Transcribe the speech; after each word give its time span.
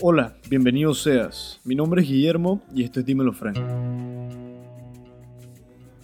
Hola, 0.00 0.36
bienvenido 0.48 0.94
seas. 0.94 1.60
Mi 1.64 1.74
nombre 1.74 2.00
es 2.02 2.08
Guillermo 2.08 2.62
y 2.74 2.84
esto 2.84 3.00
es 3.00 3.06
Dímelo 3.06 3.32
Frank. 3.32 3.58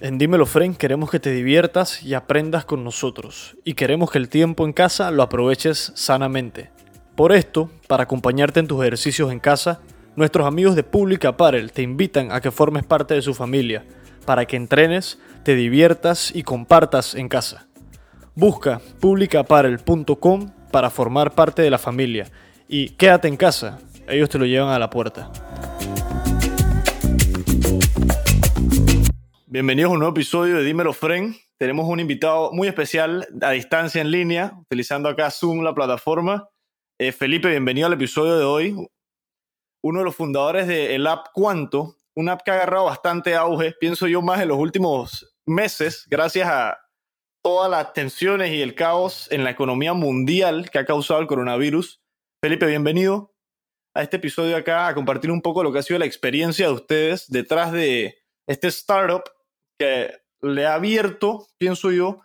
En 0.03 0.19
Dímelo 0.19 0.46
Frank 0.46 0.79
queremos 0.79 1.12
que 1.12 1.21
te 1.21 1.30
diviertas 1.30 2.02
y 2.02 2.14
aprendas 2.14 2.64
con 2.64 2.82
nosotros 2.82 3.57
y 3.62 3.75
queremos 3.75 4.11
que 4.11 4.19
el 4.19 4.29
tiempo 4.29 4.64
en 4.64 4.73
casa 4.73 5.12
lo 5.12 5.23
aproveches 5.23 5.93
sanamente. 5.95 6.73
Por 7.15 7.30
esto, 7.30 7.70
para 7.87 8.02
acompañarte 8.02 8.59
en 8.59 8.66
tus 8.66 8.80
ejercicios 8.83 9.30
en 9.30 9.38
casa, 9.38 9.80
nuestros 10.16 10.45
amigos 10.45 10.74
de 10.74 10.83
Public 10.83 11.24
Apparel 11.27 11.70
te 11.70 11.83
invitan 11.83 12.33
a 12.33 12.41
que 12.41 12.51
formes 12.51 12.83
parte 12.83 13.15
de 13.15 13.23
su 13.23 13.33
familia, 13.33 13.84
para 14.27 14.45
que 14.45 14.57
entrenes, 14.57 15.20
te 15.45 15.55
diviertas 15.55 16.34
y 16.34 16.43
compartas 16.43 17.15
en 17.15 17.29
casa. 17.29 17.69
Busca 18.34 18.80
publicapparel.com 18.98 20.51
para 20.73 20.91
formar 20.91 21.32
parte 21.37 21.62
de 21.62 21.71
la 21.71 21.79
familia 21.79 22.27
y 22.66 22.88
quédate 22.88 23.29
en 23.29 23.37
casa, 23.37 23.79
ellos 24.09 24.29
te 24.29 24.38
lo 24.41 24.46
llevan 24.46 24.71
a 24.71 24.80
la 24.80 24.91
puerta. 24.91 25.30
Bienvenidos 29.52 29.91
a 29.91 29.92
un 29.92 29.98
nuevo 29.98 30.15
episodio 30.15 30.56
de 30.56 30.65
Dímelo 30.65 30.95
Friend. 30.95 31.37
Tenemos 31.59 31.87
un 31.87 32.01
invitado 32.01 32.52
muy 32.52 32.69
especial 32.69 33.29
a 33.43 33.51
distancia 33.51 34.01
en 34.01 34.10
línea, 34.10 34.55
utilizando 34.59 35.10
acá 35.10 35.30
Zoom, 35.30 35.62
la 35.62 35.74
plataforma. 35.74 36.48
Eh, 36.99 37.13
Felipe, 37.13 37.51
bienvenido 37.51 37.87
al 37.87 37.93
episodio 37.93 38.38
de 38.38 38.46
hoy. 38.46 38.88
Uno 39.85 39.99
de 39.99 40.07
los 40.07 40.16
fundadores 40.16 40.66
del 40.66 41.07
app 41.07 41.26
Cuanto, 41.35 41.96
una 42.16 42.32
app 42.32 42.43
que 42.43 42.51
ha 42.51 42.54
agarrado 42.54 42.87
bastante 42.87 43.35
auge, 43.35 43.74
pienso 43.79 44.07
yo 44.07 44.23
más 44.23 44.41
en 44.41 44.49
los 44.49 44.57
últimos 44.57 45.37
meses, 45.46 46.07
gracias 46.09 46.48
a 46.48 46.79
todas 47.45 47.71
las 47.71 47.93
tensiones 47.93 48.52
y 48.52 48.63
el 48.63 48.74
caos 48.74 49.30
en 49.30 49.45
la 49.45 49.51
economía 49.51 49.93
mundial 49.93 50.71
que 50.71 50.79
ha 50.79 50.87
causado 50.87 51.21
el 51.21 51.26
coronavirus. 51.26 52.01
Felipe, 52.43 52.65
bienvenido 52.65 53.35
a 53.95 54.02
este 54.02 54.16
episodio 54.16 54.57
acá 54.57 54.87
a 54.87 54.95
compartir 54.95 55.30
un 55.30 55.43
poco 55.43 55.63
lo 55.63 55.71
que 55.74 55.80
ha 55.80 55.82
sido 55.82 55.98
la 55.98 56.07
experiencia 56.07 56.69
de 56.69 56.73
ustedes 56.73 57.29
detrás 57.29 57.71
de 57.71 58.16
este 58.46 58.69
startup 58.69 59.24
que 59.78 60.23
le 60.40 60.66
ha 60.66 60.74
abierto, 60.74 61.46
pienso 61.59 61.90
yo, 61.90 62.20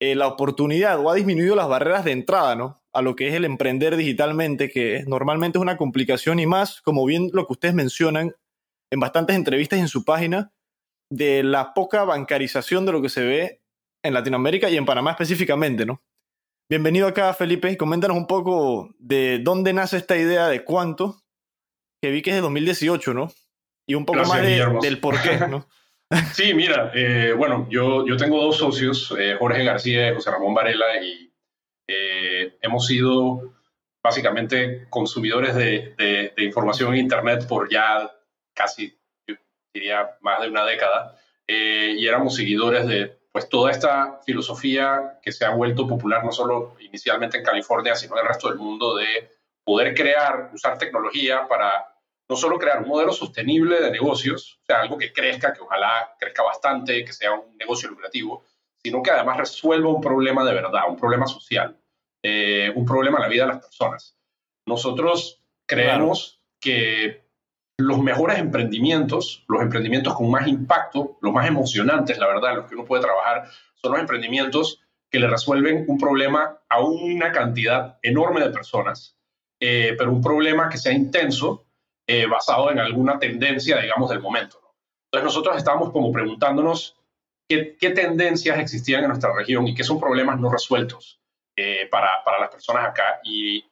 eh, 0.00 0.14
la 0.14 0.28
oportunidad 0.28 1.00
o 1.00 1.10
ha 1.10 1.14
disminuido 1.14 1.56
las 1.56 1.68
barreras 1.68 2.04
de 2.04 2.12
entrada, 2.12 2.54
¿no? 2.54 2.82
A 2.92 3.02
lo 3.02 3.16
que 3.16 3.28
es 3.28 3.34
el 3.34 3.44
emprender 3.44 3.96
digitalmente, 3.96 4.70
que 4.70 5.04
normalmente 5.06 5.58
es 5.58 5.62
una 5.62 5.76
complicación 5.76 6.38
y 6.38 6.46
más, 6.46 6.80
como 6.82 7.04
bien 7.04 7.30
lo 7.32 7.46
que 7.46 7.54
ustedes 7.54 7.74
mencionan 7.74 8.34
en 8.90 9.00
bastantes 9.00 9.36
entrevistas 9.36 9.80
en 9.80 9.88
su 9.88 10.04
página, 10.04 10.52
de 11.10 11.42
la 11.42 11.74
poca 11.74 12.04
bancarización 12.04 12.86
de 12.86 12.92
lo 12.92 13.02
que 13.02 13.08
se 13.08 13.24
ve 13.24 13.62
en 14.04 14.14
Latinoamérica 14.14 14.70
y 14.70 14.76
en 14.76 14.86
Panamá 14.86 15.12
específicamente, 15.12 15.84
¿no? 15.84 16.02
Bienvenido 16.70 17.08
acá, 17.08 17.32
Felipe. 17.32 17.76
Coméntanos 17.76 18.16
un 18.16 18.26
poco 18.26 18.94
de 18.98 19.40
dónde 19.42 19.72
nace 19.72 19.96
esta 19.96 20.16
idea 20.16 20.48
de 20.48 20.64
cuánto, 20.64 21.22
que 22.02 22.10
vi 22.10 22.22
que 22.22 22.30
es 22.30 22.36
de 22.36 22.42
2018, 22.42 23.14
¿no? 23.14 23.32
Y 23.86 23.94
un 23.94 24.04
poco 24.04 24.20
más 24.20 24.42
del 24.42 25.00
por 25.00 25.20
qué, 25.22 25.38
¿no? 25.48 25.66
Sí, 26.32 26.54
mira, 26.54 26.90
eh, 26.94 27.34
bueno, 27.36 27.66
yo, 27.70 28.06
yo 28.06 28.16
tengo 28.16 28.42
dos 28.42 28.56
socios, 28.56 29.14
eh, 29.18 29.36
Jorge 29.38 29.64
García 29.64 30.08
y 30.08 30.14
José 30.14 30.30
Ramón 30.30 30.54
Varela, 30.54 31.02
y 31.02 31.32
eh, 31.86 32.56
hemos 32.62 32.86
sido 32.86 33.54
básicamente 34.02 34.86
consumidores 34.88 35.54
de, 35.54 36.32
información 36.38 36.94
en 36.94 37.00
Internet 37.00 37.46
por 37.46 37.70
ya 37.70 38.10
casi, 38.54 38.98
diría, 39.74 40.16
más 40.20 40.40
de 40.40 40.48
una 40.48 40.64
década, 40.64 41.16
y 41.46 42.06
éramos 42.06 42.36
seguidores 42.36 42.86
de 42.86 43.18
pues 43.32 43.48
toda 43.48 43.70
esta 43.70 44.20
filosofía 44.24 45.18
que 45.22 45.32
se 45.32 45.44
ha 45.44 45.50
vuelto 45.50 45.86
popular 45.86 46.24
no 46.24 46.32
solo 46.32 46.76
inicialmente 46.80 47.38
en 47.38 47.44
California, 47.44 47.94
sino 47.94 48.14
en 48.14 48.22
el 48.22 48.28
resto 48.28 48.48
del 48.48 48.58
mundo 48.58 48.96
de 48.96 49.30
poder 49.64 49.94
crear, 49.94 50.50
usar 50.52 50.78
tecnología 50.78 51.46
para 51.46 51.97
no 52.28 52.36
solo 52.36 52.58
crear 52.58 52.82
un 52.82 52.88
modelo 52.88 53.12
sostenible 53.12 53.80
de 53.80 53.90
negocios, 53.90 54.58
o 54.62 54.64
sea, 54.66 54.80
algo 54.80 54.98
que 54.98 55.12
crezca, 55.12 55.52
que 55.52 55.62
ojalá 55.62 56.14
crezca 56.18 56.42
bastante, 56.42 57.04
que 57.04 57.12
sea 57.12 57.32
un 57.32 57.56
negocio 57.56 57.88
lucrativo, 57.88 58.44
sino 58.82 59.02
que 59.02 59.10
además 59.10 59.38
resuelva 59.38 59.88
un 59.88 60.00
problema 60.00 60.44
de 60.44 60.54
verdad, 60.54 60.82
un 60.88 60.96
problema 60.96 61.26
social, 61.26 61.76
eh, 62.22 62.70
un 62.74 62.84
problema 62.84 63.18
en 63.18 63.22
la 63.22 63.28
vida 63.28 63.42
de 63.44 63.52
las 63.54 63.62
personas. 63.62 64.16
Nosotros 64.66 65.42
creemos 65.66 66.42
que 66.60 67.28
los 67.78 67.98
mejores 68.00 68.38
emprendimientos, 68.38 69.44
los 69.48 69.62
emprendimientos 69.62 70.14
con 70.14 70.30
más 70.30 70.46
impacto, 70.48 71.16
los 71.22 71.32
más 71.32 71.46
emocionantes, 71.46 72.18
la 72.18 72.26
verdad, 72.26 72.56
los 72.56 72.66
que 72.66 72.74
uno 72.74 72.84
puede 72.84 73.02
trabajar, 73.02 73.48
son 73.74 73.92
los 73.92 74.00
emprendimientos 74.00 74.82
que 75.10 75.20
le 75.20 75.28
resuelven 75.28 75.84
un 75.86 75.96
problema 75.96 76.58
a 76.68 76.80
una 76.80 77.32
cantidad 77.32 77.98
enorme 78.02 78.40
de 78.40 78.50
personas, 78.50 79.16
eh, 79.60 79.94
pero 79.96 80.12
un 80.12 80.20
problema 80.20 80.68
que 80.68 80.76
sea 80.76 80.92
intenso, 80.92 81.67
eh, 82.10 82.26
basado 82.26 82.70
en 82.70 82.78
alguna 82.78 83.18
tendencia, 83.18 83.78
digamos, 83.78 84.08
del 84.08 84.20
momento. 84.20 84.58
Entonces 85.04 85.24
nosotros 85.24 85.58
estábamos 85.58 85.92
como 85.92 86.10
preguntándonos 86.10 86.96
qué, 87.46 87.76
qué, 87.78 87.90
tendencias 87.90 88.58
existían 88.58 89.02
en 89.02 89.08
nuestra 89.08 89.34
región 89.34 89.68
y 89.68 89.74
qué 89.74 89.84
son 89.84 90.00
problemas 90.00 90.40
no 90.40 90.50
resueltos 90.50 91.20
eh, 91.54 91.86
para, 91.90 92.24
para 92.24 92.40
las 92.40 92.48
personas 92.48 92.86
acá. 92.86 93.20
Y 93.22 93.62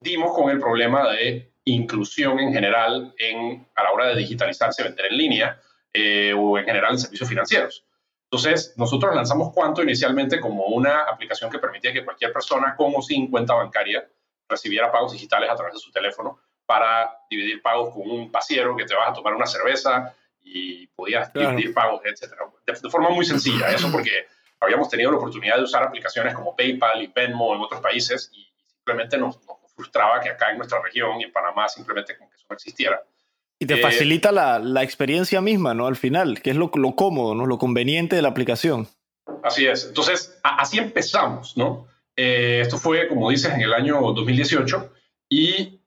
dimos 0.00 0.34
con 0.34 0.48
el 0.48 0.58
problema 0.58 1.10
de 1.10 1.52
inclusión 1.66 2.40
en 2.40 2.54
general 2.54 3.14
en, 3.18 3.68
a 3.74 3.82
la 3.82 3.90
hora 3.92 4.06
de 4.06 4.16
digitalizarse, 4.16 4.82
vender 4.82 5.06
en 5.10 5.18
línea 5.18 5.60
eh, 5.92 6.32
o 6.32 6.56
en 6.56 6.64
general 6.64 6.92
en 6.92 7.00
servicios 7.00 7.28
financieros. 7.28 7.84
Entonces, 8.30 8.72
nosotros 8.78 9.14
lanzamos 9.14 9.52
Cuanto 9.52 9.82
inicialmente 9.82 10.40
como 10.40 10.64
una 10.68 11.02
aplicación 11.02 11.50
que 11.50 11.58
permitía 11.58 11.92
que 11.92 12.02
cualquier 12.02 12.32
persona 12.32 12.74
con 12.76 12.94
o 12.96 13.02
sin 13.02 13.30
cuenta 13.30 13.52
bancaria 13.52 14.08
recibiera 14.48 14.90
pagos 14.90 15.12
digitales 15.12 15.50
a 15.50 15.54
través 15.54 15.74
de 15.74 15.80
su 15.80 15.92
teléfono 15.92 16.40
para 16.72 17.18
dividir 17.28 17.60
pagos 17.60 17.92
con 17.92 18.10
un 18.10 18.30
pasiero 18.30 18.74
que 18.74 18.86
te 18.86 18.94
vas 18.94 19.10
a 19.10 19.12
tomar 19.12 19.34
una 19.34 19.44
cerveza 19.44 20.14
y 20.42 20.86
podías 20.86 21.30
dividir 21.30 21.74
pagos, 21.74 22.00
etc. 22.06 22.32
De, 22.66 22.72
de, 22.72 22.90
forma 22.90 23.10
muy 23.10 23.26
sencilla, 23.26 23.70
eso 23.70 23.88
porque 23.92 24.24
habíamos 24.58 24.88
tenido 24.88 25.10
la 25.10 25.18
oportunidad 25.18 25.56
de 25.56 25.64
usar 25.64 25.82
aplicaciones 25.82 26.34
como 26.34 26.56
PayPal 26.56 27.02
y 27.02 27.08
Venmo 27.08 27.54
en 27.54 27.60
otros 27.60 27.82
países 27.82 28.30
y 28.32 28.50
simplemente 28.64 29.18
nos, 29.18 29.36
nos 29.46 29.70
frustraba 29.76 30.18
que 30.20 30.30
acá 30.30 30.50
en 30.50 30.56
nuestra 30.56 30.80
región 30.80 31.20
y 31.20 31.24
en 31.24 31.32
Panamá 31.32 31.68
simplemente 31.68 32.16
como 32.16 32.30
que 32.30 32.36
eso 32.36 32.46
no 32.48 32.54
existiera. 32.54 33.02
Y 33.58 33.66
te 33.66 33.74
eh, 33.74 33.82
facilita 33.82 34.32
la, 34.32 34.58
la, 34.58 34.82
experiencia 34.82 35.42
misma, 35.42 35.74
¿no? 35.74 35.86
Al 35.86 35.96
final, 35.96 36.40
que 36.40 36.50
es 36.50 36.56
lo, 36.56 36.70
lo 36.74 36.96
cómodo, 36.96 37.34
¿no? 37.34 37.44
Lo 37.44 37.58
conveniente 37.58 38.16
de 38.16 38.22
la 38.22 38.28
aplicación. 38.28 38.88
Así 39.44 39.66
es. 39.66 39.88
Entonces, 39.88 40.40
a, 40.42 40.56
así 40.56 40.78
empezamos, 40.78 41.54
¿no? 41.54 41.86
Eh, 42.16 42.60
esto 42.62 42.78
fue, 42.78 43.08
como 43.08 43.28
dices, 43.28 43.52
en 43.52 43.60
el 43.60 43.74
año 43.74 44.00
2018 44.00 44.90
y 45.28 45.81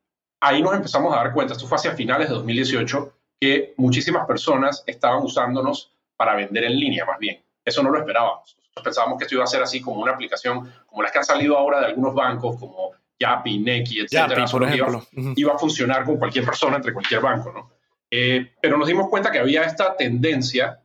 ahí 0.45 0.61
nos 0.61 0.75
empezamos 0.75 1.11
a 1.13 1.17
dar 1.17 1.33
cuenta, 1.33 1.53
esto 1.53 1.67
fue 1.67 1.77
hacia 1.77 1.91
finales 1.91 2.29
de 2.29 2.35
2018, 2.35 3.13
que 3.39 3.73
muchísimas 3.77 4.25
personas 4.27 4.83
estaban 4.85 5.23
usándonos 5.23 5.91
para 6.15 6.35
vender 6.35 6.65
en 6.65 6.79
línea, 6.79 7.05
más 7.05 7.19
bien. 7.19 7.43
Eso 7.63 7.81
no 7.81 7.89
lo 7.89 7.97
esperábamos. 7.97 8.55
Nosotros 8.57 8.83
pensábamos 8.83 9.17
que 9.17 9.23
esto 9.23 9.35
iba 9.35 9.43
a 9.43 9.47
ser 9.47 9.63
así 9.63 9.81
como 9.81 10.01
una 10.01 10.13
aplicación, 10.13 10.71
como 10.85 11.01
las 11.01 11.11
que 11.11 11.17
han 11.17 11.25
salido 11.25 11.57
ahora 11.57 11.79
de 11.79 11.87
algunos 11.87 12.13
bancos, 12.13 12.59
como 12.59 12.91
Yapi, 13.19 13.59
Neki, 13.59 14.01
etcétera, 14.01 14.45
por 14.45 14.63
ejemplo. 14.63 15.03
Iba, 15.11 15.33
iba, 15.35 15.53
a 15.53 15.57
funcionar 15.57 16.05
con 16.05 16.17
cualquier 16.17 16.45
persona 16.45 16.75
entre 16.75 16.93
cualquier 16.93 17.21
banco, 17.21 17.51
¿no? 17.51 17.71
Eh, 18.11 18.53
pero 18.61 18.77
nos 18.77 18.87
dimos 18.87 19.09
cuenta 19.09 19.31
que 19.31 19.39
había 19.39 19.63
esta 19.63 19.97
tendencia 19.97 20.79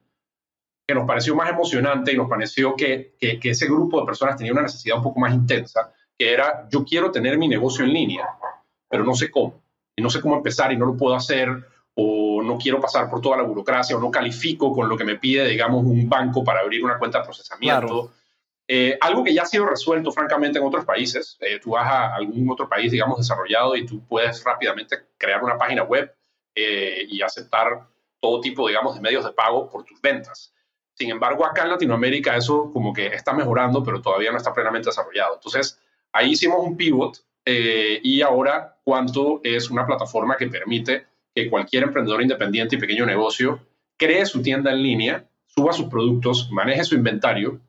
que 0.86 0.94
nos 0.94 1.06
pareció 1.06 1.36
más 1.36 1.50
emocionante 1.50 2.12
y 2.12 2.16
nos 2.16 2.28
pareció 2.28 2.74
que, 2.74 3.14
que, 3.20 3.38
que, 3.38 3.50
ese 3.50 3.66
grupo 3.66 4.00
de 4.00 4.06
personas 4.06 4.36
tenía 4.36 4.52
una 4.52 4.62
necesidad 4.62 4.96
un 4.96 5.02
poco 5.04 5.20
más 5.20 5.34
intensa, 5.34 5.92
que 6.18 6.32
era 6.32 6.66
yo 6.70 6.84
quiero 6.84 7.12
tener 7.12 7.36
mi 7.38 7.46
negocio 7.46 7.84
en 7.84 7.92
línea, 7.92 8.26
pero 8.90 9.04
no 9.04 9.14
sé 9.14 9.30
cómo, 9.30 9.62
y 9.96 10.02
no 10.02 10.10
sé 10.10 10.20
cómo 10.20 10.36
empezar 10.36 10.72
y 10.72 10.76
no 10.76 10.84
lo 10.84 10.96
puedo 10.96 11.14
hacer, 11.14 11.48
o 11.94 12.42
no 12.42 12.58
quiero 12.58 12.80
pasar 12.80 13.08
por 13.08 13.20
toda 13.20 13.36
la 13.36 13.44
burocracia, 13.44 13.96
o 13.96 14.00
no 14.00 14.10
califico 14.10 14.72
con 14.72 14.88
lo 14.88 14.96
que 14.96 15.04
me 15.04 15.16
pide, 15.16 15.46
digamos, 15.46 15.84
un 15.84 16.08
banco 16.08 16.44
para 16.44 16.60
abrir 16.60 16.84
una 16.84 16.98
cuenta 16.98 17.18
de 17.18 17.24
procesamiento. 17.24 17.86
Claro. 17.86 18.12
Eh, 18.72 18.96
algo 19.00 19.24
que 19.24 19.34
ya 19.34 19.42
ha 19.42 19.46
sido 19.46 19.66
resuelto, 19.66 20.12
francamente, 20.12 20.58
en 20.58 20.64
otros 20.64 20.84
países. 20.84 21.36
Eh, 21.40 21.58
tú 21.60 21.70
vas 21.70 21.86
a 21.86 22.14
algún 22.14 22.48
otro 22.50 22.68
país, 22.68 22.92
digamos, 22.92 23.18
desarrollado 23.18 23.74
y 23.74 23.84
tú 23.84 24.00
puedes 24.06 24.44
rápidamente 24.44 24.96
crear 25.18 25.42
una 25.42 25.58
página 25.58 25.82
web 25.82 26.14
eh, 26.54 27.04
y 27.08 27.20
aceptar 27.20 27.86
todo 28.20 28.40
tipo, 28.40 28.68
digamos, 28.68 28.94
de 28.94 29.00
medios 29.00 29.24
de 29.24 29.32
pago 29.32 29.68
por 29.68 29.84
tus 29.84 30.00
ventas. 30.00 30.54
Sin 30.94 31.10
embargo, 31.10 31.44
acá 31.44 31.62
en 31.62 31.70
Latinoamérica 31.70 32.36
eso 32.36 32.70
como 32.72 32.92
que 32.92 33.06
está 33.06 33.32
mejorando, 33.32 33.82
pero 33.82 34.00
todavía 34.00 34.30
no 34.30 34.36
está 34.36 34.52
plenamente 34.52 34.90
desarrollado. 34.90 35.34
Entonces, 35.34 35.80
ahí 36.12 36.30
hicimos 36.30 36.60
un 36.60 36.76
pivot 36.76 37.18
y 37.46 38.22
ahora 38.22 38.80
Cuanto 38.90 39.40
es 39.44 39.70
una 39.70 39.86
plataforma 39.86 40.36
que 40.36 40.48
permite 40.48 41.06
que 41.32 41.48
cualquier 41.48 41.84
emprendedor 41.84 42.20
independiente 42.22 42.74
y 42.74 42.78
pequeño 42.80 43.06
negocio 43.06 43.60
cree 43.96 44.26
su 44.26 44.42
tienda 44.42 44.72
en 44.72 44.82
línea, 44.82 45.24
suba 45.46 45.72
sus 45.72 45.86
productos, 45.86 46.50
maneje 46.50 46.82
su 46.82 46.96
inventario 46.96 47.60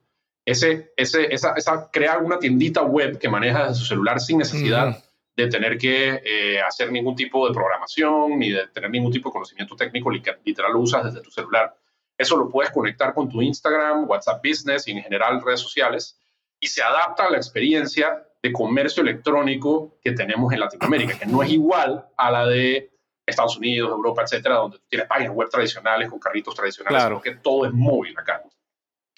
ese, 0.43 0.91
ese, 0.97 1.31
esa, 1.31 1.53
esa, 1.53 1.91
crear 1.91 2.23
una 2.23 2.39
tiendita 2.39 2.81
web 2.81 3.19
que 3.19 3.29
maneja 3.29 3.67
desde 3.67 3.75
su 3.75 3.85
celular 3.85 4.19
sin 4.19 4.39
necesidad 4.39 5.03
de 5.35 5.47
tener 5.47 5.77
que 5.77 6.23
eh, 6.25 6.59
hacer 6.59 6.91
ningún 6.91 7.15
tipo 7.15 7.47
de 7.47 7.53
programación 7.53 8.39
ni 8.39 8.49
de 8.49 8.65
tener 8.69 8.89
ningún 8.89 9.11
tipo 9.11 9.29
de 9.29 9.33
conocimiento 9.33 9.75
técnico, 9.75 10.09
literal 10.09 10.73
lo 10.73 10.79
usas 10.79 11.05
desde 11.05 11.21
tu 11.21 11.29
celular. 11.29 11.77
Eso 12.17 12.35
lo 12.35 12.49
puedes 12.49 12.71
conectar 12.71 13.13
con 13.13 13.29
tu 13.29 13.43
Instagram, 13.43 14.09
WhatsApp 14.09 14.43
Business 14.43 14.87
y 14.87 14.91
en 14.93 15.03
general 15.03 15.39
redes 15.45 15.59
sociales 15.59 16.19
y 16.59 16.65
se 16.65 16.81
adapta 16.81 17.25
a 17.25 17.29
la 17.29 17.37
experiencia 17.37 18.25
de 18.43 18.51
comercio 18.51 19.03
electrónico 19.03 19.97
que 20.01 20.13
tenemos 20.13 20.51
en 20.51 20.59
Latinoamérica, 20.59 21.19
que 21.19 21.25
no 21.25 21.43
es 21.43 21.51
igual 21.51 22.07
a 22.17 22.31
la 22.31 22.47
de 22.47 22.91
Estados 23.25 23.57
Unidos, 23.57 23.91
Europa, 23.91 24.23
etcétera, 24.23 24.55
donde 24.55 24.79
tienes 24.87 25.07
páginas 25.07 25.33
web 25.33 25.49
tradicionales 25.49 26.09
con 26.09 26.19
carritos 26.19 26.55
tradicionales, 26.55 26.99
claro. 26.99 27.21
que 27.21 27.35
todo 27.35 27.65
es 27.65 27.71
móvil 27.71 28.17
acá. 28.17 28.41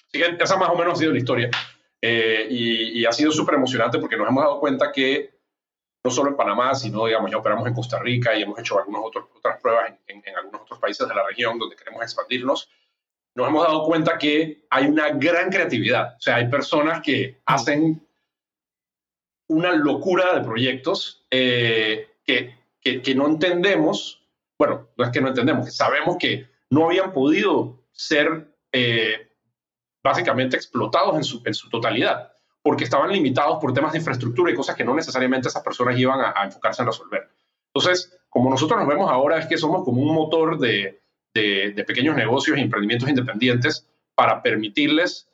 Así 0.06 0.18
que 0.18 0.36
esa 0.42 0.56
más 0.56 0.68
o 0.68 0.76
menos 0.76 0.94
ha 0.94 0.96
sido 0.96 1.12
la 1.12 1.18
historia. 1.18 1.50
Eh, 2.00 2.46
y, 2.50 3.04
ha 3.06 3.12
sido 3.12 3.32
súper 3.32 3.54
emocionante 3.54 3.98
porque 3.98 4.16
nos 4.16 4.28
hemos 4.28 4.44
dado 4.44 4.60
cuenta 4.60 4.92
que 4.92 5.38
no 6.04 6.10
solo 6.10 6.28
en 6.28 6.36
Panamá, 6.36 6.74
sino, 6.74 7.06
digamos, 7.06 7.30
ya 7.30 7.38
operamos 7.38 7.66
en 7.66 7.72
Costa 7.72 7.98
Rica 7.98 8.34
y 8.34 8.42
hemos 8.42 8.58
hecho 8.58 8.78
algunas 8.78 9.02
otras 9.04 9.58
pruebas 9.62 9.94
en, 10.06 10.22
en, 10.24 10.36
algunos 10.36 10.62
otros 10.62 10.78
países 10.78 11.08
de 11.08 11.14
la 11.14 11.26
región 11.26 11.58
donde 11.58 11.76
queremos 11.76 12.02
expandirnos. 12.02 12.68
Nos 13.34 13.48
hemos 13.48 13.66
dado 13.66 13.84
cuenta 13.84 14.18
que 14.18 14.66
hay 14.68 14.86
una 14.86 15.10
gran 15.10 15.50
creatividad. 15.50 16.14
O 16.18 16.20
sea, 16.20 16.36
hay 16.36 16.48
personas 16.48 17.00
que 17.00 17.40
hacen 17.46 18.03
una 19.54 19.72
locura 19.72 20.34
de 20.34 20.44
proyectos 20.44 21.24
eh, 21.30 22.08
que, 22.24 22.54
que, 22.82 23.14
no 23.14 23.26
entendemos, 23.26 24.22
bueno, 24.58 24.88
no 24.96 25.04
es 25.04 25.10
que 25.10 25.20
no 25.20 25.28
entendemos, 25.28 25.66
que 25.66 25.70
sabemos 25.72 26.16
que 26.18 26.48
no 26.70 26.86
habían 26.86 27.12
podido 27.12 27.78
ser 27.92 28.48
eh, 28.72 29.30
básicamente 30.02 30.56
explotados 30.56 31.16
en 31.16 31.24
su, 31.24 31.42
en 31.44 31.54
su 31.54 31.68
totalidad, 31.70 32.32
porque 32.62 32.84
estaban 32.84 33.12
limitados 33.12 33.58
por 33.60 33.72
temas 33.72 33.92
de 33.92 33.98
infraestructura 33.98 34.50
y 34.50 34.54
cosas 34.54 34.74
que 34.74 34.84
no 34.84 34.94
necesariamente 34.94 35.48
esas 35.48 35.62
personas 35.62 35.98
iban 35.98 36.20
a, 36.20 36.44
enfocarse 36.44 36.82
en 36.82 36.88
resolver. 36.88 37.28
Entonces, 37.72 38.18
como 38.28 38.50
nosotros 38.50 38.78
nos 38.78 38.88
vemos 38.88 39.10
ahora, 39.10 39.38
es 39.38 39.46
que 39.46 39.56
somos 39.56 39.84
como 39.84 40.02
un 40.02 40.12
motor 40.12 40.58
de, 40.58 41.00
de, 41.32 41.84
pequeños 41.86 42.16
negocios 42.16 42.58
e 42.58 42.60
emprendimientos 42.60 43.08
independientes 43.08 43.88
para 44.14 44.42
permitirles 44.42 45.28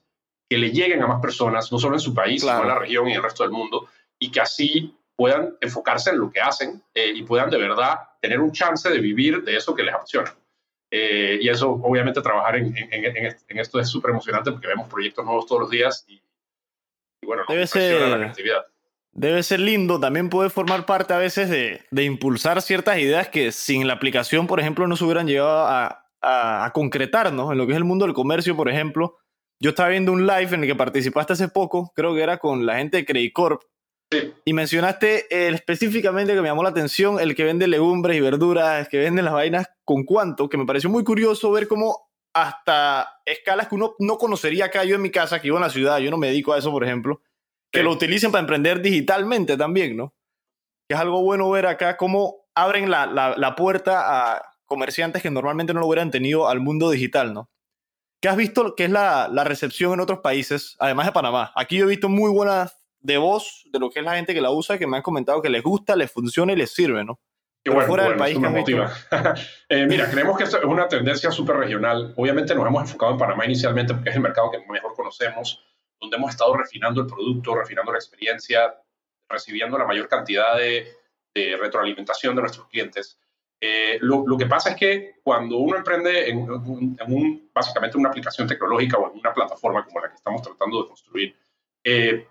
que 0.48 0.58
le 0.58 0.72
lleguen 0.72 1.02
a 1.02 1.06
más 1.06 1.20
personas, 1.20 1.70
no 1.70 1.78
solo 1.78 1.94
en 1.94 2.00
su 2.00 2.12
país, 2.12 2.42
sino 2.42 2.60
en 2.60 2.68
la 2.68 2.78
región 2.78 3.06
y 3.08 3.12
en 3.12 3.18
el 3.18 3.22
resto 3.22 3.44
del 3.44 3.52
mundo, 3.52 3.86
y 4.20 4.30
que 4.30 4.40
así 4.40 4.94
puedan 5.16 5.56
enfocarse 5.60 6.10
en 6.10 6.18
lo 6.18 6.30
que 6.30 6.40
hacen 6.40 6.80
eh, 6.94 7.12
y 7.14 7.22
puedan 7.24 7.50
de 7.50 7.58
verdad 7.58 7.98
tener 8.20 8.40
un 8.40 8.52
chance 8.52 8.88
de 8.88 9.00
vivir 9.00 9.42
de 9.42 9.56
eso 9.56 9.74
que 9.74 9.82
les 9.82 9.94
apasiona. 9.94 10.34
Eh, 10.90 11.38
y 11.40 11.48
eso, 11.48 11.70
obviamente, 11.70 12.20
trabajar 12.20 12.56
en, 12.56 12.74
en, 12.76 13.58
esto 13.58 13.78
es 13.78 13.88
súper 13.88 14.10
emocionante 14.10 14.50
porque 14.50 14.66
vemos 14.66 14.88
proyectos 14.88 15.24
nuevos 15.24 15.46
todos 15.46 15.62
los 15.62 15.70
días 15.70 16.04
y, 16.08 16.20
bueno, 17.24 17.44
debe 17.48 17.66
ser, 17.66 18.32
debe 19.12 19.42
ser 19.42 19.60
lindo. 19.60 20.00
También 20.00 20.30
puede 20.30 20.50
formar 20.50 20.84
parte 20.84 21.14
a 21.14 21.18
veces 21.18 21.48
de, 21.48 21.82
de, 21.90 22.04
impulsar 22.04 22.60
ciertas 22.60 22.98
ideas 22.98 23.28
que 23.28 23.52
sin 23.52 23.86
la 23.86 23.94
aplicación, 23.94 24.46
por 24.46 24.58
ejemplo, 24.58 24.88
no 24.88 24.96
se 24.96 25.04
hubieran 25.04 25.28
llevado 25.28 25.66
a, 25.66 26.06
a, 26.20 26.64
a 26.64 26.72
concretarnos 26.72 27.52
en 27.52 27.58
lo 27.58 27.66
que 27.66 27.72
es 27.72 27.76
el 27.76 27.84
mundo 27.84 28.04
del 28.04 28.14
comercio, 28.14 28.56
por 28.56 28.68
ejemplo. 28.68 29.16
Yo 29.60 29.70
estaba 29.70 29.90
viendo 29.90 30.12
un 30.12 30.26
live 30.26 30.54
en 30.54 30.62
el 30.62 30.66
que 30.66 30.74
participaste 30.74 31.34
hace 31.34 31.48
poco, 31.48 31.92
creo 31.94 32.14
que 32.14 32.22
era 32.22 32.38
con 32.38 32.64
la 32.66 32.78
gente 32.78 32.96
de 32.96 33.04
Credit 33.04 33.32
Corp, 33.32 33.62
y 34.44 34.52
mencionaste 34.52 35.48
específicamente 35.48 36.34
que 36.34 36.40
me 36.40 36.48
llamó 36.48 36.62
la 36.62 36.70
atención 36.70 37.20
el 37.20 37.34
que 37.34 37.44
vende 37.44 37.68
legumbres 37.68 38.16
y 38.16 38.20
verduras, 38.20 38.88
que 38.88 38.98
vende 38.98 39.22
las 39.22 39.32
vainas 39.32 39.68
con 39.84 40.04
cuánto, 40.04 40.48
que 40.48 40.56
me 40.56 40.66
pareció 40.66 40.90
muy 40.90 41.04
curioso 41.04 41.52
ver 41.52 41.68
cómo 41.68 42.10
hasta 42.34 43.20
escalas 43.24 43.68
que 43.68 43.74
uno 43.74 43.94
no 43.98 44.18
conocería 44.18 44.66
acá, 44.66 44.84
yo 44.84 44.96
en 44.96 45.02
mi 45.02 45.10
casa, 45.10 45.40
que 45.40 45.48
vivo 45.48 45.56
en 45.56 45.62
la 45.62 45.70
ciudad, 45.70 45.98
yo 45.98 46.10
no 46.10 46.16
me 46.16 46.28
dedico 46.28 46.52
a 46.52 46.58
eso, 46.58 46.70
por 46.70 46.84
ejemplo, 46.84 47.22
que 47.72 47.82
lo 47.82 47.92
utilicen 47.92 48.32
para 48.32 48.40
emprender 48.40 48.82
digitalmente 48.82 49.56
también, 49.56 49.96
¿no? 49.96 50.14
Que 50.88 50.94
es 50.94 51.00
algo 51.00 51.22
bueno 51.22 51.48
ver 51.50 51.66
acá 51.66 51.96
cómo 51.96 52.46
abren 52.54 52.90
la, 52.90 53.06
la, 53.06 53.56
puerta 53.56 54.34
a 54.34 54.42
comerciantes 54.66 55.22
que 55.22 55.30
normalmente 55.30 55.72
no 55.72 55.80
lo 55.80 55.86
hubieran 55.86 56.10
tenido 56.10 56.48
al 56.48 56.60
mundo 56.60 56.90
digital, 56.90 57.32
¿no? 57.32 57.48
¿Qué 58.20 58.28
has 58.28 58.36
visto 58.36 58.74
que 58.74 58.84
es 58.84 58.90
la, 58.90 59.28
la 59.28 59.44
recepción 59.44 59.92
en 59.94 60.00
otros 60.00 60.18
países, 60.18 60.76
además 60.78 61.06
de 61.06 61.12
Panamá? 61.12 61.52
Aquí 61.54 61.78
yo 61.78 61.86
he 61.86 61.88
visto 61.88 62.08
muy 62.08 62.30
buenas 62.30 62.79
de 63.00 63.18
voz 63.18 63.64
de 63.72 63.78
lo 63.78 63.90
que 63.90 64.00
es 64.00 64.04
la 64.04 64.16
gente 64.16 64.34
que 64.34 64.40
la 64.40 64.50
usa, 64.50 64.78
que 64.78 64.86
me 64.86 64.96
han 64.96 65.02
comentado 65.02 65.42
que 65.42 65.48
les 65.48 65.62
gusta, 65.62 65.96
les 65.96 66.10
funciona 66.10 66.52
y 66.52 66.56
les 66.56 66.72
sirve, 66.72 67.04
¿no? 67.04 67.18
Qué 67.62 67.70
bueno, 67.70 67.88
fuera 67.88 68.04
del 68.04 68.16
país 68.16 68.38
motiva. 68.38 68.90
Eh, 69.68 69.86
mira, 69.86 70.10
creemos 70.10 70.36
que 70.36 70.44
esto 70.44 70.58
es 70.58 70.64
una 70.64 70.88
tendencia 70.88 71.30
súper 71.30 71.56
regional. 71.56 72.12
Obviamente 72.16 72.54
nos 72.54 72.66
hemos 72.66 72.82
enfocado 72.82 73.12
en 73.12 73.18
Panamá 73.18 73.44
inicialmente 73.44 73.94
porque 73.94 74.10
es 74.10 74.16
el 74.16 74.22
mercado 74.22 74.50
que 74.50 74.58
mejor 74.68 74.94
conocemos, 74.94 75.62
donde 76.00 76.16
hemos 76.16 76.30
estado 76.30 76.56
refinando 76.56 77.02
el 77.02 77.06
producto, 77.06 77.54
refinando 77.54 77.92
la 77.92 77.98
experiencia, 77.98 78.74
recibiendo 79.28 79.78
la 79.78 79.86
mayor 79.86 80.08
cantidad 80.08 80.56
de, 80.56 80.96
retroalimentación 81.34 82.34
de 82.34 82.42
nuestros 82.42 82.66
clientes. 82.68 83.18
Eh, 83.60 83.98
lo, 84.00 84.36
que 84.36 84.46
pasa 84.46 84.70
es 84.70 84.76
que 84.76 85.14
cuando 85.22 85.58
uno 85.58 85.76
emprende 85.76 86.28
en, 86.28 86.50
un, 86.50 87.50
básicamente 87.54 87.96
una 87.96 88.08
aplicación 88.08 88.48
tecnológica 88.48 88.98
o 88.98 89.12
en 89.12 89.20
una 89.20 89.32
plataforma 89.32 89.84
como 89.84 90.00
la 90.00 90.08
que 90.08 90.16
estamos 90.16 90.42
tratando 90.42 90.82
de 90.82 90.88
construir, 90.88 91.36
eh, 91.84 92.26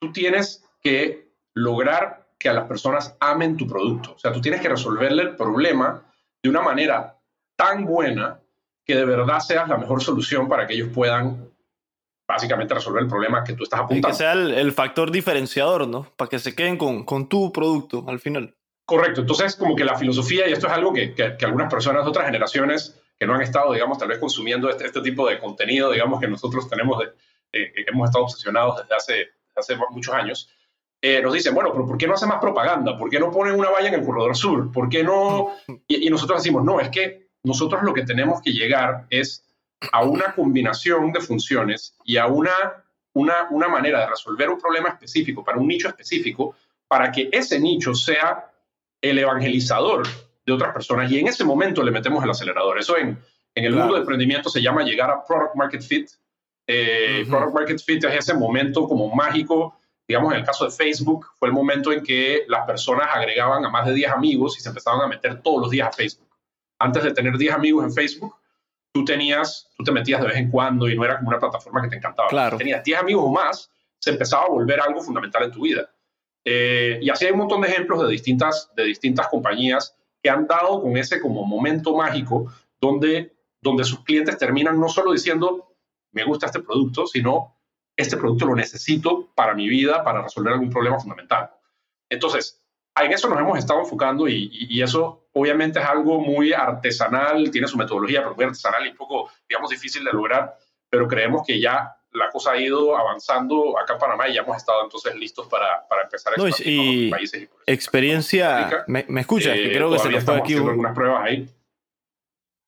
tú 0.00 0.12
tienes 0.12 0.64
que 0.82 1.30
lograr 1.54 2.26
que 2.38 2.48
a 2.48 2.54
las 2.54 2.66
personas 2.66 3.16
amen 3.20 3.56
tu 3.56 3.66
producto. 3.66 4.14
O 4.14 4.18
sea, 4.18 4.32
tú 4.32 4.40
tienes 4.40 4.60
que 4.60 4.68
resolverle 4.68 5.22
el 5.22 5.36
problema 5.36 6.02
de 6.42 6.48
una 6.48 6.62
manera 6.62 7.18
tan 7.54 7.84
buena 7.84 8.40
que 8.84 8.96
de 8.96 9.04
verdad 9.04 9.40
seas 9.40 9.68
la 9.68 9.76
mejor 9.76 10.02
solución 10.02 10.48
para 10.48 10.66
que 10.66 10.74
ellos 10.74 10.88
puedan 10.92 11.50
básicamente 12.26 12.72
resolver 12.74 13.02
el 13.02 13.08
problema 13.08 13.44
que 13.44 13.52
tú 13.52 13.64
estás 13.64 13.80
apuntando. 13.80 14.08
Y 14.08 14.10
que 14.10 14.16
sea 14.16 14.32
el, 14.32 14.72
factor 14.72 15.10
diferenciador, 15.10 15.86
¿no? 15.86 16.10
Para 16.16 16.28
que 16.28 16.38
se 16.38 16.54
queden 16.54 16.78
con, 16.78 17.04
con, 17.04 17.28
tu 17.28 17.52
producto 17.52 18.04
al 18.08 18.20
final. 18.20 18.54
Correcto. 18.86 19.20
Entonces, 19.20 19.54
como 19.56 19.76
que 19.76 19.84
la 19.84 19.98
filosofía, 19.98 20.48
y 20.48 20.52
esto 20.52 20.66
es 20.66 20.72
algo 20.72 20.92
que, 20.94 21.14
que, 21.14 21.44
algunas 21.44 21.70
personas 21.70 22.04
de 22.04 22.08
otras 22.08 22.26
generaciones 22.26 22.98
que 23.18 23.26
no 23.26 23.34
han 23.34 23.42
estado, 23.42 23.72
digamos, 23.72 23.98
tal 23.98 24.08
vez 24.08 24.18
consumiendo 24.18 24.70
este, 24.70 24.86
este 24.86 25.02
tipo 25.02 25.28
de 25.28 25.38
contenido, 25.38 25.90
digamos, 25.90 26.20
que 26.20 26.28
nosotros 26.28 26.68
tenemos, 26.70 27.00
de, 27.00 27.06
eh, 27.52 27.72
que 27.74 27.84
hemos 27.88 28.08
estado 28.08 28.24
obsesionados 28.24 28.78
desde 28.78 28.94
hace 28.94 29.39
hace 29.60 29.76
muchos 29.90 30.14
años, 30.14 30.50
eh, 31.02 31.22
nos 31.22 31.32
dicen, 31.32 31.54
bueno, 31.54 31.70
pero 31.72 31.86
¿por 31.86 31.96
qué 31.96 32.06
no 32.06 32.14
hace 32.14 32.26
más 32.26 32.40
propaganda? 32.40 32.96
¿Por 32.96 33.08
qué 33.08 33.18
no 33.18 33.30
ponen 33.30 33.54
una 33.54 33.70
valla 33.70 33.88
en 33.88 33.94
el 33.94 34.04
corredor 34.04 34.36
sur? 34.36 34.70
¿Por 34.70 34.88
qué 34.88 35.02
no? 35.02 35.50
Y, 35.86 36.06
y, 36.06 36.10
nosotros 36.10 36.42
decimos, 36.42 36.64
no, 36.64 36.80
es 36.80 36.90
que 36.90 37.28
nosotros 37.42 37.82
lo 37.82 37.94
que 37.94 38.02
tenemos 38.02 38.42
que 38.42 38.52
llegar 38.52 39.06
es 39.08 39.44
a 39.92 40.02
una 40.02 40.34
combinación 40.34 41.12
de 41.12 41.20
funciones 41.20 41.96
y 42.04 42.16
a 42.18 42.26
una, 42.26 42.52
una, 43.14 43.48
una 43.50 43.68
manera 43.68 44.00
de 44.00 44.08
resolver 44.08 44.50
un 44.50 44.58
problema 44.58 44.90
específico 44.90 45.42
para 45.42 45.58
un 45.58 45.68
nicho 45.68 45.88
específico 45.88 46.54
para 46.86 47.10
que 47.10 47.28
ese 47.32 47.58
nicho 47.58 47.94
sea 47.94 48.50
el 49.00 49.18
evangelizador 49.18 50.06
de 50.44 50.52
otras 50.52 50.72
personas 50.72 51.10
y 51.10 51.18
en 51.18 51.28
ese 51.28 51.44
momento 51.44 51.82
le 51.82 51.90
metemos 51.90 52.22
el 52.22 52.30
acelerador. 52.30 52.78
Eso 52.78 52.98
en, 52.98 53.18
en 53.54 53.64
el 53.64 53.74
mundo 53.74 53.94
del 53.94 54.02
emprendimiento 54.02 54.50
se 54.50 54.60
llama 54.60 54.82
llegar 54.82 55.10
a 55.10 55.24
product 55.24 55.54
market 55.54 55.82
fit, 55.82 56.10
eh, 56.72 57.26
Product 57.28 57.52
Market 57.52 57.80
Fit 57.80 58.04
es 58.04 58.14
ese 58.14 58.34
momento 58.34 58.86
como 58.86 59.12
mágico, 59.12 59.76
digamos 60.06 60.32
en 60.32 60.38
el 60.40 60.44
caso 60.44 60.66
de 60.66 60.70
Facebook, 60.70 61.26
fue 61.36 61.48
el 61.48 61.54
momento 61.54 61.92
en 61.92 62.02
que 62.02 62.44
las 62.46 62.64
personas 62.64 63.08
agregaban 63.12 63.64
a 63.64 63.68
más 63.68 63.86
de 63.86 63.94
10 63.94 64.12
amigos 64.12 64.56
y 64.56 64.60
se 64.60 64.68
empezaban 64.68 65.00
a 65.00 65.08
meter 65.08 65.42
todos 65.42 65.62
los 65.62 65.70
días 65.70 65.88
a 65.88 65.92
Facebook. 65.92 66.28
Antes 66.78 67.02
de 67.02 67.12
tener 67.12 67.36
10 67.36 67.54
amigos 67.54 67.84
en 67.84 67.92
Facebook, 67.92 68.36
tú 68.92 69.04
tenías, 69.04 69.68
tú 69.76 69.82
te 69.82 69.90
metías 69.90 70.20
de 70.20 70.28
vez 70.28 70.36
en 70.36 70.48
cuando 70.48 70.88
y 70.88 70.96
no 70.96 71.04
era 71.04 71.16
como 71.16 71.30
una 71.30 71.40
plataforma 71.40 71.82
que 71.82 71.88
te 71.88 71.96
encantaba. 71.96 72.28
Claro. 72.28 72.56
Tenías 72.56 72.84
10 72.84 73.00
amigos 73.00 73.24
o 73.26 73.30
más, 73.30 73.68
se 73.98 74.10
empezaba 74.10 74.44
a 74.44 74.48
volver 74.48 74.80
algo 74.80 75.00
fundamental 75.00 75.42
en 75.42 75.50
tu 75.50 75.62
vida. 75.62 75.90
Eh, 76.44 77.00
y 77.02 77.10
así 77.10 77.26
hay 77.26 77.32
un 77.32 77.38
montón 77.38 77.62
de 77.62 77.68
ejemplos 77.68 78.00
de 78.02 78.08
distintas, 78.08 78.70
de 78.76 78.84
distintas 78.84 79.26
compañías 79.28 79.96
que 80.22 80.30
han 80.30 80.46
dado 80.46 80.82
con 80.82 80.96
ese 80.96 81.20
como 81.20 81.44
momento 81.44 81.96
mágico 81.96 82.52
donde, 82.80 83.34
donde 83.60 83.82
sus 83.84 84.04
clientes 84.04 84.38
terminan 84.38 84.78
no 84.78 84.88
solo 84.88 85.12
diciendo, 85.12 85.69
me 86.12 86.24
gusta 86.24 86.46
este 86.46 86.60
producto, 86.60 87.06
sino 87.06 87.56
este 87.96 88.16
producto 88.16 88.46
lo 88.46 88.54
necesito 88.54 89.28
para 89.34 89.54
mi 89.54 89.68
vida, 89.68 90.02
para 90.02 90.22
resolver 90.22 90.52
algún 90.52 90.70
problema 90.70 90.98
fundamental. 90.98 91.50
Entonces, 92.08 92.60
en 92.96 93.12
eso 93.12 93.28
nos 93.28 93.38
hemos 93.38 93.58
estado 93.58 93.80
enfocando 93.80 94.28
y, 94.28 94.80
eso 94.82 95.28
obviamente 95.32 95.78
es 95.78 95.84
algo 95.84 96.20
muy 96.20 96.52
artesanal, 96.52 97.50
tiene 97.50 97.66
su 97.66 97.76
metodología, 97.76 98.22
pero 98.22 98.34
muy 98.34 98.44
artesanal 98.44 98.86
y 98.86 98.90
un 98.90 98.96
poco, 98.96 99.30
digamos, 99.48 99.70
difícil 99.70 100.04
de 100.04 100.12
lograr, 100.12 100.56
pero 100.88 101.06
creemos 101.06 101.46
que 101.46 101.60
ya 101.60 101.96
la 102.12 102.28
cosa 102.30 102.52
ha 102.52 102.60
ido 102.60 102.96
avanzando 102.96 103.78
acá 103.78 103.92
en 103.92 103.98
Panamá 104.00 104.28
y 104.28 104.34
ya 104.34 104.40
hemos 104.40 104.56
estado 104.56 104.82
entonces 104.82 105.14
listos 105.14 105.46
para, 105.46 105.86
para 105.88 106.02
empezar 106.02 106.34
a 106.34 106.36
no, 106.36 106.48
y, 106.48 107.08
países. 107.08 107.48
experiencia, 107.66 108.84
¿me, 108.88 109.04
me 109.08 109.20
escuchas? 109.20 109.54
que 109.54 109.72
creo 109.72 109.92
que 109.92 109.98
se 110.00 110.10
le 110.10 110.20
fue 110.20 110.36
aquí 110.36 110.54
algunas 110.54 110.94
pruebas 110.94 111.24
ahí. 111.24 111.48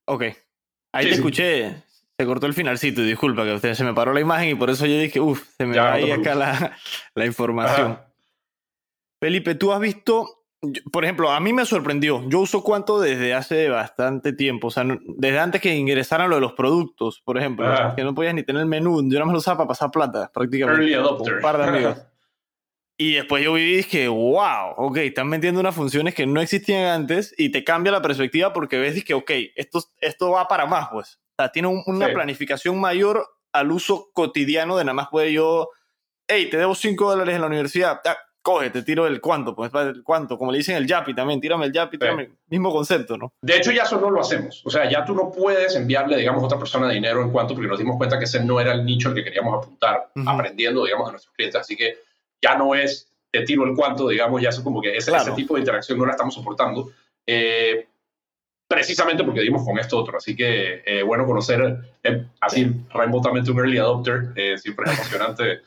Ok. 0.07 0.23
Ahí 0.93 1.07
te 1.07 1.15
escuché, 1.15 1.83
se 2.23 2.27
cortó 2.27 2.47
el 2.47 2.55
finalcito, 2.55 3.03
disculpa, 3.03 3.45
que 3.45 3.55
usted 3.55 3.75
se 3.75 3.85
me 3.85 3.95
paró 3.95 4.13
la 4.13 4.21
imagen 4.21 4.51
y 4.51 4.55
por 4.55 4.71
eso 4.71 4.87
yo 4.87 4.99
dije, 4.99 5.21
uff, 5.21 5.45
se 5.57 5.67
me 5.67 5.77
va 5.77 5.95
ahí 5.95 6.11
acá 6.11 6.35
la, 6.35 6.77
la 7.15 7.27
información. 7.27 7.99
Felipe, 9.21 9.55
tú 9.55 9.73
has 9.73 9.81
visto 9.81 10.43
por 10.93 11.05
ejemplo, 11.05 11.31
a 11.31 11.41
mí 11.41 11.53
me 11.53 11.67
sorprendió. 11.67 12.23
Yo 12.29 12.41
uso 12.41 12.63
cuánto 12.63 13.01
desde 13.01 13.35
hace 13.35 13.69
bastante 13.69 14.33
tiempo. 14.33 14.69
O 14.69 14.71
sea, 14.71 14.85
desde 15.17 15.39
antes 15.41 15.61
que 15.61 15.75
ingresaran 15.75 16.31
lo 16.31 16.37
de 16.37 16.41
los 16.41 16.53
productos, 16.53 17.21
por 17.25 17.37
ejemplo. 17.37 17.67
Que 17.97 18.05
no 18.05 18.15
podías 18.15 18.35
ni 18.35 18.45
tener 18.45 18.63
el 18.63 18.69
menú. 18.69 19.03
Yo 19.03 19.19
nada 19.19 19.25
más 19.25 19.33
lo 19.33 19.39
usaba 19.41 19.59
para 19.59 19.69
pasar 19.69 19.91
plata, 19.91 20.31
prácticamente. 20.33 20.83
Early 20.83 20.95
adopter. 20.95 21.35
Un 21.35 21.41
par 21.41 21.59
de 21.59 21.65
amigos. 21.65 22.07
y 22.97 23.15
después 23.15 23.43
yo 23.43 23.55
vi 23.55 23.63
y 23.63 23.77
dije, 23.77 24.07
wow, 24.07 24.75
ok, 24.77 24.99
están 24.99 25.29
vendiendo 25.31 25.59
unas 25.59 25.75
funciones 25.75 26.15
que 26.15 26.27
no 26.27 26.41
existían 26.41 26.85
antes 26.85 27.35
y 27.37 27.51
te 27.51 27.65
cambia 27.65 27.91
la 27.91 28.03
perspectiva 28.03 28.53
porque 28.53 28.79
ves 28.79 29.03
que, 29.03 29.15
ok, 29.15 29.31
esto, 29.57 29.83
esto 30.01 30.31
va 30.31 30.47
para 30.47 30.67
más, 30.67 30.89
pues. 30.93 31.21
Sea, 31.43 31.53
tiene 31.53 31.69
una 31.69 32.13
planificación 32.13 32.81
mayor 32.81 33.27
al 33.53 33.71
uso 33.71 34.11
cotidiano 34.13 34.77
de 34.77 34.85
nada 34.85 34.95
más 34.95 35.09
puede 35.11 35.33
yo, 35.33 35.71
hey, 36.27 36.49
te 36.51 36.57
debo 36.57 36.75
5 36.75 37.11
dólares 37.11 37.35
en 37.35 37.41
la 37.41 37.47
universidad. 37.47 38.01
Ah, 38.05 38.17
coge, 38.43 38.71
te 38.71 38.83
tiro 38.83 39.07
el 39.07 39.21
cuánto, 39.21 39.55
pues 39.55 39.71
el 39.75 40.03
cuánto, 40.03 40.37
como 40.37 40.51
le 40.51 40.59
dicen 40.59 40.77
el 40.77 40.87
Yapi 40.87 41.15
también, 41.15 41.41
tírame 41.41 41.67
el 41.67 41.73
Yapi, 41.73 41.99
mismo 42.49 42.73
concepto, 42.73 43.17
¿no? 43.17 43.33
De 43.41 43.57
hecho, 43.57 43.71
ya 43.71 43.85
eso 43.85 44.01
no 44.01 44.11
lo 44.11 44.21
hacemos. 44.21 44.63
O 44.65 44.71
sea, 44.71 44.91
ya 44.91 45.05
tú 45.05 45.15
no 45.15 45.31
puedes 45.31 45.77
enviarle, 45.77 46.17
digamos, 46.17 46.43
a 46.43 46.47
otra 46.47 46.59
persona 46.59 46.89
dinero 46.89 47.23
en 47.23 47.31
cuanto, 47.31 47.55
porque 47.55 47.69
nos 47.69 47.79
dimos 47.79 47.97
cuenta 47.97 48.19
que 48.19 48.25
ese 48.25 48.45
no 48.45 48.61
era 48.61 48.73
el 48.73 48.85
nicho 48.85 49.09
al 49.09 49.15
que 49.15 49.25
queríamos 49.25 49.63
apuntar, 49.63 50.11
aprendiendo, 50.27 50.85
digamos, 50.85 51.07
de 51.07 51.13
nuestros 51.13 51.35
clientes. 51.35 51.61
Así 51.61 51.77
que 51.77 51.99
ya 52.43 52.57
no 52.57 52.75
es 52.75 53.09
te 53.33 53.43
tiro 53.45 53.65
el 53.65 53.75
cuánto, 53.75 54.09
digamos, 54.09 54.43
ya 54.43 54.51
es 54.51 54.61
como 54.61 54.83
que 54.83 54.95
ese, 54.95 55.15
ese 55.17 55.33
tipo 55.33 55.55
de 55.55 55.61
interacción 55.61 55.99
no 55.99 56.05
la 56.05 56.13
estamos 56.13 56.35
soportando. 56.35 56.91
Eh, 57.27 57.89
precisamente 58.73 59.23
porque 59.23 59.41
dimos 59.41 59.65
con 59.65 59.79
esto 59.79 59.99
otro. 59.99 60.17
Así 60.17 60.35
que, 60.35 60.83
eh, 60.87 61.03
bueno, 61.03 61.27
conocer 61.27 61.79
eh, 62.03 62.27
así 62.41 62.73
remotamente 62.93 63.51
un 63.51 63.59
early 63.59 63.79
adopter 63.79 64.33
siempre 64.59 64.87
es 64.91 64.99
emocionante. 64.99 65.61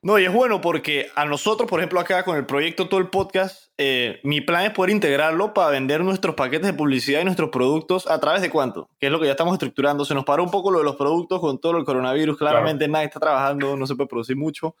No, 0.00 0.18
y 0.18 0.24
es 0.24 0.32
bueno 0.32 0.60
porque 0.60 1.08
a 1.16 1.24
nosotros, 1.24 1.68
por 1.68 1.80
ejemplo, 1.80 2.00
acá 2.00 2.24
con 2.24 2.36
el 2.36 2.46
proyecto 2.46 2.88
Todo 2.88 3.00
el 3.00 3.08
Podcast, 3.08 3.68
eh, 3.76 4.20
mi 4.22 4.40
plan 4.40 4.64
es 4.64 4.70
poder 4.70 4.90
integrarlo 4.90 5.52
para 5.52 5.70
vender 5.70 6.02
nuestros 6.02 6.34
paquetes 6.34 6.66
de 6.66 6.72
publicidad 6.72 7.20
y 7.20 7.24
nuestros 7.24 7.50
productos 7.50 8.06
a 8.06 8.18
través 8.20 8.40
de 8.40 8.50
cuánto, 8.50 8.88
que 8.98 9.06
es 9.06 9.12
lo 9.12 9.20
que 9.20 9.26
ya 9.26 9.32
estamos 9.32 9.54
estructurando. 9.54 10.04
Se 10.04 10.14
nos 10.14 10.24
paró 10.24 10.44
un 10.44 10.50
poco 10.50 10.70
lo 10.70 10.78
de 10.78 10.84
los 10.84 10.96
productos 10.96 11.40
con 11.40 11.58
todo 11.58 11.76
el 11.76 11.84
coronavirus. 11.84 12.38
Claramente 12.38 12.88
nadie 12.88 13.06
está 13.06 13.20
trabajando, 13.20 13.76
no 13.76 13.86
se 13.86 13.96
puede 13.96 14.08
producir 14.08 14.36
mucho. 14.36 14.74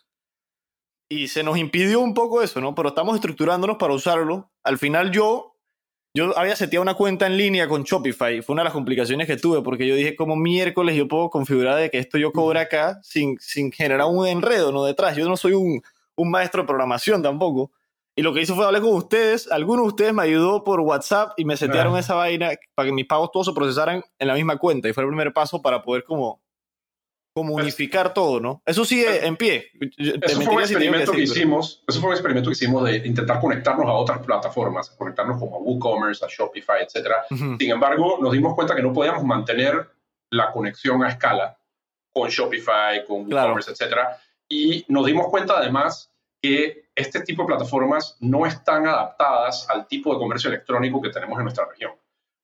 Y 1.10 1.28
se 1.28 1.42
nos 1.42 1.58
impidió 1.58 2.00
un 2.00 2.14
poco 2.14 2.42
eso, 2.42 2.60
¿no? 2.60 2.74
Pero 2.74 2.90
estamos 2.90 3.14
estructurándonos 3.14 3.76
para 3.76 3.94
usarlo. 3.94 4.50
Al 4.62 4.78
final 4.78 5.10
yo 5.10 5.57
yo 6.14 6.36
había 6.38 6.56
seteado 6.56 6.82
una 6.82 6.94
cuenta 6.94 7.26
en 7.26 7.36
línea 7.36 7.68
con 7.68 7.84
Shopify. 7.84 8.42
Fue 8.42 8.54
una 8.54 8.62
de 8.62 8.64
las 8.64 8.72
complicaciones 8.72 9.26
que 9.26 9.36
tuve 9.36 9.62
porque 9.62 9.86
yo 9.86 9.94
dije, 9.94 10.16
como 10.16 10.36
miércoles 10.36 10.96
yo 10.96 11.06
puedo 11.06 11.30
configurar 11.30 11.76
de 11.76 11.90
que 11.90 11.98
esto 11.98 12.18
yo 12.18 12.32
cobre 12.32 12.60
acá 12.60 12.98
sin, 13.02 13.38
sin 13.38 13.70
generar 13.70 14.06
un 14.08 14.26
enredo 14.26 14.72
no 14.72 14.84
detrás. 14.84 15.16
Yo 15.16 15.28
no 15.28 15.36
soy 15.36 15.52
un, 15.52 15.82
un 16.16 16.30
maestro 16.30 16.62
de 16.62 16.66
programación 16.66 17.22
tampoco. 17.22 17.70
Y 18.16 18.22
lo 18.22 18.34
que 18.34 18.40
hice 18.40 18.52
fue 18.52 18.66
hablar 18.66 18.82
con 18.82 18.94
ustedes. 18.94 19.48
Algunos 19.50 19.84
de 19.84 19.88
ustedes 19.88 20.12
me 20.12 20.22
ayudó 20.22 20.64
por 20.64 20.80
WhatsApp 20.80 21.34
y 21.36 21.44
me 21.44 21.56
setearon 21.56 21.96
esa 21.96 22.14
vaina 22.14 22.50
para 22.74 22.88
que 22.88 22.92
mis 22.92 23.06
pagos 23.06 23.30
todos 23.30 23.46
se 23.46 23.52
procesaran 23.52 24.02
en 24.18 24.28
la 24.28 24.34
misma 24.34 24.56
cuenta. 24.56 24.88
Y 24.88 24.92
fue 24.92 25.04
el 25.04 25.08
primer 25.08 25.32
paso 25.32 25.62
para 25.62 25.84
poder 25.84 26.02
como 26.02 26.40
como 27.38 27.54
unificar 27.54 28.12
todo, 28.12 28.40
¿no? 28.40 28.62
Eso 28.66 28.82
pues, 28.82 29.22
en 29.22 29.36
pie. 29.36 29.70
Eso 29.96 30.40
fue 30.42 30.54
un 30.54 30.60
experimento 30.60 31.12
que, 31.12 31.22
hicimos, 31.22 31.82
eso 31.86 32.00
fue 32.00 32.10
un 32.10 32.14
experimento 32.14 32.50
que 32.50 32.54
hicimos 32.54 32.84
de 32.84 32.96
intentar 32.98 33.40
conectarnos 33.40 33.86
a 33.86 33.92
otras 33.92 34.18
plataformas, 34.18 34.90
conectarnos 34.90 35.38
como 35.38 35.56
a 35.56 35.58
WooCommerce, 35.60 36.24
a 36.24 36.28
Shopify, 36.28 36.82
etc. 36.82 37.08
Sin 37.30 37.70
embargo, 37.70 38.18
nos 38.20 38.32
dimos 38.32 38.54
cuenta 38.54 38.74
que 38.74 38.82
no 38.82 38.92
podíamos 38.92 39.24
mantener 39.24 39.88
la 40.30 40.52
conexión 40.52 41.02
a 41.04 41.08
escala 41.08 41.56
con 42.12 42.28
Shopify, 42.28 43.04
con 43.06 43.32
WooCommerce, 43.32 43.70
etc. 43.70 43.96
Y 44.48 44.84
nos 44.88 45.06
dimos 45.06 45.28
cuenta 45.28 45.54
además 45.58 46.10
que 46.42 46.88
este 46.94 47.20
tipo 47.20 47.42
de 47.42 47.48
plataformas 47.48 48.16
no 48.20 48.46
están 48.46 48.86
adaptadas 48.86 49.68
al 49.70 49.86
tipo 49.86 50.12
de 50.12 50.18
comercio 50.18 50.48
electrónico 50.48 51.00
que 51.00 51.10
tenemos 51.10 51.38
en 51.38 51.44
nuestra 51.44 51.66
región. 51.66 51.92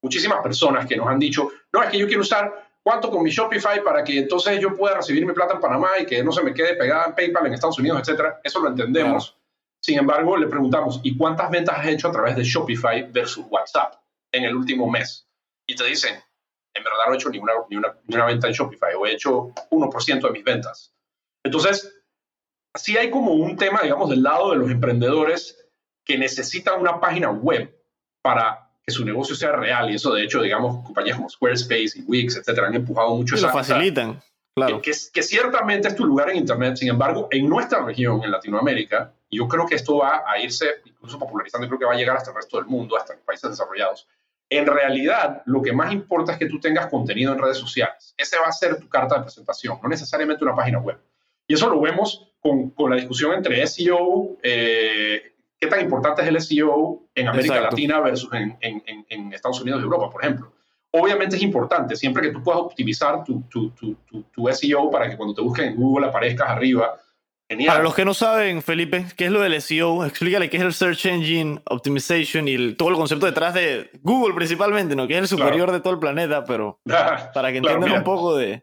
Muchísimas 0.01 0.41
personas 0.43 0.87
que 0.87 0.97
nos 0.97 1.09
han 1.09 1.19
dicho, 1.19 1.51
no, 1.73 1.83
es 1.83 1.91
que 1.91 1.99
yo 1.99 2.07
quiero 2.07 2.23
usar 2.23 2.53
cuánto 2.85 3.11
con 3.11 3.23
mi 3.23 3.31
Shopify 3.31 3.83
para 3.83 4.05
que 4.05 4.19
entonces 4.19 4.61
yo 4.61 4.77
pueda 4.77 4.97
recibir 4.97 5.27
mi 5.27 5.33
plata 5.33 5.55
en 5.55 5.61
Panamá 5.61 5.99
y 5.99 6.07
que 6.07 6.23
no 6.23 6.31
se 6.31 6.43
me 6.43 6.53
quede 6.53 6.77
pegada 6.77 7.07
en 7.07 7.15
PayPal 7.15 7.47
en 7.47 7.55
Estados 7.55 7.79
Unidos, 7.79 8.01
etcétera. 8.01 8.41
Eso 8.45 8.61
lo 8.61 8.69
entendemos. 8.69 9.37
Sin 9.81 9.99
embargo, 9.99 10.37
le 10.37 10.47
preguntamos, 10.47 11.01
¿y 11.03 11.17
cuántas 11.17 11.51
ventas 11.51 11.79
has 11.79 11.87
hecho 11.87 12.09
a 12.09 12.13
través 12.13 12.37
de 12.37 12.45
Shopify 12.45 13.11
versus 13.11 13.47
WhatsApp 13.49 13.95
en 14.33 14.45
el 14.45 14.55
último 14.55 14.89
mes? 14.89 15.27
Y 15.67 15.75
te 15.75 15.85
dicen, 15.85 16.15
en 16.75 16.85
verdad 16.85 17.05
no 17.07 17.15
he 17.15 17.17
hecho 17.17 17.31
ni 17.31 17.39
una, 17.39 17.53
ni 17.71 17.77
una, 17.77 17.97
ni 18.07 18.15
una 18.15 18.27
venta 18.27 18.47
en 18.47 18.53
Shopify 18.53 18.95
o 18.95 19.07
he 19.07 19.13
hecho 19.13 19.53
1% 19.71 20.21
de 20.21 20.31
mis 20.31 20.45
ventas. 20.45 20.95
Entonces, 21.43 22.03
sí 22.75 22.97
hay 22.97 23.11
como 23.11 23.33
un 23.33 23.57
tema, 23.57 23.81
digamos, 23.83 24.11
del 24.11 24.23
lado 24.23 24.51
de 24.51 24.57
los 24.57 24.71
emprendedores 24.71 25.59
que 26.05 26.19
necesitan 26.19 26.81
una 26.81 27.01
página 27.01 27.31
web 27.31 27.75
para 28.23 28.64
que 28.87 28.93
su 28.93 29.05
negocio 29.05 29.35
sea 29.35 29.53
real. 29.53 29.91
Y 29.91 29.95
eso, 29.95 30.13
de 30.13 30.25
hecho, 30.25 30.43
digamos, 30.43 30.85
compañías 30.85 31.17
como 31.17 31.29
Squarespace 31.29 31.93
y 31.99 32.03
Wix, 32.03 32.37
etcétera, 32.37 32.69
han 32.69 32.75
empujado 32.75 33.15
mucho. 33.15 33.37
Y 33.37 33.41
lo 33.41 33.51
facilitan, 33.51 34.21
claro. 34.55 34.81
Que, 34.83 34.93
que, 35.13 35.23
ciertamente 35.23 35.89
es 35.89 35.97
tu 35.97 36.05
lugar 36.05 36.31
en 36.31 36.37
Internet. 36.37 36.77
Sin 36.77 36.89
embargo, 36.89 37.29
en 37.31 37.49
nuestra 37.49 37.85
región, 37.85 38.23
en 38.23 38.31
Latinoamérica, 38.31 39.13
y 39.31 39.39
yo 39.39 39.49
creo 39.49 39.67
que 39.67 39.77
esto 39.77 39.99
va 39.99 40.23
a 40.27 40.39
irse 40.39 40.67
incluso 40.85 41.19
popularizando, 41.19 41.67
y 41.67 41.69
creo 41.69 41.79
que 41.79 41.87
va 41.87 41.95
a 41.95 41.97
llegar 41.97 42.17
hasta 42.17 42.31
el 42.31 42.37
resto 42.37 42.59
del 42.59 42.67
mundo, 42.67 42.97
hasta 42.97 43.15
los 43.15 43.23
países 43.23 43.51
desarrollados. 43.51 44.07
En 44.51 44.67
realidad, 44.67 45.43
lo 45.47 45.63
que 45.63 45.73
más 45.73 45.93
importa 45.93 46.33
es 46.33 46.39
que 46.39 46.47
tú 46.47 46.61
tengas 46.61 46.89
contenido 46.89 47.33
en 47.33 47.39
redes 47.39 47.57
sociales. 47.57 48.15
Ese 48.17 48.39
va 48.39 48.47
a 48.47 48.53
ser 48.53 48.79
tu 48.79 48.89
carta 48.89 49.17
de 49.17 49.23
presentación, 49.23 49.79
no 49.83 49.89
necesariamente 49.89 50.45
una 50.45 50.55
página 50.55 50.79
web. 50.79 50.99
Y 51.47 51.55
eso 51.55 51.69
lo 51.69 51.81
vemos 51.81 52.29
con, 52.41 52.71
con 52.71 52.91
la 52.91 52.97
discusión 52.97 53.33
entre 53.33 53.67
SEO, 53.67 54.37
eh, 54.43 55.34
qué 55.65 55.71
tan 55.71 55.81
importante 55.81 56.23
es 56.23 56.29
el 56.29 56.41
SEO 56.41 57.03
en 57.15 57.29
América 57.29 57.61
Latina 57.61 58.01
versus 58.01 58.33
en, 58.33 58.57
en, 58.61 58.83
en, 59.09 59.33
Estados 59.33 59.61
Unidos 59.61 59.81
y 59.81 59.85
Europa, 59.85 60.11
por 60.11 60.23
ejemplo. 60.23 60.53
Obviamente 60.93 61.37
es 61.37 61.43
importante, 61.43 61.97
siempre 61.97 62.23
que 62.23 62.31
tú 62.31 62.43
puedas 62.43 62.61
optimizar 62.61 63.25
tu, 63.25 63.43
tu, 63.43 63.71
tu, 63.71 63.97
tu, 64.31 64.49
SEO 64.53 64.91
para 64.91 65.11
que 65.11 65.17
cuando 65.17 65.35
te 65.35 65.41
busquen 65.41 65.67
en 65.67 65.77
Google 65.77 66.07
aparezcas 66.07 66.49
arriba. 66.51 66.97
Genial. 67.49 67.73
Para 67.73 67.83
los 67.83 67.95
que 67.95 68.05
no 68.05 68.15
saben, 68.15 68.63
Felipe, 68.63 69.07
¿qué 69.17 69.27
es 69.27 69.31
lo 69.31 69.41
del 69.41 69.61
SEO? 69.61 70.05
Explícale 70.05 70.49
qué 70.49 70.59
es 70.59 70.63
el 70.63 70.73
Search 70.73 71.07
Engine 71.07 71.61
Optimization 71.69 72.47
y 72.47 72.75
todo 72.75 72.91
el 72.91 72.97
concepto 72.97 73.27
detrás 73.27 73.55
de 73.55 73.91
Google 74.03 74.35
principalmente, 74.35 74.95
¿no? 74.95 75.09
Que 75.09 75.15
es 75.15 75.21
el 75.21 75.29
superior 75.29 75.73
de 75.73 75.81
todo 75.81 75.95
el 75.95 75.99
planeta, 75.99 76.45
pero 76.45 76.81
para 77.35 77.51
que 77.51 77.59
entiendan 77.59 77.93
un 77.93 78.05
poco 78.05 78.37
de... 78.37 78.63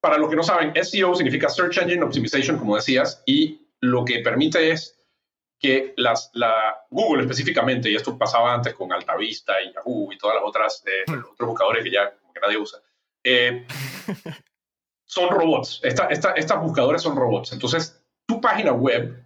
Para 0.00 0.18
los 0.18 0.28
que 0.28 0.36
no 0.36 0.42
saben, 0.42 0.72
SEO 0.84 1.14
significa 1.14 1.48
Search 1.48 1.78
Engine 1.78 2.02
Optimization, 2.02 2.58
como 2.58 2.76
decías, 2.76 3.22
y 3.24 3.62
lo 3.80 4.04
que 4.04 4.18
permite 4.18 4.70
es 4.70 5.03
que 5.64 5.94
las, 5.96 6.30
la 6.34 6.84
Google 6.90 7.22
específicamente, 7.22 7.90
y 7.90 7.94
esto 7.94 8.18
pasaba 8.18 8.52
antes 8.52 8.74
con 8.74 8.92
Altavista 8.92 9.54
y 9.62 9.72
Yahoo 9.72 10.12
y 10.12 10.18
todas 10.18 10.36
las 10.36 10.44
otras, 10.44 10.84
eh, 10.84 11.10
hmm. 11.10 11.32
otros 11.32 11.48
buscadores 11.48 11.82
que 11.82 11.90
ya 11.90 12.10
que 12.10 12.40
nadie 12.42 12.58
usa, 12.58 12.80
eh, 13.24 13.66
son 15.06 15.30
robots. 15.30 15.80
Esta, 15.82 16.08
esta, 16.08 16.32
estas 16.32 16.60
buscadores 16.60 17.00
son 17.00 17.16
robots. 17.16 17.54
Entonces, 17.54 17.98
tu 18.26 18.42
página 18.42 18.72
web 18.72 19.24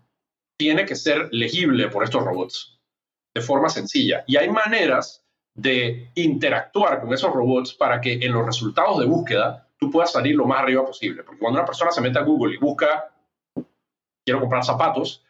tiene 0.56 0.86
que 0.86 0.94
ser 0.94 1.28
legible 1.32 1.88
por 1.88 2.04
estos 2.04 2.22
robots 2.22 2.78
de 3.34 3.40
forma 3.40 3.68
sencilla. 3.68 4.22
Y 4.28 4.36
hay 4.36 4.48
maneras 4.48 5.26
de 5.56 6.12
interactuar 6.14 7.00
con 7.00 7.12
esos 7.12 7.32
robots 7.32 7.74
para 7.74 8.00
que 8.00 8.12
en 8.12 8.30
los 8.30 8.46
resultados 8.46 9.00
de 9.00 9.06
búsqueda 9.06 9.68
tú 9.76 9.90
puedas 9.90 10.12
salir 10.12 10.36
lo 10.36 10.46
más 10.46 10.60
arriba 10.60 10.86
posible. 10.86 11.24
Porque 11.24 11.40
cuando 11.40 11.58
una 11.58 11.66
persona 11.66 11.90
se 11.90 12.00
mete 12.00 12.20
a 12.20 12.22
Google 12.22 12.54
y 12.54 12.58
busca, 12.58 13.12
quiero 14.24 14.38
comprar 14.38 14.64
zapatos, 14.64 15.24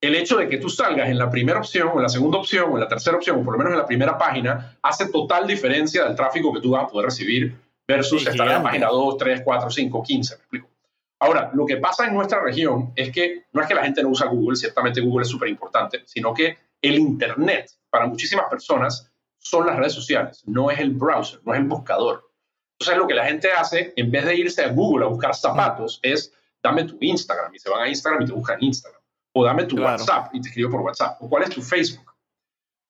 el 0.00 0.14
hecho 0.14 0.38
de 0.38 0.48
que 0.48 0.56
tú 0.56 0.68
salgas 0.68 1.08
en 1.08 1.18
la 1.18 1.30
primera 1.30 1.58
opción, 1.58 1.88
o 1.88 1.96
en 1.96 2.02
la 2.02 2.08
segunda 2.08 2.38
opción, 2.38 2.70
o 2.70 2.74
en 2.74 2.80
la 2.80 2.88
tercera 2.88 3.16
opción, 3.16 3.40
o 3.40 3.44
por 3.44 3.52
lo 3.52 3.58
menos 3.58 3.72
en 3.72 3.78
la 3.78 3.86
primera 3.86 4.16
página, 4.16 4.78
hace 4.82 5.10
total 5.10 5.46
diferencia 5.46 6.04
del 6.04 6.16
tráfico 6.16 6.52
que 6.52 6.60
tú 6.60 6.70
vas 6.70 6.84
a 6.84 6.88
poder 6.88 7.06
recibir 7.06 7.54
versus 7.86 8.26
estar 8.26 8.46
en 8.46 8.54
la 8.54 8.62
página 8.62 8.86
2, 8.86 9.18
3, 9.18 9.42
4, 9.44 9.70
5, 9.70 10.02
15. 10.02 10.34
¿Me 10.34 10.38
explico? 10.38 10.70
Ahora, 11.18 11.50
lo 11.52 11.66
que 11.66 11.76
pasa 11.76 12.06
en 12.06 12.14
nuestra 12.14 12.40
región 12.40 12.92
es 12.96 13.12
que 13.12 13.44
no 13.52 13.60
es 13.60 13.68
que 13.68 13.74
la 13.74 13.82
gente 13.82 14.02
no 14.02 14.08
usa 14.08 14.26
Google, 14.26 14.56
ciertamente 14.56 15.02
Google 15.02 15.24
es 15.24 15.28
súper 15.28 15.48
importante, 15.48 16.02
sino 16.06 16.32
que 16.32 16.56
el 16.80 16.98
Internet 16.98 17.70
para 17.90 18.06
muchísimas 18.06 18.48
personas 18.48 19.12
son 19.38 19.66
las 19.66 19.76
redes 19.76 19.92
sociales, 19.92 20.42
no 20.46 20.70
es 20.70 20.78
el 20.78 20.92
browser, 20.92 21.40
no 21.44 21.52
es 21.52 21.60
el 21.60 21.66
buscador. 21.66 22.30
Entonces, 22.78 22.96
lo 22.96 23.06
que 23.06 23.14
la 23.14 23.26
gente 23.26 23.52
hace, 23.52 23.92
en 23.96 24.10
vez 24.10 24.24
de 24.24 24.36
irse 24.36 24.64
a 24.64 24.68
Google 24.68 25.04
a 25.04 25.08
buscar 25.08 25.34
zapatos, 25.34 26.00
es 26.02 26.32
dame 26.62 26.84
tu 26.84 26.96
Instagram 27.00 27.54
y 27.54 27.58
se 27.58 27.68
van 27.68 27.82
a 27.82 27.88
Instagram 27.88 28.22
y 28.22 28.26
te 28.26 28.32
buscan 28.32 28.62
Instagram 28.62 28.99
o 29.32 29.44
dame 29.44 29.64
tu 29.64 29.80
WhatsApp 29.80 30.34
y 30.34 30.40
te 30.40 30.48
escribo 30.48 30.70
por 30.70 30.80
WhatsApp, 30.80 31.20
o 31.20 31.28
cuál 31.28 31.44
es 31.44 31.50
tu 31.50 31.62
Facebook. 31.62 32.12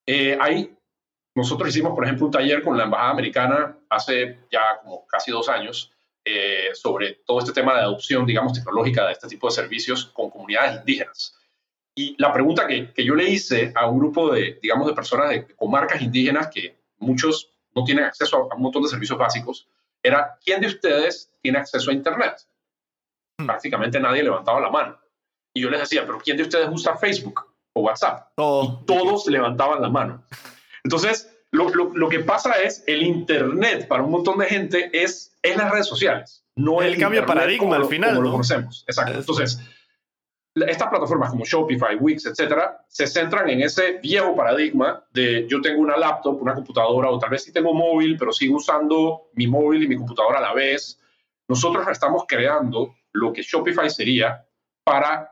Eh, 0.05 0.37
ahí 0.39 0.75
nosotros 1.35 1.69
hicimos, 1.69 1.93
por 1.93 2.03
ejemplo, 2.03 2.25
un 2.25 2.31
taller 2.31 2.63
con 2.63 2.77
la 2.77 2.83
Embajada 2.83 3.11
Americana 3.11 3.77
hace 3.89 4.39
ya 4.51 4.79
como 4.81 5.05
casi 5.07 5.31
dos 5.31 5.47
años 5.49 5.91
eh, 6.23 6.69
sobre 6.73 7.19
todo 7.25 7.39
este 7.39 7.51
tema 7.51 7.73
de 7.73 7.81
adopción, 7.81 8.27
digamos, 8.27 8.53
tecnológica 8.53 9.07
de 9.07 9.13
este 9.13 9.27
tipo 9.27 9.47
de 9.47 9.55
servicios 9.55 10.05
con 10.05 10.29
comunidades 10.29 10.79
indígenas. 10.79 11.35
Y 11.95 12.15
la 12.19 12.31
pregunta 12.31 12.67
que, 12.67 12.93
que 12.93 13.03
yo 13.03 13.15
le 13.15 13.27
hice 13.27 13.71
a 13.75 13.87
un 13.87 13.97
grupo 13.97 14.31
de, 14.31 14.59
digamos, 14.61 14.87
de 14.87 14.93
personas 14.93 15.29
de 15.29 15.47
comarcas 15.55 15.99
indígenas 16.01 16.49
que 16.49 16.77
muchos 16.99 17.49
no 17.73 17.83
tienen 17.83 18.05
acceso 18.05 18.49
a 18.51 18.55
un 18.55 18.61
montón 18.61 18.83
de 18.83 18.89
servicios 18.89 19.17
básicos, 19.17 19.67
era, 20.03 20.37
¿quién 20.43 20.61
de 20.61 20.67
ustedes 20.67 21.31
tiene 21.41 21.57
acceso 21.57 21.89
a 21.89 21.93
Internet? 21.93 22.35
Hmm. 23.39 23.47
Prácticamente 23.47 23.99
nadie 23.99 24.23
levantaba 24.23 24.59
la 24.59 24.69
mano. 24.69 24.99
Y 25.53 25.61
yo 25.61 25.69
les 25.69 25.81
decía, 25.81 26.05
pero 26.05 26.19
¿quién 26.19 26.37
de 26.37 26.43
ustedes 26.43 26.69
usa 26.71 26.95
Facebook? 26.95 27.51
o 27.73 27.81
WhatsApp. 27.81 28.27
Y 28.37 28.85
todos 28.85 29.27
levantaban 29.27 29.81
la 29.81 29.89
mano. 29.89 30.23
Entonces, 30.83 31.31
lo, 31.51 31.69
lo, 31.69 32.09
que 32.09 32.19
pasa 32.19 32.61
es 32.61 32.83
el 32.87 33.03
Internet 33.03 33.87
para 33.87 34.03
un 34.03 34.11
montón 34.11 34.39
de 34.39 34.45
gente 34.45 34.89
es, 34.93 35.37
es 35.41 35.57
las 35.57 35.71
redes 35.71 35.87
sociales. 35.87 36.43
No 36.55 36.81
el, 36.81 36.97
cambio 36.97 37.21
de 37.21 37.27
paradigma 37.27 37.75
al 37.75 37.85
final. 37.85 38.11
Como 38.11 38.23
lo 38.23 38.31
conocemos. 38.31 38.83
Exacto. 38.87 39.19
Entonces, 39.19 39.59
estas 40.55 40.89
plataformas 40.89 41.29
como 41.29 41.45
Shopify, 41.45 41.95
Wix, 41.95 42.25
etcétera, 42.25 42.83
se 42.87 43.07
centran 43.07 43.49
en 43.49 43.61
ese 43.61 43.99
viejo 43.99 44.35
paradigma 44.35 45.05
de 45.13 45.47
yo 45.47 45.61
tengo 45.61 45.81
una 45.81 45.97
laptop, 45.97 46.41
una 46.41 46.53
computadora, 46.53 47.09
o 47.09 47.19
tal 47.19 47.29
vez 47.29 47.43
sí 47.43 47.53
tengo 47.53 47.73
móvil, 47.73 48.17
pero 48.17 48.33
sigo 48.33 48.57
usando 48.57 49.29
mi 49.33 49.47
móvil 49.47 49.83
y 49.83 49.87
mi 49.87 49.95
computadora 49.95 50.39
a 50.39 50.41
la 50.41 50.53
vez. 50.53 50.99
Nosotros 51.47 51.87
estamos 51.89 52.25
creando 52.27 52.95
lo 53.13 53.31
que 53.31 53.43
Shopify 53.43 53.89
sería 53.89 54.45
para 54.83 55.31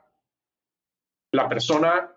la 1.31 1.48
persona 1.48 2.12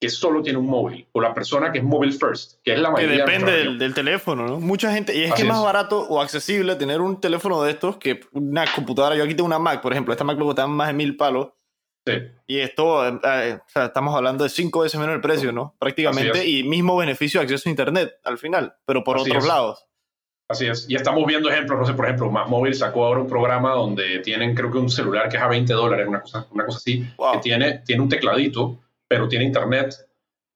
que 0.00 0.08
solo 0.08 0.42
tiene 0.42 0.58
un 0.58 0.66
móvil 0.66 1.08
o 1.12 1.20
la 1.20 1.34
persona 1.34 1.72
que 1.72 1.78
es 1.78 1.84
mobile 1.84 2.12
first, 2.12 2.62
que 2.62 2.72
es 2.72 2.78
la 2.78 2.90
mayoría. 2.90 3.24
Que 3.24 3.32
depende 3.32 3.76
del, 3.76 3.94
teléfono, 3.94 4.46
¿no? 4.46 4.60
Mucha 4.60 4.92
gente, 4.92 5.16
y 5.16 5.24
es 5.24 5.34
que 5.34 5.42
es 5.42 5.48
más 5.48 5.62
barato 5.62 6.00
o 6.08 6.20
accesible 6.20 6.76
tener 6.76 7.00
un 7.00 7.20
teléfono 7.20 7.62
de 7.62 7.72
estos 7.72 7.96
que 7.96 8.20
una 8.32 8.64
computadora. 8.72 9.16
Yo 9.16 9.24
aquí 9.24 9.34
tengo 9.34 9.46
una 9.46 9.58
Mac, 9.58 9.80
por 9.80 9.92
ejemplo, 9.92 10.12
esta 10.12 10.24
Mac 10.24 10.38
cuesta 10.38 10.66
más 10.66 10.88
de 10.88 10.94
mil 10.94 11.16
palos 11.16 11.48
y 12.46 12.58
esto, 12.58 13.06
eh, 13.06 13.20
eh, 13.22 13.58
o 13.60 13.68
sea, 13.68 13.86
estamos 13.86 14.14
hablando 14.14 14.44
de 14.44 14.50
cinco 14.50 14.80
veces 14.80 14.98
menos 14.98 15.14
el 15.14 15.20
precio, 15.20 15.52
¿no? 15.52 15.76
Prácticamente, 15.78 16.46
y 16.46 16.64
mismo 16.64 16.96
beneficio 16.96 17.40
de 17.40 17.44
acceso 17.44 17.68
a 17.68 17.70
Internet 17.70 18.18
al 18.24 18.38
final, 18.38 18.76
pero 18.84 19.04
por 19.04 19.18
otros 19.18 19.46
lados. 19.46 19.84
Así 20.48 20.66
es. 20.66 20.88
Y 20.88 20.96
estamos 20.96 21.26
viendo 21.26 21.50
ejemplos, 21.50 21.78
no 21.78 21.86
sé, 21.86 21.92
por 21.92 22.06
ejemplo, 22.06 22.30
Más 22.30 22.48
Móvil 22.48 22.74
sacó 22.74 23.04
ahora 23.04 23.20
un 23.20 23.28
programa 23.28 23.72
donde 23.72 24.20
tienen, 24.20 24.54
creo 24.54 24.70
que 24.70 24.78
un 24.78 24.88
celular 24.88 25.28
que 25.28 25.36
es 25.36 25.42
a 25.42 25.46
20 25.46 25.72
dólares, 25.74 26.08
una 26.08 26.22
cosa, 26.22 26.46
una 26.50 26.64
cosa 26.64 26.78
así, 26.78 27.04
que 27.32 27.38
tiene, 27.40 27.82
tiene 27.84 28.02
un 28.02 28.08
tecladito, 28.08 28.78
pero 29.06 29.28
tiene 29.28 29.44
Internet, 29.44 29.94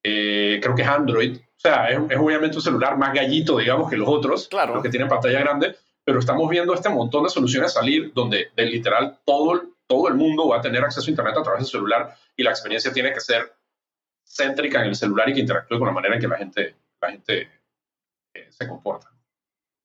eh, 0.03 0.59
creo 0.63 0.75
que 0.75 0.83
es 0.83 0.89
Android. 0.89 1.37
O 1.37 1.61
sea, 1.63 1.91
es, 1.91 1.99
obviamente 2.19 2.57
un 2.57 2.63
celular 2.63 2.97
más 2.97 3.13
gallito, 3.13 3.59
digamos, 3.59 3.91
que 3.91 3.99
los 3.99 4.09
otros, 4.09 4.49
claro. 4.49 4.75
los 4.75 4.83
que 4.83 4.89
tienen 4.89 5.09
pantalla 5.09 5.41
grande, 5.41 5.77
pero 6.03 6.21
estamos 6.21 6.49
viendo 6.49 6.73
este 6.73 6.89
montón 6.89 7.25
de 7.25 7.29
soluciones 7.29 7.75
salir 7.75 8.13
donde 8.15 8.49
de 8.57 8.67
literal 8.67 9.19
todo 9.25 9.63
todo 9.93 10.09
el 10.09 10.15
mundo 10.15 10.49
va 10.49 10.57
a 10.57 10.61
tener 10.63 10.83
acceso 10.83 11.07
a 11.07 11.11
Internet 11.11 11.37
a 11.37 11.43
través 11.43 11.61
del 11.61 11.69
celular 11.69 12.17
y 12.35 12.43
la 12.43 12.51
experiencia 12.51 12.91
tiene 12.95 13.13
que 13.13 13.21
ser 13.21 13.53
céntrica 14.25 14.81
en 14.81 14.89
el 14.89 14.95
celular 14.95 15.29
y 15.29 15.35
que 15.35 15.41
interactúe 15.41 15.79
con 15.79 15.87
la 15.87 15.93
manera 15.93 16.15
en 16.15 16.21
que 16.21 16.29
la 16.29 16.39
gente, 16.39 16.77
la 16.99 17.11
gente 17.11 17.51
eh, 18.33 18.47
se 18.49 18.67
comporta. 18.67 19.12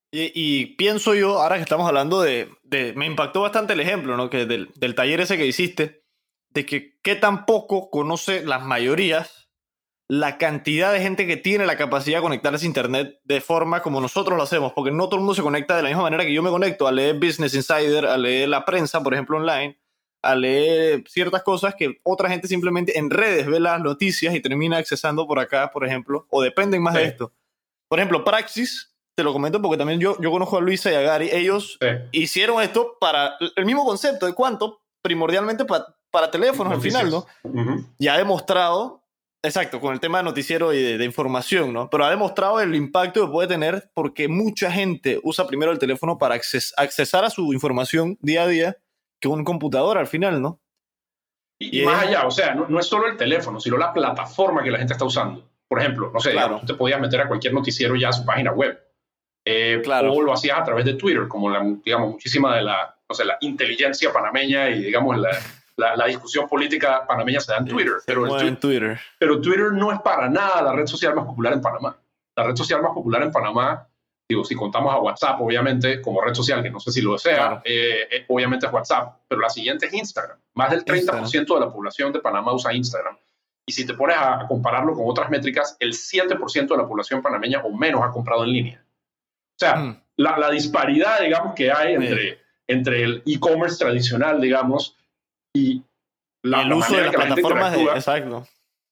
Y, 0.10 0.78
pienso 0.78 1.16
yo, 1.16 1.42
ahora 1.42 1.58
que 1.58 1.64
estamos 1.64 1.88
hablando 1.88 2.22
de, 2.22 2.50
me 2.96 3.06
impactó 3.06 3.42
bastante 3.42 3.74
el 3.74 3.82
ejemplo, 3.82 4.16
¿no? 4.16 4.30
Que 4.30 4.46
del, 4.46 4.72
del, 4.76 4.96
taller 4.96 5.20
ese 5.22 5.38
que 5.38 5.46
hiciste, 5.46 6.04
de 6.50 6.66
que 6.66 6.98
qué 7.02 7.16
tan 7.16 7.46
poco 7.46 7.90
conoce 7.90 8.44
las 8.44 8.64
mayorías 8.64 9.48
la 10.10 10.38
cantidad 10.38 10.94
de 10.94 11.02
gente 11.02 11.28
que 11.28 11.38
tiene 11.38 11.66
la 11.66 11.76
capacidad 11.76 12.20
de 12.20 12.24
conectarse 12.24 12.66
a 12.66 12.68
Internet 12.68 13.20
de 13.26 13.42
forma 13.42 13.82
como 13.82 14.00
nosotros 14.00 14.38
lo 14.38 14.44
hacemos, 14.44 14.72
porque 14.74 14.92
no 14.92 15.06
todo 15.06 15.16
el 15.16 15.22
mundo 15.22 15.36
se 15.36 15.42
conecta 15.42 15.76
de 15.76 15.84
la 15.84 15.90
misma 15.90 16.04
manera 16.04 16.24
que 16.24 16.34
yo 16.34 16.42
me 16.42 16.50
conecto 16.50 16.88
a 16.88 16.92
leer 16.92 17.16
Business 17.16 17.54
Insider, 17.54 18.06
a 18.06 18.18
leer 18.18 18.48
la 18.48 18.64
prensa, 18.64 19.04
por 19.04 19.14
ejemplo, 19.14 19.38
online, 19.38 19.78
a 20.22 20.34
leer 20.36 21.04
ciertas 21.08 21.44
cosas 21.44 21.76
que 21.76 22.00
otra 22.04 22.30
gente 22.30 22.48
simplemente 22.48 22.98
en 22.98 23.10
redes 23.10 23.48
ve 23.48 23.60
las 23.60 23.82
noticias 23.82 24.34
y 24.34 24.40
termina 24.40 24.78
accesando 24.78 25.28
por 25.28 25.40
acá, 25.40 25.72
por 25.72 25.86
ejemplo, 25.86 26.26
o 26.30 26.42
dependen 26.42 26.82
más 26.82 26.94
de 26.94 27.04
esto. 27.04 27.34
Por 27.90 28.00
ejemplo, 28.00 28.24
Praxis, 28.24 28.96
te 29.17 29.24
lo 29.24 29.33
comento 29.33 29.59
porque 29.59 29.77
también 29.77 30.00
yo, 30.00 30.15
yo 30.21 30.29
conozco 30.29 30.57
a 30.57 30.62
Luisa 30.62 30.91
y 30.91 30.95
a 30.95 31.01
Gary, 31.01 31.29
ellos 31.31 31.79
hicieron 32.12 32.62
esto 32.62 32.97
para 33.00 33.36
el 33.55 33.65
mismo 33.65 33.83
concepto 33.83 34.27
de 34.27 34.36
cuánto, 34.36 34.83
primordialmente 35.01 35.65
para, 35.65 35.88
para 36.12 36.29
teléfonos 36.29 36.74
al 36.74 36.81
final, 36.81 37.09
¿no? 37.09 37.25
Ya 37.97 38.13
ha 38.13 38.17
demostrado, 38.19 39.03
exacto, 39.41 39.81
con 39.81 39.93
el 39.93 40.00
tema 40.00 40.19
de 40.19 40.25
noticiero 40.25 40.71
y 40.71 40.97
de, 40.97 41.03
información, 41.03 41.74
¿no? 41.74 41.89
Pero 41.89 42.05
ha 42.05 42.12
demostrado 42.12 42.62
el 42.62 42.75
impacto 42.75 43.25
que 43.25 43.31
puede 43.31 43.47
tener 43.47 43.89
porque 43.95 44.27
mucha 44.27 44.71
gente 44.71 45.19
usa 45.24 45.47
primero 45.47 45.71
el 45.71 45.79
teléfono 45.79 46.19
para 46.19 46.36
accesar 46.36 47.25
a 47.25 47.31
su 47.31 47.53
información 47.53 48.19
día 48.21 48.43
a 48.43 48.47
día 48.47 48.77
que 49.19 49.27
un 49.27 49.43
computador 49.43 49.97
al 49.97 50.05
final, 50.05 50.43
¿no? 50.43 50.62
Y, 51.57 51.81
más 51.81 52.05
allá, 52.05 52.27
o 52.27 52.29
sea, 52.29 52.53
no, 52.53 52.79
es 52.79 52.86
solo 52.86 53.07
el 53.07 53.17
teléfono, 53.17 53.59
sino 53.59 53.77
la 53.77 53.91
plataforma 53.93 54.62
que 54.62 54.69
la 54.69 54.77
gente 54.77 54.93
está 54.93 55.06
usando. 55.06 55.49
Por 55.67 55.80
ejemplo, 55.80 56.12
no 56.13 56.19
sé, 56.19 56.34
claro. 56.34 56.60
tú 56.60 56.67
te 56.67 56.73
podías 56.75 57.01
meter 57.01 57.19
a 57.19 57.27
cualquier 57.27 57.56
noticiero 57.56 57.95
ya 57.95 58.10
a 58.10 58.13
su 58.13 58.23
página 58.23 58.51
web. 58.51 58.87
Eh, 59.49 59.79
claro. 59.81 60.12
O 60.12 60.21
lo 60.21 60.33
hacías 60.33 60.60
a 60.60 60.63
través 60.63 60.83
de 60.83 60.95
Twitter, 60.95 61.27
como 61.27 61.49
la, 61.49 61.63
digamos, 61.83 62.12
muchísima 62.12 62.55
de 62.55 62.63
la, 62.63 62.95
no 63.07 63.15
sé, 63.15 63.23
la 63.23 63.38
inteligencia 63.39 64.12
panameña 64.12 64.69
y, 64.69 64.83
digamos, 64.83 65.17
la, 65.17 65.95
la, 65.95 66.05
discusión 66.05 66.49
política 66.49 67.05
panameña 67.07 67.39
se 67.39 67.53
da 67.53 67.60
en 67.60 67.65
Twitter. 67.65 67.93
pero, 68.05 68.39
en 68.41 68.57
Twitter. 68.57 68.99
pero 69.17 69.39
Twitter 69.39 69.71
no 69.71 69.93
es 69.93 70.01
para 70.01 70.29
nada 70.29 70.62
la 70.62 70.73
red 70.73 70.86
social 70.86 71.15
más 71.15 71.25
popular 71.25 71.53
en 71.53 71.62
Panamá. 71.62 71.95
La 72.36 72.43
red 72.43 72.55
social 72.57 72.81
más 72.81 72.91
popular 72.91 73.23
en 73.23 73.31
Panamá 73.31 73.88
digo, 74.29 74.43
si 74.43 74.55
contamos 74.55 74.93
a 74.93 74.99
WhatsApp, 74.99 75.39
obviamente, 75.39 76.01
como 76.01 76.21
red 76.21 76.33
social, 76.33 76.62
que 76.62 76.69
no 76.69 76.79
sé 76.79 76.91
si 76.91 77.01
lo 77.01 77.13
desea, 77.13 77.62
eh, 77.63 78.07
eh, 78.12 78.25
obviamente 78.27 78.65
es 78.65 78.73
WhatsApp, 78.73 79.21
pero 79.27 79.39
la 79.39 79.49
siguiente 79.49 79.86
es 79.86 79.93
Instagram. 79.93 80.38
Más 80.55 80.71
del 80.71 80.83
30% 80.83 81.53
de 81.53 81.60
la 81.60 81.71
población 81.71 82.12
de 82.12 82.19
Panamá 82.19 82.53
usa 82.53 82.73
Instagram. 82.73 83.17
Y 83.65 83.71
si 83.71 83.86
te 83.86 83.93
pones 83.93 84.17
a 84.17 84.45
compararlo 84.47 84.93
con 84.93 85.05
otras 85.07 85.29
métricas, 85.29 85.77
el 85.79 85.93
7% 85.93 86.67
de 86.67 86.77
la 86.77 86.88
población 86.88 87.21
panameña 87.21 87.62
o 87.63 87.71
menos 87.71 88.01
ha 88.03 88.12
comprado 88.12 88.43
en 88.43 88.51
línea. 88.51 88.83
O 89.58 89.60
sea, 89.60 89.76
mm. 89.76 90.02
la, 90.17 90.52
disparidad, 90.52 91.20
digamos, 91.22 91.56
que 91.56 91.72
hay 91.72 91.96
entre, 91.96 92.39
entre 92.67 93.04
el 93.04 93.24
e-commerce 93.26 93.78
tradicional, 93.84 94.39
digamos, 94.39 94.96
y 95.52 95.82
la, 96.43 96.62
el 96.62 96.74
uso 96.74 96.96
de 96.96 97.06
las 97.06 97.15
plataformas 97.15 97.76
exacto. 97.76 98.48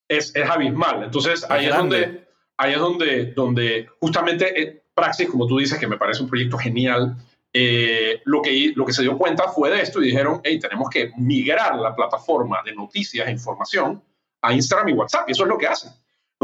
Es, 0.07 0.35
es 0.35 0.49
abismal. 0.49 1.03
Entonces, 1.03 1.45
ahí 1.49 1.67
es, 1.67 1.75
donde, 1.75 2.27
ahí 2.57 2.73
es 2.73 2.79
donde, 2.79 3.25
donde 3.33 3.89
justamente 3.99 4.61
eh, 4.61 4.83
Praxis, 4.93 5.29
como 5.29 5.45
tú 5.45 5.59
dices, 5.59 5.77
que 5.77 5.87
me 5.87 5.97
parece 5.97 6.23
un 6.23 6.29
proyecto 6.29 6.57
genial, 6.57 7.15
eh, 7.53 8.21
lo, 8.25 8.41
que, 8.41 8.73
lo 8.75 8.85
que 8.85 8.93
se 8.93 9.03
dio 9.03 9.17
cuenta 9.17 9.47
fue 9.47 9.69
de 9.69 9.81
esto 9.81 10.01
y 10.01 10.07
dijeron, 10.07 10.41
hey, 10.43 10.59
tenemos 10.59 10.89
que 10.89 11.11
migrar 11.17 11.75
la 11.77 11.95
plataforma 11.95 12.61
de 12.65 12.73
noticias 12.73 13.27
e 13.27 13.31
información 13.31 14.03
a 14.41 14.51
Instagram 14.51 14.89
y 14.89 14.93
WhatsApp. 14.93 15.29
Y 15.29 15.33
eso 15.33 15.43
es 15.43 15.49
lo 15.49 15.57
que 15.57 15.67
hacen. 15.67 15.91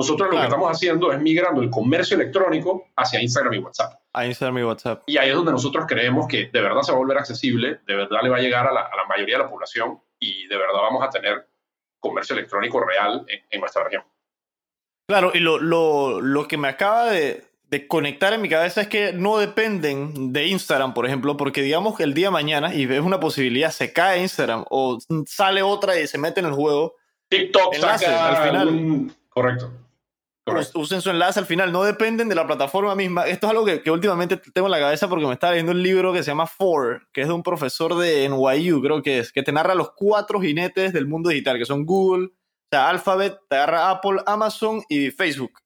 Nosotros 0.01 0.29
lo 0.31 0.37
que 0.37 0.43
estamos 0.43 0.71
haciendo 0.71 1.11
es 1.11 1.19
migrando 1.19 1.61
el 1.61 1.69
comercio 1.69 2.15
electrónico 2.15 2.87
hacia 2.95 3.21
Instagram 3.21 3.53
y 3.53 3.57
WhatsApp. 3.59 3.93
A 4.13 4.25
Instagram 4.25 4.57
y 4.57 4.63
WhatsApp. 4.63 5.03
Y 5.07 5.17
ahí 5.17 5.29
es 5.29 5.35
donde 5.35 5.51
nosotros 5.51 5.85
creemos 5.87 6.27
que 6.27 6.49
de 6.51 6.61
verdad 6.61 6.81
se 6.81 6.91
va 6.91 6.97
a 6.97 6.99
volver 6.99 7.17
accesible, 7.17 7.79
de 7.85 7.95
verdad 7.95 8.19
le 8.23 8.29
va 8.29 8.37
a 8.37 8.41
llegar 8.41 8.67
a 8.67 8.73
la, 8.73 8.89
mayoría 9.07 9.37
de 9.37 9.43
la 9.43 9.49
población 9.49 9.99
y 10.19 10.47
de 10.47 10.57
verdad 10.57 10.81
vamos 10.81 11.03
a 11.03 11.09
tener 11.09 11.47
comercio 11.99 12.35
electrónico 12.35 12.79
real 12.79 13.25
en, 13.27 13.59
nuestra 13.59 13.83
región. 13.83 14.03
Claro, 15.07 15.31
y 15.33 15.39
lo, 15.39 15.59
lo, 15.59 16.21
lo 16.21 16.47
que 16.47 16.57
me 16.57 16.69
acaba 16.69 17.09
de, 17.09 17.43
de 17.71 17.87
conectar 17.87 18.33
en 18.33 18.41
mi 18.41 18.49
cabeza 18.49 18.81
es 18.81 18.87
que 18.87 19.13
no 19.13 19.37
dependen 19.37 20.33
de 20.33 20.47
Instagram, 20.47 20.93
por 20.93 21.05
ejemplo, 21.05 21.37
porque 21.37 21.61
digamos 21.61 21.95
que 21.95 22.03
el 22.03 22.13
día 22.13 22.27
de 22.27 22.31
mañana, 22.31 22.75
y 22.75 22.85
ves 22.85 22.99
una 22.99 23.19
posibilidad, 23.19 23.71
se 23.71 23.93
cae 23.93 24.21
Instagram 24.21 24.65
o 24.69 24.99
sale 25.25 25.61
otra 25.61 25.97
y 25.97 26.05
se 26.05 26.17
mete 26.17 26.41
en 26.41 26.47
el 26.47 26.51
juego. 26.53 26.95
TikTok 27.29 27.75
saca 27.75 28.27
al 28.27 28.49
final. 28.49 29.15
Correcto. 29.29 29.71
Usen 30.73 31.01
su 31.01 31.09
enlace 31.09 31.39
al 31.39 31.45
final, 31.45 31.71
no 31.71 31.83
dependen 31.83 32.27
de 32.27 32.35
la 32.35 32.47
plataforma 32.47 32.95
misma. 32.95 33.27
Esto 33.27 33.47
es 33.47 33.51
algo 33.51 33.65
que, 33.65 33.81
que, 33.81 33.91
últimamente 33.91 34.37
tengo 34.37 34.67
en 34.67 34.71
la 34.71 34.79
cabeza 34.79 35.07
porque 35.07 35.25
me 35.25 35.33
estaba 35.33 35.51
leyendo 35.51 35.71
un 35.71 35.83
libro 35.83 36.13
que 36.13 36.23
se 36.23 36.31
llama 36.31 36.47
Four, 36.47 37.07
que 37.13 37.21
es 37.21 37.27
de 37.27 37.33
un 37.33 37.43
profesor 37.43 37.95
de 37.95 38.27
NYU, 38.27 38.81
creo 38.81 39.01
que 39.03 39.19
es, 39.19 39.31
que 39.31 39.43
te 39.43 39.51
narra 39.51 39.75
los 39.75 39.91
cuatro 39.91 40.41
jinetes 40.41 40.93
del 40.93 41.07
mundo 41.07 41.29
digital, 41.29 41.57
que 41.57 41.65
son 41.65 41.85
Google, 41.85 42.25
o 42.25 42.67
sea, 42.71 42.89
Alphabet, 42.89 43.37
te 43.49 43.55
agarra 43.55 43.91
Apple, 43.91 44.21
Amazon 44.25 44.81
y 44.89 45.11
Facebook. 45.11 45.59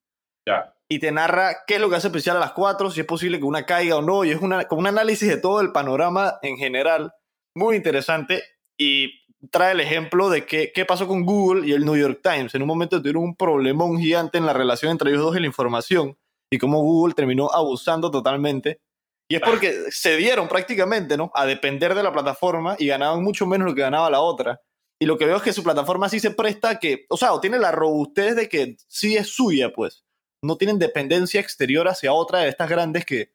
Ya 0.47 0.75
y 0.89 0.99
te 0.99 1.11
narra 1.11 1.63
qué 1.65 1.75
es 1.75 1.81
lo 1.81 1.89
que 1.89 1.95
hace 1.95 2.07
especial 2.07 2.37
a 2.37 2.41
las 2.41 2.51
cuatro, 2.51 2.91
si 2.91 3.01
es 3.01 3.05
posible 3.05 3.39
que 3.39 3.45
una 3.45 3.65
caiga 3.65 3.97
o 3.97 4.01
no, 4.01 4.23
y 4.23 4.31
es 4.31 4.41
una, 4.41 4.65
como 4.65 4.81
un 4.81 4.87
análisis 4.87 5.27
de 5.27 5.37
todo 5.37 5.61
el 5.61 5.71
panorama 5.71 6.37
en 6.41 6.57
general, 6.57 7.13
muy 7.55 7.75
interesante, 7.75 8.43
y 8.77 9.24
trae 9.51 9.73
el 9.73 9.79
ejemplo 9.79 10.29
de 10.29 10.45
qué, 10.45 10.71
qué 10.73 10.85
pasó 10.85 11.07
con 11.07 11.25
Google 11.25 11.67
y 11.67 11.73
el 11.73 11.85
New 11.85 11.95
York 11.95 12.19
Times. 12.21 12.55
En 12.55 12.61
un 12.61 12.67
momento 12.67 12.99
tuvieron 12.99 13.23
un 13.23 13.35
problemón 13.35 13.99
gigante 13.99 14.37
en 14.37 14.45
la 14.45 14.53
relación 14.53 14.91
entre 14.91 15.11
ellos 15.11 15.23
dos 15.23 15.37
y 15.37 15.39
la 15.39 15.47
información, 15.47 16.17
y 16.51 16.57
cómo 16.57 16.81
Google 16.81 17.13
terminó 17.13 17.49
abusando 17.51 18.11
totalmente. 18.11 18.79
Y 19.27 19.35
es 19.35 19.41
porque 19.41 19.85
se 19.89 20.17
dieron 20.17 20.47
prácticamente, 20.47 21.17
¿no? 21.17 21.31
A 21.33 21.45
depender 21.45 21.95
de 21.95 22.03
la 22.03 22.13
plataforma 22.13 22.75
y 22.77 22.87
ganaban 22.87 23.23
mucho 23.23 23.47
menos 23.47 23.67
lo 23.67 23.75
que 23.75 23.81
ganaba 23.81 24.09
la 24.09 24.19
otra. 24.19 24.61
Y 24.99 25.05
lo 25.05 25.17
que 25.17 25.25
veo 25.25 25.37
es 25.37 25.43
que 25.43 25.53
su 25.53 25.63
plataforma 25.63 26.09
sí 26.09 26.19
se 26.19 26.31
presta 26.31 26.79
que, 26.79 27.05
o 27.09 27.17
sea, 27.17 27.33
o 27.33 27.41
tiene 27.41 27.57
la 27.59 27.71
robustez 27.71 28.35
de 28.35 28.47
que 28.47 28.77
sí 28.87 29.17
es 29.17 29.29
suya, 29.29 29.73
pues 29.73 30.05
no 30.41 30.57
tienen 30.57 30.79
dependencia 30.79 31.41
exterior 31.41 31.87
hacia 31.87 32.13
otra 32.13 32.39
de 32.39 32.49
estas 32.49 32.69
grandes 32.69 33.05
que 33.05 33.31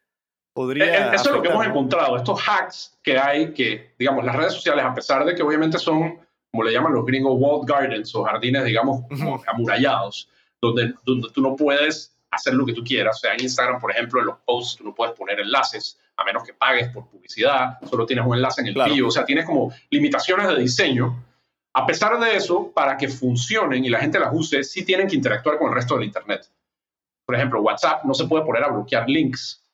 podría... 0.52 0.84
Eh, 0.84 0.88
eh, 0.88 1.10
eso 1.14 1.30
es 1.30 1.36
lo 1.36 1.42
que 1.42 1.48
hemos 1.48 1.66
encontrado, 1.66 2.16
estos 2.16 2.40
hacks 2.46 2.98
que 3.02 3.18
hay, 3.18 3.52
que, 3.52 3.94
digamos, 3.98 4.24
las 4.24 4.36
redes 4.36 4.54
sociales, 4.54 4.84
a 4.84 4.94
pesar 4.94 5.24
de 5.24 5.34
que 5.34 5.42
obviamente 5.42 5.78
son, 5.78 6.18
como 6.50 6.64
le 6.64 6.72
llaman 6.72 6.92
los 6.92 7.04
gringos, 7.04 7.36
walled 7.36 7.66
gardens 7.66 8.14
o 8.14 8.24
jardines, 8.24 8.64
digamos, 8.64 9.02
amurallados, 9.46 10.28
donde, 10.60 10.94
donde 11.04 11.28
tú 11.32 11.40
no 11.40 11.56
puedes 11.56 12.16
hacer 12.30 12.54
lo 12.54 12.64
que 12.64 12.72
tú 12.72 12.82
quieras. 12.84 13.16
O 13.16 13.20
sea, 13.20 13.34
en 13.34 13.42
Instagram, 13.42 13.80
por 13.80 13.90
ejemplo, 13.90 14.20
en 14.20 14.26
los 14.26 14.38
posts 14.44 14.76
tú 14.76 14.84
no 14.84 14.94
puedes 14.94 15.14
poner 15.16 15.40
enlaces, 15.40 15.98
a 16.16 16.24
menos 16.24 16.44
que 16.44 16.52
pagues 16.52 16.90
por 16.90 17.08
publicidad, 17.08 17.78
solo 17.88 18.06
tienes 18.06 18.26
un 18.26 18.36
enlace 18.36 18.60
en 18.60 18.68
el 18.68 18.74
bio, 18.74 19.08
o 19.08 19.10
sea, 19.10 19.24
tienes 19.24 19.46
como 19.46 19.72
limitaciones 19.90 20.48
de 20.48 20.56
diseño. 20.56 21.24
A 21.72 21.86
pesar 21.86 22.18
de 22.18 22.36
eso, 22.36 22.72
para 22.72 22.96
que 22.96 23.08
funcionen 23.08 23.84
y 23.84 23.88
la 23.88 24.00
gente 24.00 24.18
las 24.18 24.30
use, 24.32 24.64
sí 24.64 24.84
tienen 24.84 25.06
que 25.06 25.16
interactuar 25.16 25.56
con 25.56 25.68
el 25.68 25.74
resto 25.74 25.94
del 25.94 26.04
Internet. 26.04 26.50
Por 27.24 27.36
ejemplo, 27.36 27.62
WhatsApp 27.62 28.04
no 28.04 28.12
se 28.12 28.26
puede 28.26 28.44
poner 28.44 28.64
a 28.64 28.68
bloquear 28.68 29.08
links 29.08 29.64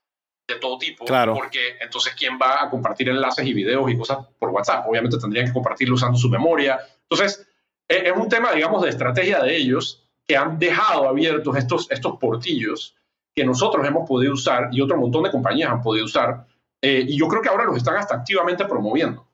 de 0.49 0.55
todo 0.57 0.79
tipo, 0.79 1.05
claro. 1.05 1.35
porque 1.35 1.77
entonces 1.81 2.15
¿quién 2.17 2.39
va 2.41 2.63
a 2.63 2.71
compartir 2.71 3.09
enlaces 3.09 3.45
y 3.45 3.53
videos 3.53 3.91
y 3.91 3.97
cosas 3.97 4.19
por 4.39 4.51
WhatsApp? 4.51 4.87
Obviamente 4.89 5.19
tendrían 5.19 5.47
que 5.47 5.53
compartirlo 5.53 5.97
usando 5.97 6.17
su 6.17 6.29
memoria. 6.29 6.79
Entonces, 7.03 7.47
e-, 7.89 8.09
es 8.09 8.17
un 8.17 8.29
tema, 8.29 8.53
digamos, 8.53 8.83
de 8.83 8.91
estrategia 8.91 9.41
de 9.41 9.57
ellos 9.57 10.05
que 10.27 10.37
han 10.37 10.59
dejado 10.59 11.09
abiertos 11.09 11.57
estos, 11.57 11.91
estos 11.91 12.17
portillos 12.19 12.95
que 13.35 13.45
nosotros 13.45 13.87
hemos 13.87 14.09
podido 14.09 14.33
usar 14.33 14.69
y 14.73 14.81
otro 14.81 14.97
montón 14.97 15.25
de 15.25 15.31
compañías 15.31 15.71
han 15.71 15.83
podido 15.83 16.07
usar. 16.07 16.47
Eh, 16.81 17.05
y 17.07 17.19
yo 17.19 17.29
creo 17.29 17.43
que 17.43 17.49
ahora 17.49 17.65
los 17.65 17.77
están 17.77 17.97
hasta 17.97 18.15
activamente 18.15 18.65
promoviendo. 18.65 19.27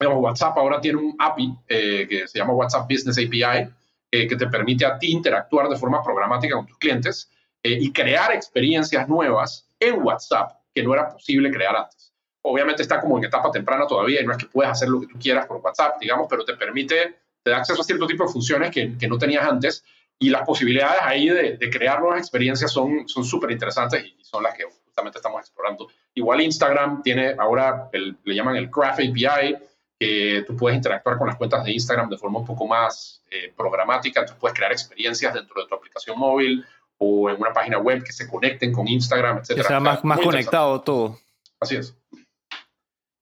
WhatsApp 0.00 0.58
ahora 0.58 0.80
tiene 0.80 0.98
un 0.98 1.16
API 1.18 1.54
eh, 1.66 2.06
que 2.08 2.28
se 2.28 2.38
llama 2.38 2.52
WhatsApp 2.52 2.86
Business 2.90 3.16
API, 3.16 3.70
eh, 4.10 4.26
que 4.26 4.36
te 4.36 4.48
permite 4.48 4.84
a 4.84 4.98
ti 4.98 5.12
interactuar 5.12 5.68
de 5.68 5.76
forma 5.76 6.02
programática 6.02 6.56
con 6.56 6.66
tus 6.66 6.76
clientes 6.78 7.30
y 7.66 7.90
crear 7.92 8.30
experiencias 8.32 9.08
nuevas 9.08 9.66
en 9.80 10.02
WhatsApp 10.02 10.52
que 10.74 10.82
no 10.82 10.92
era 10.94 11.08
posible 11.08 11.50
crear 11.50 11.76
antes. 11.76 12.12
Obviamente 12.42 12.82
está 12.82 13.00
como 13.00 13.18
en 13.18 13.24
etapa 13.24 13.50
temprana 13.50 13.86
todavía 13.86 14.20
y 14.20 14.26
no 14.26 14.32
es 14.32 14.38
que 14.38 14.46
puedas 14.46 14.72
hacer 14.72 14.88
lo 14.88 15.00
que 15.00 15.06
tú 15.06 15.18
quieras 15.18 15.46
por 15.46 15.58
WhatsApp, 15.58 15.96
digamos, 16.00 16.26
pero 16.28 16.44
te 16.44 16.54
permite, 16.54 17.16
te 17.42 17.50
da 17.50 17.58
acceso 17.58 17.80
a 17.80 17.84
cierto 17.84 18.06
tipo 18.06 18.24
de 18.24 18.32
funciones 18.32 18.70
que, 18.70 18.98
que 18.98 19.08
no 19.08 19.16
tenías 19.16 19.46
antes 19.46 19.84
y 20.18 20.30
las 20.30 20.42
posibilidades 20.42 21.00
ahí 21.02 21.28
de, 21.28 21.56
de 21.56 21.70
crear 21.70 22.00
nuevas 22.00 22.20
experiencias 22.20 22.70
son 22.70 23.06
súper 23.08 23.50
interesantes 23.50 24.04
y 24.04 24.24
son 24.24 24.42
las 24.42 24.54
que 24.54 24.64
justamente 24.64 25.18
estamos 25.18 25.40
explorando. 25.40 25.88
Igual 26.14 26.40
Instagram 26.42 27.02
tiene 27.02 27.34
ahora, 27.38 27.90
le 27.92 28.34
llaman 28.34 28.56
el 28.56 28.68
Graph 28.68 29.00
API, 29.00 29.56
que 29.98 30.44
tú 30.46 30.56
puedes 30.56 30.76
interactuar 30.76 31.18
con 31.18 31.26
las 31.26 31.36
cuentas 31.36 31.64
de 31.64 31.72
Instagram 31.72 32.08
de 32.08 32.18
forma 32.18 32.38
un 32.40 32.44
poco 32.44 32.66
más 32.66 33.22
eh, 33.30 33.52
programática, 33.56 34.24
tú 34.24 34.34
puedes 34.38 34.56
crear 34.56 34.70
experiencias 34.70 35.34
dentro 35.34 35.60
de 35.60 35.68
tu 35.68 35.74
aplicación 35.74 36.18
móvil 36.18 36.64
o 36.98 37.30
en 37.30 37.36
una 37.40 37.52
página 37.52 37.78
web 37.78 38.02
que 38.02 38.12
se 38.12 38.28
conecten 38.28 38.72
con 38.72 38.88
Instagram, 38.88 39.38
etc. 39.38 39.56
Que 39.56 39.62
sea 39.64 39.80
más, 39.80 40.04
más 40.04 40.20
conectado 40.20 40.80
todo. 40.82 41.18
Así 41.60 41.76
es. 41.76 41.96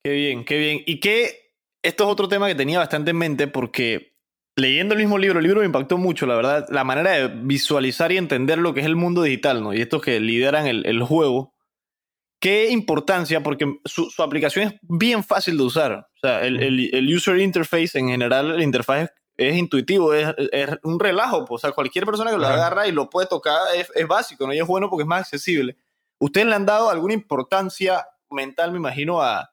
Qué 0.05 0.13
bien, 0.13 0.45
qué 0.45 0.59
bien. 0.59 0.83
Y 0.87 1.01
que 1.01 1.53
esto 1.83 2.05
es 2.05 2.11
otro 2.11 2.29
tema 2.29 2.49
que 2.49 2.55
tenía 2.55 2.79
bastante 2.79 3.11
en 3.11 3.19
mente 3.19 3.47
porque 3.47 4.13
leyendo 4.57 4.95
el 4.95 5.01
mismo 5.01 5.19
libro, 5.19 5.39
el 5.39 5.45
libro 5.45 5.61
me 5.61 5.67
impactó 5.67 5.99
mucho, 5.99 6.27
la 6.27 6.37
verdad, 6.37 6.67
la 6.71 6.85
manera 6.85 7.13
de 7.13 7.29
visualizar 7.29 8.13
y 8.13 8.19
entender 8.19 8.59
lo 8.59 8.75
que 8.75 8.81
es 8.81 8.87
el 8.87 8.97
mundo 8.97 9.23
digital, 9.23 9.63
¿no? 9.63 9.73
Y 9.73 9.81
estos 9.81 10.03
que 10.03 10.21
lideran 10.21 10.67
el, 10.67 11.03
juego. 11.03 11.55
Qué 12.41 12.71
importancia, 12.71 13.43
porque 13.43 13.79
su, 13.85 14.11
aplicación 14.19 14.69
es 14.69 14.75
bien 14.83 15.23
fácil 15.23 15.57
de 15.57 15.63
usar. 15.63 15.93
O 15.93 16.19
sea, 16.21 16.43
el, 16.43 17.15
user 17.15 17.39
interface 17.39 17.99
en 17.99 18.09
general, 18.09 18.53
el 18.53 18.63
interfaz 18.63 19.05
es, 19.05 19.11
intuitivo, 19.51 20.15
es, 20.15 20.29
un 20.83 21.01
relajo. 21.01 21.45
Pues, 21.45 21.65
o 21.65 21.67
sea, 21.67 21.73
cualquier 21.73 22.05
persona 22.05 22.31
que 22.31 22.39
lo 22.39 22.47
agarra 22.47 22.87
y 22.87 22.93
lo 22.93 23.11
puede 23.11 23.27
tocar 23.27 23.59
es, 23.75 24.09
básico, 24.09 24.47
¿no? 24.47 24.53
Y 24.53 24.59
es 24.59 24.67
bueno 24.67 24.89
porque 24.89 25.03
es 25.03 25.09
más 25.09 25.21
accesible. 25.21 25.77
¿Ustedes 26.19 26.47
le 26.47 26.55
han 26.55 26.67
dado 26.67 26.91
alguna 26.91 27.15
importancia 27.15 28.07
mental, 28.31 28.73
me 28.73 28.79
imagino, 28.79 29.21
a, 29.21 29.51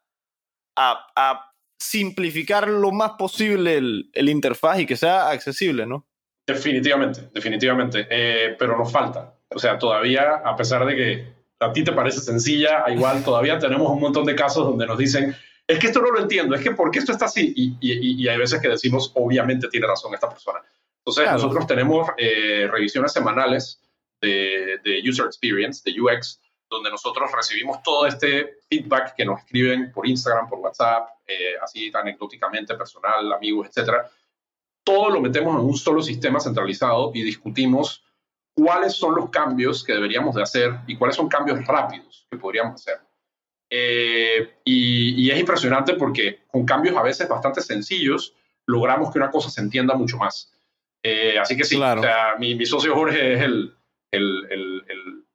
a 0.75 1.49
simplificar 1.79 2.67
lo 2.67 2.91
más 2.91 3.11
posible 3.11 3.77
el, 3.77 4.09
el, 4.13 4.29
interfaz 4.29 4.79
y 4.79 4.85
que 4.85 4.97
sea 4.97 5.29
accesible, 5.29 5.85
¿no? 5.85 6.05
Definitivamente, 6.45 7.29
definitivamente. 7.33 8.07
Eh, 8.09 8.55
pero 8.59 8.77
nos 8.77 8.91
falta. 8.91 9.33
O 9.49 9.59
sea, 9.59 9.79
todavía, 9.79 10.41
a 10.43 10.55
pesar 10.55 10.85
de 10.85 10.95
que 10.95 11.33
a 11.59 11.71
ti 11.71 11.83
te 11.83 11.93
parece 11.93 12.19
sencilla, 12.19 12.85
igual 12.89 13.23
todavía 13.23 13.59
tenemos 13.59 13.89
un 13.89 13.99
montón 13.99 14.25
de 14.25 14.35
casos 14.35 14.65
donde 14.65 14.85
nos 14.85 14.97
dicen, 14.97 15.35
es 15.69 15.77
que 15.77 15.87
esto 15.87 16.01
no 16.01 16.09
lo 16.09 16.19
entiendo, 16.19 16.55
es 16.55 16.63
que 16.63 16.71
¿por 16.71 16.89
qué 16.89 16.97
esto 16.97 17.11
está 17.11 17.25
así? 17.25 17.53
Y, 17.55 17.77
y, 17.79 18.23
y 18.23 18.27
hay 18.27 18.39
veces 18.39 18.59
que 18.59 18.69
decimos, 18.69 19.11
obviamente 19.13 19.67
tiene 19.67 19.85
razón 19.85 20.11
esta 20.15 20.27
persona. 20.27 20.63
Entonces, 20.97 21.31
nosotros 21.31 21.67
tenemos 21.67 22.09
eh, 22.17 22.67
revisiones 22.71 23.13
semanales 23.13 23.79
de, 24.19 24.79
de, 24.83 25.07
user 25.07 25.27
experience, 25.27 25.83
de 25.85 26.01
UX, 26.01 26.41
donde 26.71 26.89
nosotros 26.89 27.31
recibimos 27.31 27.83
todo 27.83 28.07
este 28.07 28.57
feedback 28.67 29.13
que 29.15 29.25
nos 29.25 29.41
escriben 29.41 29.91
por 29.91 30.07
Instagram, 30.07 30.49
por 30.49 30.57
WhatsApp, 30.57 31.07
eh, 31.27 31.53
así 31.61 31.91
anecdóticamente, 31.93 32.73
personal, 32.73 33.31
amigos, 33.31 33.67
etcétera. 33.67 34.09
Todo 34.83 35.11
lo 35.11 35.21
metemos 35.21 35.53
en 35.53 35.67
un 35.67 35.77
solo 35.77 36.01
sistema 36.01 36.39
centralizado 36.39 37.11
y 37.13 37.21
discutimos 37.21 38.03
cuáles 38.55 38.93
son 38.93 39.13
los 39.13 39.29
cambios 39.29 39.83
que 39.83 39.93
deberíamos 39.93 40.33
de 40.33 40.41
hacer 40.41 40.79
y 40.87 40.97
cuáles 40.97 41.15
son 41.15 41.29
cambios 41.29 41.63
rápidos 41.67 42.25
que 42.27 42.37
podríamos 42.37 42.81
hacer. 42.81 42.99
Eh, 43.69 44.55
y, 44.63 45.29
es 45.29 45.39
impresionante 45.39 45.93
porque 45.93 46.39
con 46.47 46.65
cambios 46.65 46.97
a 46.97 47.03
veces 47.03 47.29
bastante 47.29 47.61
sencillos 47.61 48.33
logramos 48.65 49.11
que 49.11 49.19
una 49.19 49.29
cosa 49.29 49.49
se 49.49 49.61
entienda 49.61 49.93
mucho 49.95 50.17
más. 50.17 50.51
Eh, 51.03 51.37
así 51.39 51.55
que 51.55 51.63
sí, 51.63 51.75
o 51.75 52.01
sea, 52.01 52.35
mi, 52.39 52.65
socio 52.65 52.93
Jorge 52.95 53.33
es 53.33 53.41
el, 53.41 53.73
el, 54.11 54.47
el, 54.49 55.25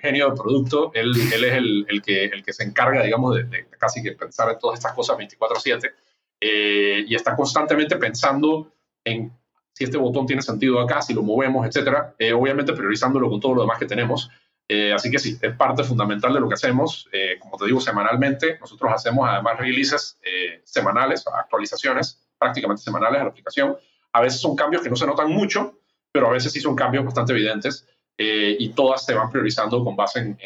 genio 0.00 0.28
del 0.28 0.34
producto, 0.34 0.90
él, 0.94 1.12
él 1.32 1.44
es 1.44 1.52
el, 1.52 1.86
el, 1.88 2.02
que, 2.02 2.24
el 2.24 2.42
que 2.42 2.52
se 2.52 2.64
encarga, 2.64 3.02
digamos, 3.02 3.36
de, 3.36 3.66
casi 3.78 4.02
que 4.02 4.12
pensar 4.12 4.50
en 4.50 4.58
todas 4.58 4.78
estas 4.78 4.94
cosas 4.94 5.16
24/7 5.16 5.92
eh, 6.40 7.04
y 7.06 7.14
está 7.14 7.36
constantemente 7.36 7.96
pensando 7.96 8.72
en 9.04 9.32
si 9.72 9.84
este 9.84 9.96
botón 9.96 10.26
tiene 10.26 10.42
sentido 10.42 10.80
acá, 10.80 11.00
si 11.00 11.14
lo 11.14 11.22
movemos, 11.22 11.66
etcétera, 11.66 12.14
eh, 12.18 12.32
obviamente 12.32 12.72
priorizándolo 12.72 13.30
con 13.30 13.40
todo 13.40 13.54
lo 13.54 13.62
demás 13.62 13.78
que 13.78 13.86
tenemos. 13.86 14.28
Eh, 14.74 14.92
así 14.92 15.10
que 15.10 15.18
sí, 15.18 15.38
es 15.40 15.56
parte 15.56 15.84
fundamental 15.84 16.32
de 16.32 16.40
lo 16.40 16.48
que 16.48 16.54
hacemos. 16.54 17.08
como 17.40 17.56
te 17.58 17.66
digo, 17.66 17.80
semanalmente, 17.80 18.58
nosotros 18.58 18.90
hacemos 18.94 19.28
además 19.28 19.58
releases 19.58 20.18
semanales, 20.64 21.24
actualizaciones 21.26 22.22
prácticamente 22.38 22.82
semanales 22.82 23.20
a 23.20 23.24
la 23.24 23.30
aplicación. 23.30 23.76
A 24.12 24.20
veces 24.20 24.40
son 24.40 24.56
cambios 24.56 24.82
que 24.82 24.90
no 24.90 24.96
se 24.96 25.06
notan 25.06 25.30
mucho, 25.30 25.78
pero 26.10 26.28
a 26.28 26.32
veces 26.32 26.52
sí 26.52 26.60
son 26.60 26.74
cambios 26.74 27.04
bastante 27.04 27.32
evidentes 27.32 27.88
eh, 28.18 28.56
y 28.58 28.70
todas 28.70 29.04
se 29.04 29.14
van 29.14 29.30
priorizando 29.30 29.82
con 29.84 29.96
base 29.96 30.20
en, 30.20 30.36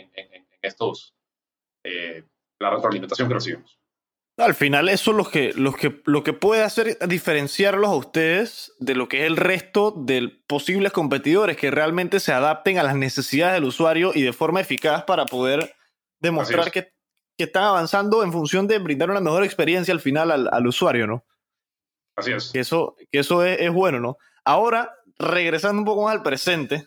estos, 0.62 1.15
eh, 1.85 2.25
la 2.59 2.71
retroalimentación 2.71 3.29
que 3.29 3.35
recibimos. 3.35 3.79
Al 4.38 4.55
final, 4.55 4.90
eso 4.90 5.12
es 5.12 5.16
lo 5.16 5.25
que, 5.25 5.53
lo, 5.55 5.72
que, 5.72 6.03
lo 6.05 6.22
que 6.22 6.35
puede 6.35 6.62
hacer 6.62 6.99
diferenciarlos 7.09 7.88
a 7.88 7.94
ustedes 7.94 8.75
de 8.79 8.94
lo 8.94 9.09
que 9.09 9.22
es 9.22 9.27
el 9.27 9.37
resto 9.37 9.94
de 9.96 10.29
posibles 10.46 10.92
competidores 10.92 11.57
que 11.57 11.70
realmente 11.70 12.20
se 12.20 12.33
adapten 12.33 12.79
a 12.79 12.83
las 12.83 12.96
necesidades 12.96 13.55
del 13.55 13.64
usuario 13.64 14.12
y 14.14 14.20
de 14.20 14.35
forma 14.35 14.61
eficaz 14.61 15.05
para 15.05 15.25
poder 15.25 15.75
demostrar 16.20 16.70
que, 16.70 16.92
que, 17.38 17.44
están 17.44 17.64
avanzando 17.64 18.22
en 18.22 18.31
función 18.31 18.66
de 18.66 18.79
brindar 18.79 19.11
una 19.11 19.20
mejor 19.20 19.42
experiencia 19.42 19.94
al 19.94 20.01
final 20.01 20.31
al, 20.31 20.51
al 20.53 20.66
usuario, 20.66 21.07
¿no? 21.07 21.25
Así 22.14 22.33
es. 22.33 22.51
Que 22.53 22.61
eso, 22.61 22.94
que 23.11 23.20
eso 23.20 23.42
es, 23.42 23.59
es, 23.59 23.72
bueno, 23.72 24.01
¿no? 24.01 24.18
Ahora, 24.44 24.92
regresando 25.18 25.81
un 25.81 25.87
poco 25.87 26.05
más 26.05 26.12
al 26.14 26.22
presente, 26.22 26.87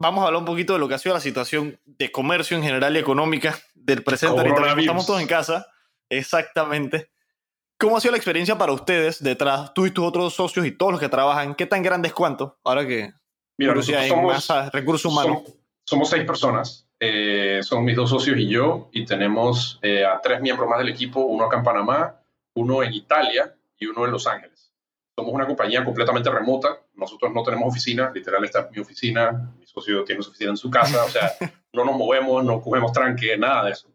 vamos 0.00 0.22
a 0.22 0.26
hablar 0.26 0.40
un 0.40 0.46
poquito 0.46 0.72
de 0.72 0.80
lo 0.80 0.88
que 0.88 0.94
ha 0.94 0.98
sido 0.98 1.14
la 1.14 1.20
situación 1.20 1.80
de 1.84 2.10
comercio 2.10 2.56
en 2.56 2.64
general 2.64 2.96
y 2.96 2.98
económica 2.98 3.56
del 3.74 4.02
presente. 4.02 4.42
Estamos 4.76 5.06
todos 5.06 5.20
en 5.20 5.28
casa. 5.28 5.68
Exactamente. 6.18 7.10
¿Cómo 7.78 7.96
ha 7.96 8.00
sido 8.00 8.12
la 8.12 8.18
experiencia 8.18 8.56
para 8.56 8.72
ustedes 8.72 9.22
detrás, 9.22 9.74
tú 9.74 9.86
y 9.86 9.90
tus 9.90 10.04
otros 10.04 10.34
socios 10.34 10.64
y 10.66 10.72
todos 10.72 10.92
los 10.92 11.00
que 11.00 11.08
trabajan? 11.08 11.54
¿Qué 11.54 11.66
tan 11.66 11.82
grandes 11.82 12.12
cuánto? 12.12 12.58
Ahora 12.64 12.86
que 12.86 13.12
Mira, 13.58 13.74
somos, 13.82 14.48
recursos 14.72 15.12
humanos. 15.12 15.42
Somos, 15.86 16.08
seis 16.08 16.24
personas. 16.24 16.88
Eh, 16.98 17.60
son 17.62 17.84
mis 17.84 17.96
dos 17.96 18.08
socios 18.08 18.38
y 18.38 18.48
yo, 18.48 18.88
y 18.92 19.04
tenemos 19.04 19.78
eh, 19.82 20.04
a 20.04 20.20
tres 20.20 20.40
miembros 20.40 20.68
más 20.68 20.78
del 20.78 20.88
equipo, 20.88 21.20
uno 21.20 21.44
acá 21.44 21.58
en 21.58 21.62
Panamá, 21.62 22.20
uno 22.54 22.82
en 22.82 22.94
Italia 22.94 23.54
y 23.76 23.86
uno 23.86 24.06
en 24.06 24.12
Los 24.12 24.26
Ángeles 24.26 24.54
somos 25.16 25.32
una 25.32 25.46
compañía 25.46 25.84
completamente 25.84 26.30
remota. 26.30 26.80
Nosotros 26.94 27.32
no 27.32 27.42
tenemos 27.42 27.68
oficina, 27.68 28.10
literal 28.12 28.44
está 28.44 28.68
mi 28.70 28.80
oficina, 28.80 29.52
mi 29.58 29.66
socio 29.66 30.04
tiene 30.04 30.22
su 30.22 30.30
oficina 30.30 30.50
en 30.50 30.56
su 30.56 30.70
casa, 30.70 31.04
o 31.04 31.08
sea, 31.08 31.32
no 31.72 31.84
nos 31.84 31.96
movemos, 31.96 32.44
no 32.44 32.60
cogemos 32.60 32.92
tranque, 32.92 33.36
nada 33.36 33.64
de 33.66 33.72
eso. 33.72 33.88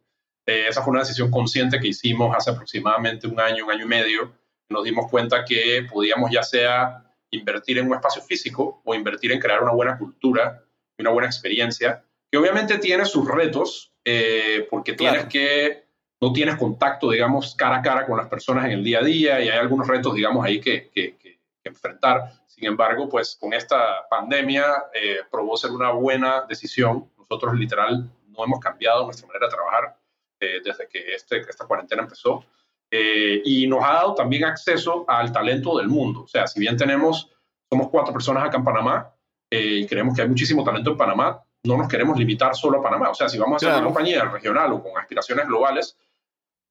Eh, 0.50 0.68
esa 0.68 0.82
fue 0.82 0.92
una 0.92 1.02
decisión 1.02 1.30
consciente 1.30 1.80
que 1.80 1.90
hicimos 1.90 2.36
hace 2.36 2.50
aproximadamente 2.50 3.28
un 3.28 3.40
año, 3.40 3.66
un 3.66 3.72
año 3.72 3.86
y 3.86 3.88
medio. 3.88 4.34
Nos 4.70 4.84
dimos 4.84 5.08
cuenta 5.10 5.46
que 5.46 5.86
podíamos 5.92 6.32
ya 6.32 6.42
sea 6.42 7.06
invertir 7.30 7.78
en 7.78 7.86
un 7.86 7.94
espacio 7.94 8.24
físico 8.24 8.82
o 8.84 8.96
invertir 8.96 9.32
en 9.32 9.40
crear 9.40 9.62
una 9.62 9.74
buena 9.74 9.96
cultura 10.00 10.64
y 10.98 11.04
una 11.04 11.12
buena 11.12 11.28
experiencia, 11.28 12.04
que 12.32 12.38
obviamente 12.40 12.80
tiene 12.80 13.06
sus 13.06 13.28
retos, 13.28 13.94
eh, 14.04 14.68
porque 14.72 14.94
tienes 14.94 15.26
que 15.26 15.88
no 16.20 16.34
tienes 16.34 16.56
contacto, 16.56 17.12
digamos, 17.12 17.56
cara 17.56 17.78
a 17.78 17.82
cara 17.84 18.08
con 18.08 18.18
las 18.18 18.28
personas 18.28 18.66
en 18.66 18.72
el 18.72 18.84
día 18.84 19.00
a 19.00 19.04
día 19.04 19.40
y 19.42 19.50
hay 19.50 19.58
algunos 19.58 19.88
retos, 19.88 20.16
digamos, 20.16 20.44
ahí 20.44 20.60
que, 20.60 20.90
que, 20.90 21.16
enfrentar. 21.64 22.34
Sin 22.48 22.66
embargo, 22.66 23.08
pues 23.08 23.38
con 23.40 23.54
esta 23.54 24.08
pandemia 24.10 24.66
eh, 24.94 25.20
probó 25.30 25.56
ser 25.56 25.70
una 25.70 25.92
buena 25.92 26.42
decisión. 26.50 27.08
Nosotros 27.16 27.54
literal 27.54 28.10
no 28.28 28.44
hemos 28.44 28.60
cambiado 28.60 29.06
nuestra 29.06 29.28
manera 29.28 29.46
de 29.46 29.52
trabajar 29.52 29.99
eh, 30.40 30.62
desde 30.64 30.88
que 30.88 31.14
este, 31.14 31.40
esta 31.42 31.66
cuarentena 31.66 32.04
empezó 32.04 32.46
eh, 32.92 33.42
y 33.46 33.68
nos 33.68 33.84
ha 33.84 33.94
dado 33.94 34.16
también 34.16 34.46
acceso 34.46 35.06
al 35.08 35.32
talento 35.32 35.78
del 35.78 35.88
mundo. 35.88 36.24
O 36.24 36.28
sea, 36.28 36.48
si 36.48 36.60
bien 36.60 36.78
tenemos, 36.78 37.30
somos 37.70 37.90
cuatro 37.90 38.14
personas 38.14 38.46
acá 38.46 38.58
en 38.58 38.64
Panamá 38.64 39.14
y 39.50 39.86
creemos 39.88 40.16
que 40.16 40.22
hay 40.22 40.28
muchísimo 40.28 40.64
talento 40.64 40.92
en 40.92 40.98
Panamá, 40.98 41.44
no 41.64 41.78
nos 41.78 41.88
queremos 41.88 42.18
limitar 42.18 42.56
solo 42.56 42.80
a 42.80 42.84
Panamá. 42.84 43.10
O 43.10 43.16
sea, 43.16 43.30
si 43.30 43.38
vamos 43.38 43.58
a 43.58 43.60
ser 43.60 43.76
una 43.76 43.84
compañía 43.84 44.24
regional 44.26 44.72
o 44.74 44.82
con 44.82 44.98
aspiraciones 44.98 45.48
globales, 45.48 45.98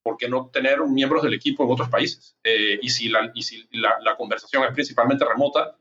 ¿por 0.03 0.17
qué 0.17 0.29
no 0.29 0.49
tener 0.49 0.81
miembros 0.83 1.23
del 1.23 1.35
equipo 1.35 1.65
en 1.65 1.71
otros 1.71 1.89
países? 1.89 2.37
Eh, 2.43 2.79
y 2.81 2.89
si, 2.89 3.09
la, 3.09 3.31
y 3.35 3.43
si 3.43 3.69
la, 3.73 3.99
la, 4.01 4.17
conversación 4.17 4.65
es 4.65 4.73
principalmente 4.73 5.25
remota, 5.25 5.77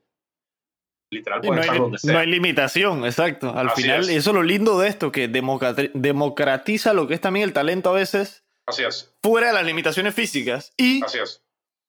literal 1.09 1.41
puede 1.41 1.55
no 1.55 1.61
estar 1.61 1.75
hay, 1.75 1.81
donde 1.81 1.97
sea. 1.99 2.13
No 2.13 2.19
hay 2.19 2.27
limitación, 2.27 3.05
exacto. 3.05 3.53
Al 3.55 3.69
Así 3.69 3.81
final, 3.83 4.01
es. 4.01 4.09
eso 4.09 4.29
es 4.31 4.35
lo 4.35 4.43
lindo 4.43 4.79
de 4.79 4.87
esto, 4.89 5.11
que 5.11 5.29
democrati- 5.31 5.91
democratiza 5.93 6.93
lo 6.93 7.07
que 7.07 7.13
es 7.13 7.21
también 7.21 7.43
el 7.45 7.53
talento 7.53 7.89
a 7.89 7.93
veces 7.93 8.43
Así 8.65 8.83
es, 8.83 9.15
fuera 9.21 9.47
de 9.47 9.53
las 9.53 9.65
limitaciones 9.65 10.13
físicas. 10.13 10.73
Y 10.77 11.03
así 11.03 11.19
es. 11.19 11.43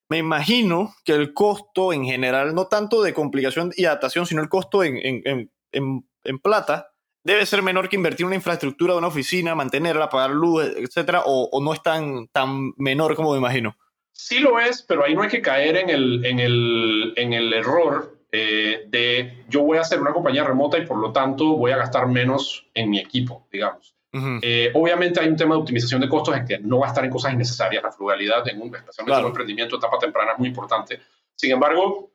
me 0.08 0.18
imagino 0.18 0.94
que 1.04 1.12
el 1.12 1.34
costo 1.34 1.92
en 1.92 2.04
general, 2.04 2.54
no 2.54 2.66
tanto 2.68 3.02
de 3.02 3.12
complicación 3.14 3.72
y 3.76 3.84
adaptación, 3.84 4.26
sino 4.26 4.40
el 4.42 4.48
costo 4.48 4.82
en, 4.84 4.96
en, 4.98 5.22
en, 5.24 5.50
en- 5.72 6.08
en 6.24 6.38
plata, 6.38 6.90
debe 7.24 7.44
ser 7.46 7.62
menor 7.62 7.88
que 7.88 7.96
invertir 7.96 8.22
en 8.24 8.28
una 8.28 8.36
infraestructura 8.36 8.92
de 8.92 8.98
una 8.98 9.08
oficina, 9.08 9.54
mantenerla, 9.54 10.08
pagar 10.08 10.30
luz, 10.30 10.64
etcétera, 10.76 11.22
o, 11.26 11.48
o 11.50 11.62
no 11.62 11.72
es 11.72 11.82
tan, 11.82 12.28
tan 12.28 12.72
menor 12.76 13.14
como 13.14 13.32
me 13.32 13.38
imagino. 13.38 13.76
Sí 14.12 14.38
lo 14.40 14.58
es, 14.58 14.82
pero 14.82 15.04
ahí 15.04 15.14
no 15.14 15.22
hay 15.22 15.28
que 15.28 15.40
caer 15.42 15.76
en 15.76 15.90
el, 15.90 16.24
en 16.24 16.38
el, 16.40 17.12
en 17.16 17.32
el 17.32 17.52
error 17.52 18.17
eh, 18.30 18.84
de 18.88 19.44
yo 19.48 19.62
voy 19.62 19.78
a 19.78 19.82
hacer 19.82 20.00
una 20.00 20.12
compañía 20.12 20.44
remota 20.44 20.78
y 20.78 20.86
por 20.86 20.98
lo 20.98 21.12
tanto 21.12 21.56
voy 21.56 21.70
a 21.72 21.76
gastar 21.78 22.06
menos 22.06 22.66
en 22.74 22.90
mi 22.90 22.98
equipo, 22.98 23.46
digamos. 23.50 23.94
Ujú. 24.12 24.38
Eh, 24.42 24.70
obviamente 24.74 25.20
hay 25.20 25.28
un 25.28 25.36
tema 25.36 25.54
de 25.54 25.60
optimización 25.60 26.00
de 26.00 26.08
costos 26.08 26.36
en 26.36 26.46
que 26.46 26.58
no 26.58 26.78
va 26.78 26.86
a 26.86 26.88
estar 26.88 27.04
en 27.04 27.10
cosas 27.10 27.32
innecesarias. 27.34 27.82
La 27.82 27.92
frugalidad, 27.92 28.46
en 28.48 28.60
un, 28.60 28.74
especialmente 28.74 29.04
Claro. 29.04 29.18
en 29.20 29.24
un 29.26 29.30
emprendimiento 29.30 29.76
etapa 29.76 29.98
temprana, 29.98 30.32
es 30.32 30.38
muy 30.38 30.48
importante. 30.48 31.00
Sin 31.34 31.52
embargo, 31.52 32.10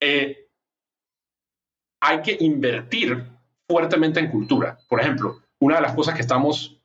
eh, 0.00 0.46
hay 2.00 2.22
que 2.22 2.36
invertir 2.40 3.24
fuertemente 3.68 4.20
en 4.20 4.30
cultura. 4.30 4.78
Por 4.88 5.00
ejemplo, 5.00 5.42
una 5.60 5.76
de 5.76 5.82
las 5.82 5.94
cosas 5.94 6.14
que 6.14 6.20
estamos 6.20 6.80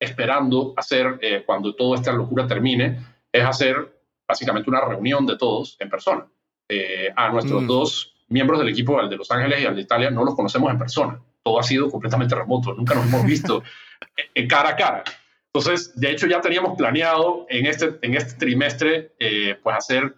esperando 0.00 0.72
hacer 0.76 1.18
eh, 1.20 1.42
cuando 1.44 1.74
toda 1.74 1.96
esta 1.96 2.12
locura 2.12 2.46
termine 2.46 2.98
es 3.32 3.44
hacer 3.44 4.00
básicamente 4.28 4.68
una 4.70 4.80
reunión 4.80 5.26
de 5.26 5.36
todos 5.36 5.76
en 5.80 5.88
persona. 5.90 6.26
Eh, 6.68 7.12
a 7.14 7.28
nuestros 7.30 7.62
Mm. 7.62 7.66
dos 7.66 8.15
miembros 8.28 8.58
del 8.58 8.68
equipo, 8.68 8.98
al 8.98 9.08
de 9.08 9.16
Los 9.16 9.30
Ángeles 9.30 9.60
y 9.60 9.66
al 9.66 9.76
de 9.76 9.82
Italia, 9.82 10.10
no 10.10 10.24
los 10.24 10.34
conocemos 10.34 10.70
en 10.70 10.78
persona. 10.78 11.20
Todo 11.42 11.60
ha 11.60 11.62
sido 11.62 11.90
completamente 11.90 12.34
remoto, 12.34 12.74
nunca 12.74 12.94
nos 12.94 13.06
hemos 13.06 13.24
visto 13.24 13.62
cara 14.48 14.70
a 14.70 14.76
cara. 14.76 15.04
Entonces, 15.52 15.98
de 15.98 16.10
hecho, 16.10 16.26
ya 16.26 16.40
teníamos 16.40 16.76
planeado 16.76 17.46
en 17.48 17.66
este, 17.66 17.98
en 18.02 18.14
este 18.14 18.34
trimestre, 18.34 19.14
eh, 19.18 19.58
pues 19.62 19.76
hacer 19.76 20.14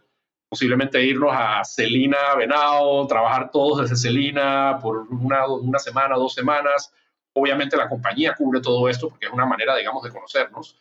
posiblemente 0.48 1.02
irnos 1.04 1.30
a 1.32 1.62
Celina, 1.64 2.34
Venado, 2.36 3.06
trabajar 3.06 3.50
todos 3.50 3.82
desde 3.82 3.96
Celina 3.96 4.78
por 4.82 5.06
una, 5.10 5.46
una 5.46 5.78
semana, 5.78 6.16
dos 6.16 6.34
semanas. 6.34 6.92
Obviamente 7.34 7.76
la 7.76 7.88
compañía 7.88 8.34
cubre 8.34 8.60
todo 8.60 8.88
esto 8.88 9.10
porque 9.10 9.26
es 9.26 9.32
una 9.32 9.46
manera, 9.46 9.76
digamos, 9.76 10.02
de 10.02 10.10
conocernos. 10.10 10.76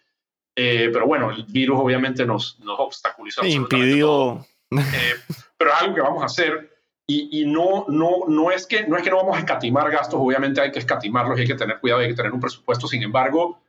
Eh, 0.56 0.90
pero 0.92 1.06
bueno, 1.06 1.30
el 1.30 1.44
virus 1.44 1.80
obviamente 1.80 2.26
nos, 2.26 2.60
nos 2.62 2.80
obstaculizó. 2.80 3.42
todo. 3.42 3.50
Impidió. 3.50 4.46
Eh, 4.72 5.36
pero 5.58 5.72
es 5.72 5.82
algo 5.82 5.96
que 5.96 6.02
vamos 6.02 6.24
a 6.24 6.26
hacer 6.26 6.77
y, 7.08 7.42
y 7.42 7.46
no, 7.46 7.86
no, 7.88 8.26
no, 8.28 8.52
es 8.52 8.68
que, 8.68 8.86
no 8.86 8.98
es 8.98 9.04
que 9.04 9.10
no 9.10 9.18
vamos 9.18 9.38
a 9.38 9.40
escatimar 9.40 9.90
gastos, 9.90 10.20
obviamente 10.22 10.60
hay 10.62 10.72
que 10.72 10.80
escatimarlos 10.80 11.38
y 11.38 11.42
hay 11.42 11.48
que 11.48 11.56
tener 11.56 11.80
cuidado 11.80 12.02
y 12.02 12.06
hay 12.06 12.10
que 12.12 12.18
tener 12.18 12.34
un 12.34 12.40
presupuesto. 12.42 12.86
Sin 12.88 13.02
embargo, 13.02 13.62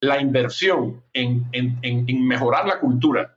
la 0.00 0.18
inversión 0.20 1.04
en, 1.12 1.46
en, 1.52 1.78
en, 1.82 2.26
mejorar 2.26 2.66
la 2.66 2.80
cultura 2.80 3.36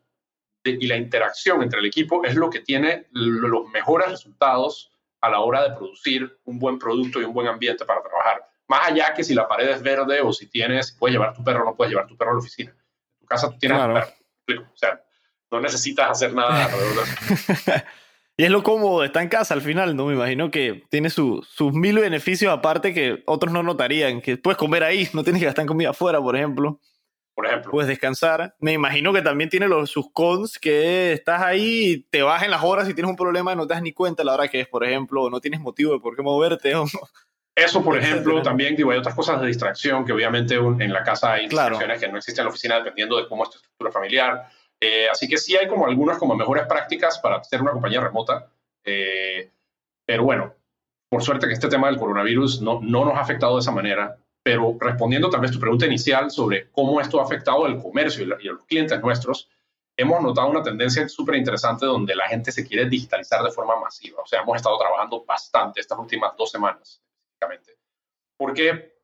de, 0.63 0.71
y 0.79 0.87
la 0.87 0.95
interacción 0.95 1.61
entre 1.61 1.79
el 1.79 1.85
equipo 1.85 2.23
es 2.23 2.35
lo 2.35 2.49
que 2.49 2.61
tiene 2.61 3.07
lo- 3.11 3.47
los 3.49 3.67
mejores 3.69 4.09
resultados 4.09 4.91
a 5.21 5.29
la 5.29 5.39
hora 5.41 5.63
de 5.69 5.75
producir 5.75 6.39
un 6.45 6.57
buen 6.57 6.79
producto 6.79 7.19
y 7.19 7.25
un 7.25 7.33
buen 7.33 7.47
ambiente 7.47 7.83
para 7.85 8.01
trabajar. 8.01 8.47
Más 8.67 8.87
allá 8.89 9.13
que 9.13 9.23
si 9.23 9.33
la 9.35 9.47
pared 9.47 9.69
es 9.69 9.81
verde 9.83 10.21
o 10.21 10.31
si 10.33 10.47
tienes, 10.47 10.91
puedes 10.91 11.13
llevar 11.13 11.33
tu 11.33 11.43
perro 11.43 11.63
o 11.63 11.65
no 11.65 11.75
puedes 11.75 11.91
llevar 11.91 12.07
tu 12.07 12.15
perro 12.17 12.31
a 12.31 12.33
la 12.35 12.39
oficina. 12.39 12.71
En 12.71 13.19
tu 13.19 13.25
casa 13.25 13.49
tú 13.51 13.57
tienes 13.59 13.77
Claro. 13.77 13.93
un 13.93 14.01
perro. 14.45 14.61
O 14.73 14.77
sea, 14.77 15.03
no 15.51 15.59
necesitas 15.61 16.09
hacer 16.09 16.33
nada 16.33 16.65
alrededor 16.65 17.05
de 17.05 17.33
eso. 17.33 17.83
Y 18.37 18.43
es 18.43 18.49
lo 18.51 18.63
cómodo 18.63 19.03
estar 19.05 19.23
en 19.23 19.29
casa 19.29 19.53
al 19.53 19.61
final, 19.61 19.95
¿no? 19.95 20.07
Me 20.07 20.13
imagino 20.13 20.51
que 20.51 20.83
tiene 20.89 21.09
su- 21.09 21.41
sus 21.49 21.71
mil 21.73 21.97
beneficios 21.99 22.51
aparte 22.51 22.93
que 22.93 23.23
otros 23.27 23.53
no 23.53 23.63
notarían, 23.63 24.19
que 24.21 24.35
puedes 24.37 24.57
comer 24.57 24.83
ahí, 24.83 25.07
no 25.13 25.23
tienes 25.23 25.39
que 25.41 25.45
gastar 25.45 25.63
en 25.63 25.67
comida 25.67 25.91
afuera, 25.91 26.19
por 26.19 26.35
ejemplo, 26.35 26.79
Por 27.33 27.45
ejemplo. 27.47 27.71
puedes 27.71 27.87
descansar. 27.87 28.53
Me 28.59 28.73
imagino 28.73 29.13
que 29.13 29.21
también 29.21 29.49
tiene 29.49 29.69
los, 29.69 29.89
sus 29.89 30.11
cons, 30.11 30.59
que 30.59 31.13
estás 31.13 31.41
ahí 31.41 31.91
y 31.93 32.03
te 32.09 32.23
bajan 32.23 32.51
las 32.51 32.61
horas 32.63 32.89
y 32.89 32.93
tienes 32.93 33.09
un 33.09 33.15
problema 33.15 33.53
y 33.53 33.55
no 33.55 33.67
te 33.67 33.73
das 33.73 33.83
ni 33.83 33.93
cuenta 33.93 34.23
la 34.25 34.33
hora 34.33 34.47
que 34.49 34.59
es, 34.61 34.67
por 34.67 34.83
ejemplo, 34.83 35.23
o 35.23 35.29
no 35.29 35.39
tienes 35.39 35.61
motivo 35.61 35.93
de 35.93 35.99
por 35.99 36.15
qué 36.17 36.21
moverte. 36.21 36.75
o- 36.75 36.85
Eso, 37.55 37.81
por 37.85 37.97
ejemplo, 38.35 38.41
también 38.41 38.75
digo, 38.75 38.91
hay 38.91 38.97
otras 38.97 39.15
cosas 39.15 39.39
de 39.39 39.47
distracción 39.47 40.03
que 40.03 40.11
obviamente 40.11 40.59
un- 40.59 40.81
en 40.81 40.91
la 40.91 41.03
casa 41.03 41.31
hay 41.33 41.47
Claro. 41.47 41.69
distracciones 41.77 42.01
que 42.01 42.11
no 42.11 42.17
existen 42.17 42.41
en 42.41 42.45
la 42.47 42.49
oficina 42.49 42.75
dependiendo 42.79 43.15
de 43.17 43.29
cómo 43.29 43.43
es 43.43 43.49
tu 43.51 43.57
estructura 43.59 43.91
familiar. 43.93 44.49
Eh, 44.85 45.09
así 45.09 45.27
que 45.27 45.37
sí 45.37 45.55
hay 45.57 45.67
como 45.67 45.87
algunas 45.87 46.19
como 46.19 46.35
mejores 46.35 46.67
prácticas 46.67 47.17
para 47.17 47.37
hacer 47.37 47.59
una 47.59 47.71
compañía 47.71 48.01
remota. 48.01 48.51
Eh, 48.83 49.49
pero 50.05 50.23
bueno, 50.23 50.53
por 51.09 51.23
suerte 51.23 51.47
que 51.47 51.53
este 51.53 51.69
tema 51.69 51.87
del 51.87 51.97
coronavirus 51.97 52.61
no, 52.61 52.79
no 52.83 53.03
nos 53.03 53.15
ha 53.15 53.21
afectado 53.21 53.55
de 53.55 53.61
esa 53.61 53.71
manera. 53.71 54.17
Pero 54.43 54.77
respondiendo 54.79 55.31
tal 55.31 55.41
vez 55.41 55.51
tu 55.51 55.59
pregunta 55.59 55.87
inicial 55.87 56.29
sobre 56.29 56.69
cómo 56.69 57.01
esto 57.01 57.19
ha 57.19 57.23
afectado 57.23 57.65
al 57.65 57.81
comercio 57.81 58.23
y, 58.23 58.45
y 58.45 58.47
a 58.47 58.51
los 58.51 58.65
clientes 58.65 59.01
nuestros, 59.01 59.49
hemos 59.97 60.21
notado 60.21 60.49
una 60.49 60.61
tendencia 60.61 61.09
súper 61.09 61.35
interesante 61.35 61.87
donde 61.87 62.15
la 62.15 62.27
gente 62.27 62.51
se 62.51 62.63
quiere 62.63 62.87
digitalizar 62.87 63.41
de 63.41 63.49
forma 63.49 63.79
masiva. 63.79 64.21
O 64.21 64.27
sea, 64.27 64.41
hemos 64.41 64.57
estado 64.57 64.77
trabajando 64.77 65.25
bastante 65.25 65.81
estas 65.81 65.97
últimas 65.97 66.37
dos 66.37 66.51
semanas, 66.51 67.01
específicamente, 67.23 67.79
porque 68.37 68.94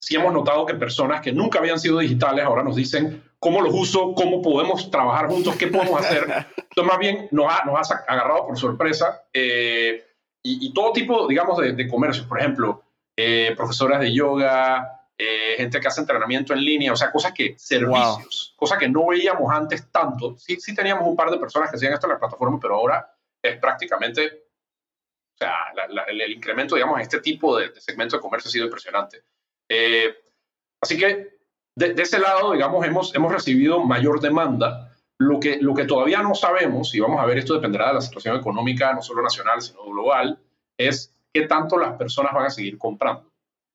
sí 0.00 0.16
hemos 0.16 0.32
notado 0.32 0.64
que 0.66 0.74
personas 0.74 1.20
que 1.20 1.30
nunca 1.32 1.58
habían 1.58 1.78
sido 1.78 1.98
digitales 1.98 2.44
ahora 2.44 2.62
nos 2.62 2.74
dicen 2.76 3.22
cómo 3.38 3.60
los 3.60 3.72
uso, 3.74 4.14
cómo 4.14 4.40
podemos 4.42 4.90
trabajar 4.90 5.28
juntos, 5.28 5.56
qué 5.56 5.66
podemos 5.68 6.00
hacer. 6.00 6.24
Entonces, 6.56 6.84
más 6.84 6.98
bien 6.98 7.28
nos 7.30 7.46
ha, 7.52 7.64
nos 7.64 7.90
ha 7.90 7.94
agarrado 8.08 8.46
por 8.46 8.58
sorpresa 8.58 9.22
eh, 9.32 10.04
y, 10.42 10.66
y 10.68 10.72
todo 10.72 10.92
tipo, 10.92 11.26
digamos, 11.28 11.58
de, 11.58 11.72
de 11.72 11.86
comercios. 11.88 12.26
Por 12.26 12.38
ejemplo, 12.40 12.82
eh, 13.16 13.52
profesoras 13.56 14.00
de 14.00 14.12
yoga, 14.14 15.06
eh, 15.18 15.54
gente 15.58 15.78
que 15.80 15.88
hace 15.88 16.00
entrenamiento 16.00 16.54
en 16.54 16.64
línea, 16.64 16.92
o 16.92 16.96
sea, 16.96 17.12
cosas 17.12 17.32
que, 17.32 17.54
servicios, 17.58 18.54
cosas 18.56 18.78
que 18.78 18.88
no 18.88 19.06
veíamos 19.06 19.52
antes 19.52 19.90
tanto. 19.92 20.34
Sí, 20.38 20.56
sí 20.60 20.74
teníamos 20.74 21.06
un 21.06 21.14
par 21.16 21.30
de 21.30 21.36
personas 21.38 21.70
que 21.70 21.76
hacían 21.76 21.92
esto 21.92 22.06
en 22.06 22.14
la 22.14 22.18
plataforma, 22.18 22.58
pero 22.60 22.76
ahora 22.76 23.14
es 23.42 23.58
prácticamente, 23.58 24.44
o 25.34 25.38
sea, 25.38 25.54
la- 25.74 25.88
la- 25.88 26.02
el, 26.04 26.20
el 26.20 26.32
incremento, 26.32 26.74
digamos, 26.74 26.96
en 26.96 27.02
este 27.02 27.20
tipo 27.20 27.56
de, 27.58 27.68
de 27.70 27.80
segmento 27.80 28.16
de 28.16 28.22
comercio 28.22 28.48
ha 28.48 28.52
sido 28.52 28.64
impresionante. 28.66 29.22
Eh, 29.70 30.14
así 30.82 30.98
que 30.98 31.38
de, 31.76 31.94
de 31.94 32.02
ese 32.02 32.18
lado, 32.18 32.52
digamos, 32.52 32.84
hemos, 32.86 33.14
hemos 33.14 33.32
recibido 33.32 33.80
mayor 33.84 34.20
demanda. 34.20 34.86
Lo 35.18 35.38
que, 35.38 35.58
lo 35.60 35.74
que 35.74 35.84
todavía 35.84 36.22
no 36.22 36.34
sabemos, 36.34 36.94
y 36.94 37.00
vamos 37.00 37.20
a 37.20 37.26
ver, 37.26 37.36
esto 37.38 37.52
dependerá 37.54 37.88
de 37.88 37.94
la 37.94 38.00
situación 38.00 38.36
económica, 38.36 38.92
no 38.94 39.02
solo 39.02 39.22
nacional, 39.22 39.60
sino 39.60 39.84
global, 39.84 40.38
es 40.78 41.14
qué 41.32 41.42
tanto 41.46 41.76
las 41.78 41.92
personas 41.98 42.32
van 42.32 42.46
a 42.46 42.50
seguir 42.50 42.78
comprando. 42.78 43.30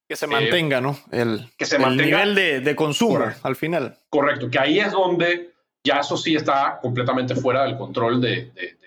que 0.10 0.16
se 0.16 0.26
mantenga, 0.28 0.82
¿no? 0.82 0.98
El, 1.12 1.40
Eh, 1.40 1.50
que 1.58 1.66
se 1.66 1.76
el 1.78 1.84
mantenga- 1.84 2.04
nivel 2.24 2.36
de, 2.36 2.60
de 2.62 2.76
consumo 2.76 3.18
Correcto. 3.20 3.48
al 3.48 3.56
final. 3.56 3.98
Correcto, 4.10 4.50
que 4.52 4.60
ahí 4.60 4.80
es 4.80 4.92
donde 4.92 5.52
ya 5.84 6.00
eso 6.00 6.18
sí 6.18 6.36
está 6.36 6.80
completamente 6.82 7.36
fuera 7.36 7.64
del 7.64 7.78
control 7.78 8.20
de- 8.22 8.52
de- 8.52 8.78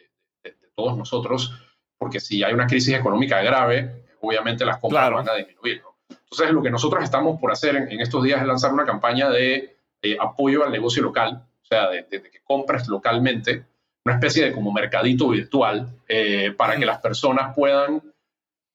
de 0.45 0.55
todos 0.77 0.97
nosotros, 0.99 1.53
porque 1.97 2.19
si 2.21 2.43
hay 2.45 2.53
una 2.55 2.67
crisis 2.67 2.95
económica 2.95 3.41
grave, 3.43 4.05
obviamente 4.21 4.65
las 4.65 4.79
compras 4.79 5.03
Claro. 5.03 5.17
van 5.17 5.29
a 5.29 5.35
disminuir. 5.35 5.81
¿no? 5.83 5.88
Entonces, 6.31 6.55
lo 6.55 6.63
que 6.63 6.71
nosotros 6.71 7.03
estamos 7.03 7.41
por 7.41 7.51
hacer 7.53 7.77
en, 7.77 7.91
en 7.91 8.01
estos 8.01 8.23
días 8.23 8.41
es 8.41 8.47
lanzar 8.47 8.73
una 8.73 8.85
campaña 8.85 9.31
de 9.31 9.77
eh, 10.03 10.17
apoyo 10.21 10.65
al 10.65 10.71
negocio 10.73 11.03
local, 11.03 11.43
o 11.63 11.65
sea, 11.67 11.89
de, 11.89 12.03
de- 12.03 12.19
de 12.21 12.31
que 12.31 12.41
compres 12.43 12.87
localmente, 12.89 13.65
una 14.05 14.15
especie 14.17 14.45
de 14.45 14.53
como 14.53 14.73
mercadito 14.73 15.29
virtual, 15.29 15.89
eh, 16.09 16.53
para 16.57 16.77
que 16.77 16.87
las 16.87 16.99
personas 16.99 17.55
puedan 17.55 18.03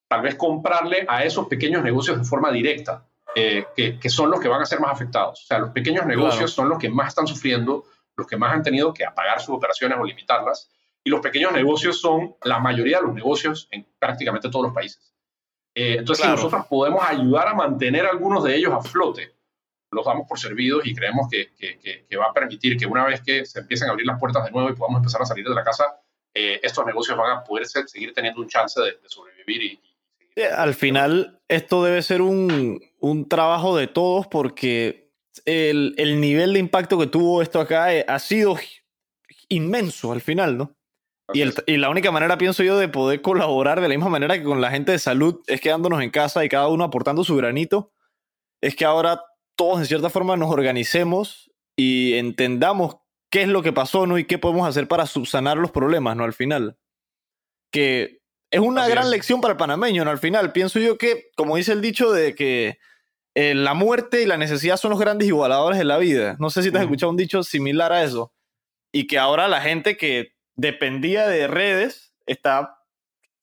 tal 0.08 0.22
vez 0.22 0.36
comprarle 0.36 1.06
a 1.08 1.24
esos 1.24 1.48
pequeños 1.48 1.84
negocios 1.84 2.18
de 2.20 2.24
forma 2.24 2.52
directa, 2.52 3.06
eh, 3.36 3.66
que, 3.76 3.98
que 4.00 4.10
son 4.10 4.30
los 4.30 4.39
que 4.39 4.48
van 4.48 4.62
a 4.62 4.66
ser 4.66 4.80
más 4.80 4.92
afectados. 4.92 5.42
O 5.44 5.46
sea, 5.48 5.58
los 5.60 5.70
pequeños 5.72 6.06
negocios 6.06 6.36
Claro. 6.38 6.48
son 6.50 6.70
los 6.70 6.78
que 6.78 6.89
más 6.89 7.08
están 7.10 7.26
sufriendo, 7.26 7.86
los 8.16 8.28
que 8.28 8.38
más 8.38 8.54
han 8.54 8.62
tenido 8.62 8.94
que 8.94 9.06
apagar 9.06 9.39
sus 9.42 9.56
operaciones 9.56 9.98
o 10.00 10.04
limitarlas. 10.04 10.70
Y 11.04 11.10
los 11.10 11.20
pequeños 11.22 11.52
negocios 11.52 12.00
son 12.00 12.36
la 12.44 12.60
mayoría 12.60 12.98
de 13.00 13.06
los 13.08 13.13
negocios 13.16 13.68
en 13.72 13.88
prácticamente 13.98 14.50
todos 14.50 14.66
los 14.66 14.74
países. 14.74 15.12
Eh, 15.76 15.96
entonces, 16.00 16.24
Claro. 16.24 16.38
si 16.38 16.44
nosotros 16.44 16.68
podemos 16.70 17.04
ayudar 17.08 17.48
a 17.48 17.54
mantener 17.56 18.06
algunos 18.06 18.44
de 18.44 18.56
ellos 18.56 18.72
a 18.74 18.82
flote, 18.82 19.32
los 19.92 20.06
damos 20.06 20.28
por 20.28 20.40
servidos 20.40 20.86
y 20.86 20.94
creemos 20.96 21.28
que, 21.30 21.52
que- 21.58 21.78
que- 21.80 22.06
que 22.10 22.18
va 22.18 22.26
a 22.28 22.34
permitir 22.34 22.78
que 22.78 22.86
una 22.86 23.06
vez 23.06 23.22
que 23.22 23.46
se 23.46 23.60
empiecen 23.60 23.88
a 23.88 23.92
abrir 23.92 24.06
las 24.08 24.20
puertas 24.20 24.44
de 24.46 24.52
nuevo 24.52 24.70
y 24.70 24.74
podamos 24.76 25.00
empezar 25.00 25.22
a 25.22 25.26
salir 25.26 25.48
de 25.48 25.54
la 25.56 25.64
casa, 25.64 25.86
eh, 26.34 26.60
estos 26.64 26.86
negocios 26.86 27.16
van 27.18 27.38
a 27.38 27.44
poder 27.44 27.66
ser- 27.68 27.88
seguir 27.88 28.14
teniendo 28.14 28.42
un 28.42 28.48
chance 28.48 28.80
de, 28.82 28.92
de 28.94 29.08
sobrevivir 29.10 29.62
y, 29.62 29.68
y 29.68 29.96
seguir 30.34 30.48
Al 30.56 30.74
final, 30.74 31.40
esto 31.48 31.84
debe 31.84 32.02
ser 32.02 32.22
un, 32.24 32.82
un 33.00 33.30
trabajo 33.30 33.78
de 33.78 33.86
todos 33.88 34.26
porque 34.28 35.12
el, 35.46 35.94
el 35.98 36.20
nivel 36.20 36.54
de 36.54 36.60
impacto 36.60 36.98
que 37.00 37.08
tuvo 37.08 37.42
esto 37.44 37.60
acá 37.60 37.94
eh, 37.96 38.04
ha 38.08 38.18
sido 38.20 38.56
inmenso 39.50 40.12
al 40.12 40.22
final, 40.22 40.58
¿no? 40.58 40.76
Y, 41.32 41.42
el- 41.42 41.54
y 41.68 41.78
la 41.78 41.90
única 41.90 42.12
manera, 42.12 42.38
pienso 42.38 42.64
yo, 42.64 42.78
de 42.78 42.90
poder 42.90 43.22
colaborar 43.22 43.80
de 43.80 43.88
la 43.88 43.96
misma 43.96 44.10
manera 44.10 44.38
que 44.38 44.44
con 44.44 44.60
la 44.62 44.72
gente 44.72 44.92
de 44.92 45.00
salud 45.00 45.42
es 45.48 45.62
quedándonos 45.62 46.02
en 46.02 46.10
casa 46.10 46.44
y 46.44 46.50
cada 46.50 46.68
uno 46.68 46.84
aportando 46.84 47.24
su 47.24 47.36
granito, 47.36 47.94
es 48.62 48.76
que 48.76 48.86
ahora 48.86 49.24
todos 49.56 49.80
en 49.80 49.86
cierta 49.86 50.10
forma 50.10 50.36
nos 50.36 50.52
organicemos 50.52 51.52
y 51.78 52.14
entendamos 52.16 52.98
qué 53.32 53.44
es 53.44 53.48
lo 53.48 53.64
que 53.64 53.72
pasó, 53.74 54.06
¿no? 54.06 54.18
Y 54.18 54.26
qué 54.26 54.38
podemos 54.38 54.68
hacer 54.68 54.88
para 54.88 55.06
subsanar 55.06 55.58
los 55.58 55.72
problemas, 55.72 56.16
¿no? 56.18 56.24
Al 56.24 56.34
final. 56.34 56.78
Que 57.72 58.20
es 58.52 58.60
una 58.60 58.88
gran 58.88 59.10
lección 59.10 59.42
para 59.42 59.54
el 59.54 59.58
panameño, 59.58 60.06
¿no? 60.06 60.12
Al 60.12 60.20
final, 60.20 60.52
pienso 60.52 60.80
yo 60.80 60.98
que, 60.98 61.32
como 61.36 61.56
dice 61.56 61.72
el 61.72 61.82
dicho 61.82 62.12
de 62.12 62.36
que 62.36 62.78
eh, 63.36 63.56
la 63.56 63.74
muerte 63.74 64.22
y 64.22 64.28
la 64.28 64.38
necesidad 64.38 64.78
son 64.78 64.92
los 64.92 65.00
grandes 65.00 65.28
igualadores 65.28 65.80
de 65.80 65.86
la 65.86 65.98
vida. 65.98 66.36
No 66.40 66.52
sé 66.52 66.62
si 66.62 66.72
te 66.72 66.78
has 66.78 66.84
escuchado 66.84 67.10
un 67.10 67.18
dicho 67.18 67.42
similar 67.44 67.92
a 67.92 68.04
eso. 68.04 68.32
Y 68.94 69.08
que 69.08 69.18
ahora 69.18 69.48
la 69.48 69.62
gente 69.62 69.98
que 69.98 70.33
dependía 70.56 71.28
de 71.28 71.48
redes 71.48 72.13
está, 72.26 72.80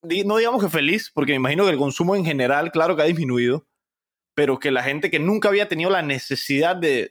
no 0.03 0.37
digamos 0.37 0.63
que 0.63 0.71
feliz, 0.71 1.11
porque 1.13 1.33
me 1.33 1.37
imagino 1.37 1.65
que 1.65 1.71
el 1.71 1.79
consumo 1.79 2.17
en 2.17 2.25
general, 2.25 2.73
claro 2.73 2.97
que 2.97 3.03
ha 3.03 3.07
disminuido, 3.07 3.67
pero 4.35 4.59
que 4.59 4.71
la 4.71 4.83
gente 4.83 5.11
que 5.11 5.19
nunca 5.19 5.49
había 5.49 5.69
tenido 5.69 5.91
la 5.91 6.03
necesidad 6.03 6.77
de, 6.77 7.11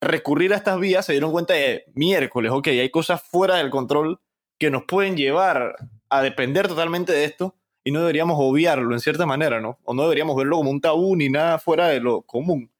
recurrir 0.00 0.54
a 0.54 0.56
estas 0.56 0.80
vías 0.80 1.04
se 1.04 1.12
dieron 1.12 1.32
cuenta 1.32 1.54
de 1.54 1.84
miércoles, 1.94 2.52
ok, 2.52 2.68
hay 2.68 2.90
cosas 2.90 3.22
fuera 3.22 3.56
del 3.56 3.70
control 3.70 4.20
que 4.58 4.70
nos 4.70 4.84
pueden 4.84 5.16
llevar 5.16 5.76
a 6.08 6.22
depender 6.22 6.68
totalmente 6.68 7.12
de 7.12 7.24
esto 7.24 7.56
y 7.84 7.92
no 7.92 8.00
deberíamos 8.00 8.36
obviarlo 8.38 8.92
en 8.94 9.00
cierta 9.00 9.26
manera, 9.26 9.60
¿no? 9.60 9.78
O 9.84 9.94
no 9.94 10.02
deberíamos 10.02 10.36
verlo 10.36 10.56
como 10.56 10.70
un 10.70 10.80
tabú 10.80 11.16
ni 11.16 11.28
nada 11.28 11.58
fuera 11.58 11.88
de 11.88 12.00
lo 12.00 12.22
común. 12.22 12.70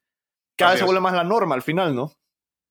Cada 0.56 0.72
vez 0.72 0.80
se 0.80 0.84
vuelve 0.84 1.00
más 1.00 1.14
la 1.14 1.24
norma 1.24 1.54
al 1.54 1.62
final, 1.62 1.94
¿no? 1.94 2.12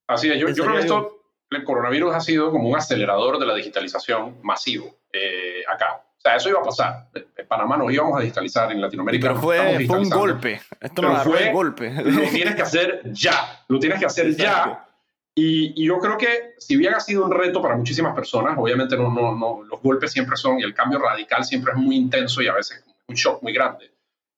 Así 0.06 0.28
es, 0.30 0.38
yo, 0.38 0.46
creo 0.52 0.72
que 0.72 0.80
esto, 0.80 1.19
el 1.50 1.64
coronavirus 1.64 2.14
ha 2.14 2.20
sido 2.20 2.50
como 2.50 2.68
un 2.68 2.76
acelerador 2.76 3.38
de 3.38 3.46
la 3.46 3.54
digitalización 3.54 4.38
masivo 4.42 4.96
eh, 5.12 5.62
acá. 5.72 6.02
O 6.16 6.20
sea, 6.20 6.36
eso 6.36 6.50
iba 6.50 6.60
a 6.60 6.62
pasar. 6.62 7.08
En 7.14 7.46
Panamá 7.46 7.76
nos 7.76 7.92
íbamos 7.92 8.18
a 8.18 8.20
digitalizar, 8.20 8.70
en 8.70 8.80
Latinoamérica. 8.80 9.28
Pero 9.28 9.40
fue, 9.40 9.86
fue 9.86 10.00
un 10.00 10.10
golpe. 10.10 10.60
Esto 10.78 11.02
no 11.02 11.16
fue 11.16 11.48
un 11.48 11.54
golpe. 11.54 11.90
Lo 12.04 12.28
tienes 12.28 12.54
que 12.54 12.62
hacer 12.62 13.00
ya. 13.04 13.64
Lo 13.68 13.78
tienes 13.78 13.98
que 13.98 14.06
hacer 14.06 14.36
ya. 14.36 14.86
Y, 15.34 15.86
yo 15.86 15.98
creo 15.98 16.18
que, 16.18 16.54
si 16.58 16.76
bien 16.76 16.92
ha 16.94 17.00
sido 17.00 17.24
un 17.24 17.30
reto 17.30 17.62
para 17.62 17.76
muchísimas 17.76 18.14
personas, 18.14 18.58
obviamente 18.58 18.96
no, 18.96 19.10
no, 19.10 19.34
no, 19.34 19.62
los 19.62 19.80
golpes 19.80 20.12
siempre 20.12 20.36
son, 20.36 20.60
y 20.60 20.62
el 20.62 20.74
cambio 20.74 20.98
radical 20.98 21.44
siempre 21.44 21.72
es 21.72 21.78
muy 21.78 21.96
intenso 21.96 22.42
y 22.42 22.48
a 22.48 22.52
veces 22.52 22.84
un 23.08 23.14
shock 23.14 23.42
muy 23.42 23.54
grande. 23.54 23.90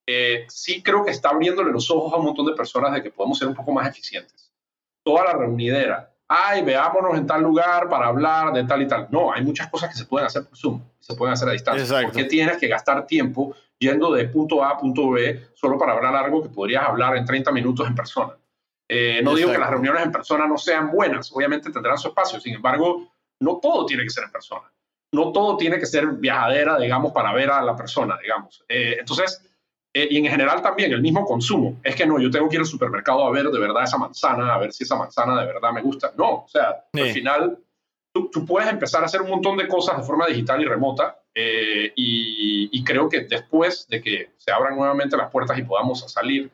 Eh, 0.07 0.45
sí 0.49 0.83
creo 0.83 1.05
que 1.05 1.11
está 1.11 1.31
abriéndole 1.31 1.73
los 1.73 1.91
ojos 1.91 2.13
a 2.13 2.17
un 2.17 2.27
montón 2.27 2.47
de 2.47 2.55
personas 2.55 2.93
de 2.93 3.03
que 3.03 3.11
podemos 3.11 3.39
ser 3.39 3.49
un 3.49 3.55
poco 3.55 3.73
más 3.73 3.89
eficientes. 3.89 4.53
Toda 5.05 5.25
la 5.25 5.33
reunidera, 5.33 6.12
ay, 6.33 6.63
veámonos 6.63 7.15
en 7.17 7.27
tal 7.27 7.43
lugar 7.43 7.89
para 7.89 8.07
hablar 8.07 8.53
de 8.53 8.65
tal 8.65 8.81
y 8.81 8.89
tal. 8.89 9.07
No, 9.11 9.33
hay 9.33 9.45
muchas 9.45 9.69
cosas 9.69 9.91
que 9.91 9.97
se 9.97 10.07
pueden 10.07 10.27
hacer 10.27 10.45
por 10.45 10.57
Zoom, 10.57 10.81
se 10.99 11.15
pueden 11.15 11.35
hacer 11.35 11.49
a 11.49 11.53
distancia. 11.53 11.83
Exacto. 11.83 12.09
¿Por 12.09 12.17
qué 12.17 12.25
tienes 12.25 12.57
que 12.57 12.69
gastar 12.69 13.07
tiempo 13.07 13.55
yendo 13.79 14.13
de 14.13 14.29
punto 14.29 14.65
A 14.65 14.71
a 14.71 14.79
punto 14.79 15.11
B 15.11 15.49
solo 15.53 15.79
para 15.79 15.93
hablar 15.93 16.17
algo 16.17 16.43
que 16.43 16.49
podrías 16.49 16.85
hablar 16.85 17.17
en 17.17 17.27
30 17.27 17.53
minutos 17.53 17.87
en 17.87 17.95
persona? 17.95 18.33
Eh, 18.89 19.21
no 19.23 19.35
digo 19.35 19.53
que 19.53 19.59
las 19.59 19.71
reuniones 19.71 20.03
en 20.03 20.13
persona 20.13 20.47
no 20.47 20.57
sean 20.57 20.91
buenas, 20.91 21.31
obviamente 21.33 21.71
tendrán 21.71 21.99
su 21.99 22.09
espacio, 22.09 22.41
sin 22.41 22.55
embargo, 22.55 23.13
no 23.41 23.59
todo 23.61 23.85
tiene 23.85 24.03
que 24.03 24.11
ser 24.11 24.25
en 24.25 24.33
persona. 24.33 24.73
No 25.13 25.33
todo 25.33 25.59
tiene 25.59 25.79
que 25.79 25.87
ser 25.87 26.07
viajadera, 26.07 26.79
digamos, 26.79 27.13
para 27.13 27.35
ver 27.35 27.51
a 27.51 27.63
la 27.63 27.77
persona, 27.77 28.17
digamos. 28.23 28.65
Eh, 28.69 28.97
entonces, 28.99 29.47
eh, 29.95 30.09
y 30.11 30.19
en 30.19 30.27
general 30.27 30.63
también 30.63 30.93
el 30.93 31.03
mismo 31.03 31.25
consumo. 31.25 31.79
Es 31.83 31.95
que 31.95 32.07
no, 32.07 32.19
yo 32.19 32.31
tengo 32.31 32.49
que 32.49 32.57
ir 32.57 32.61
al 32.61 32.67
supermercado 32.67 33.27
a 33.27 33.31
ver 33.31 33.47
de 33.47 33.61
verdad 33.61 33.85
esa 33.85 33.99
manzana, 33.99 34.55
a 34.55 34.59
ver 34.59 34.73
si 34.73 34.85
esa 34.85 34.97
manzana 34.97 35.41
de 35.41 35.47
verdad 35.47 35.73
me 35.73 35.83
gusta. 35.83 36.13
No, 36.17 36.45
o 36.45 36.49
sea, 36.49 36.85
al 36.93 37.11
final 37.11 37.59
tú, 38.13 38.31
tú, 38.31 38.47
puedes 38.47 38.71
empezar 38.71 39.03
a 39.03 39.07
hacer 39.07 39.21
un 39.21 39.31
montón 39.31 39.57
de 39.57 39.69
cosas 39.69 39.99
de 39.99 40.03
forma 40.03 40.27
digital 40.27 40.63
y 40.63 40.65
remota. 40.65 41.19
Eh, 41.35 41.93
y, 41.97 42.85
creo 42.85 43.09
que 43.09 43.21
después 43.21 43.87
de 43.89 44.03
que 44.03 44.33
se 44.37 44.51
abran 44.51 44.77
nuevamente 44.77 45.17
las 45.17 45.31
puertas 45.31 45.57
y 45.57 45.63
podamos 45.63 46.01
salir, 46.13 46.51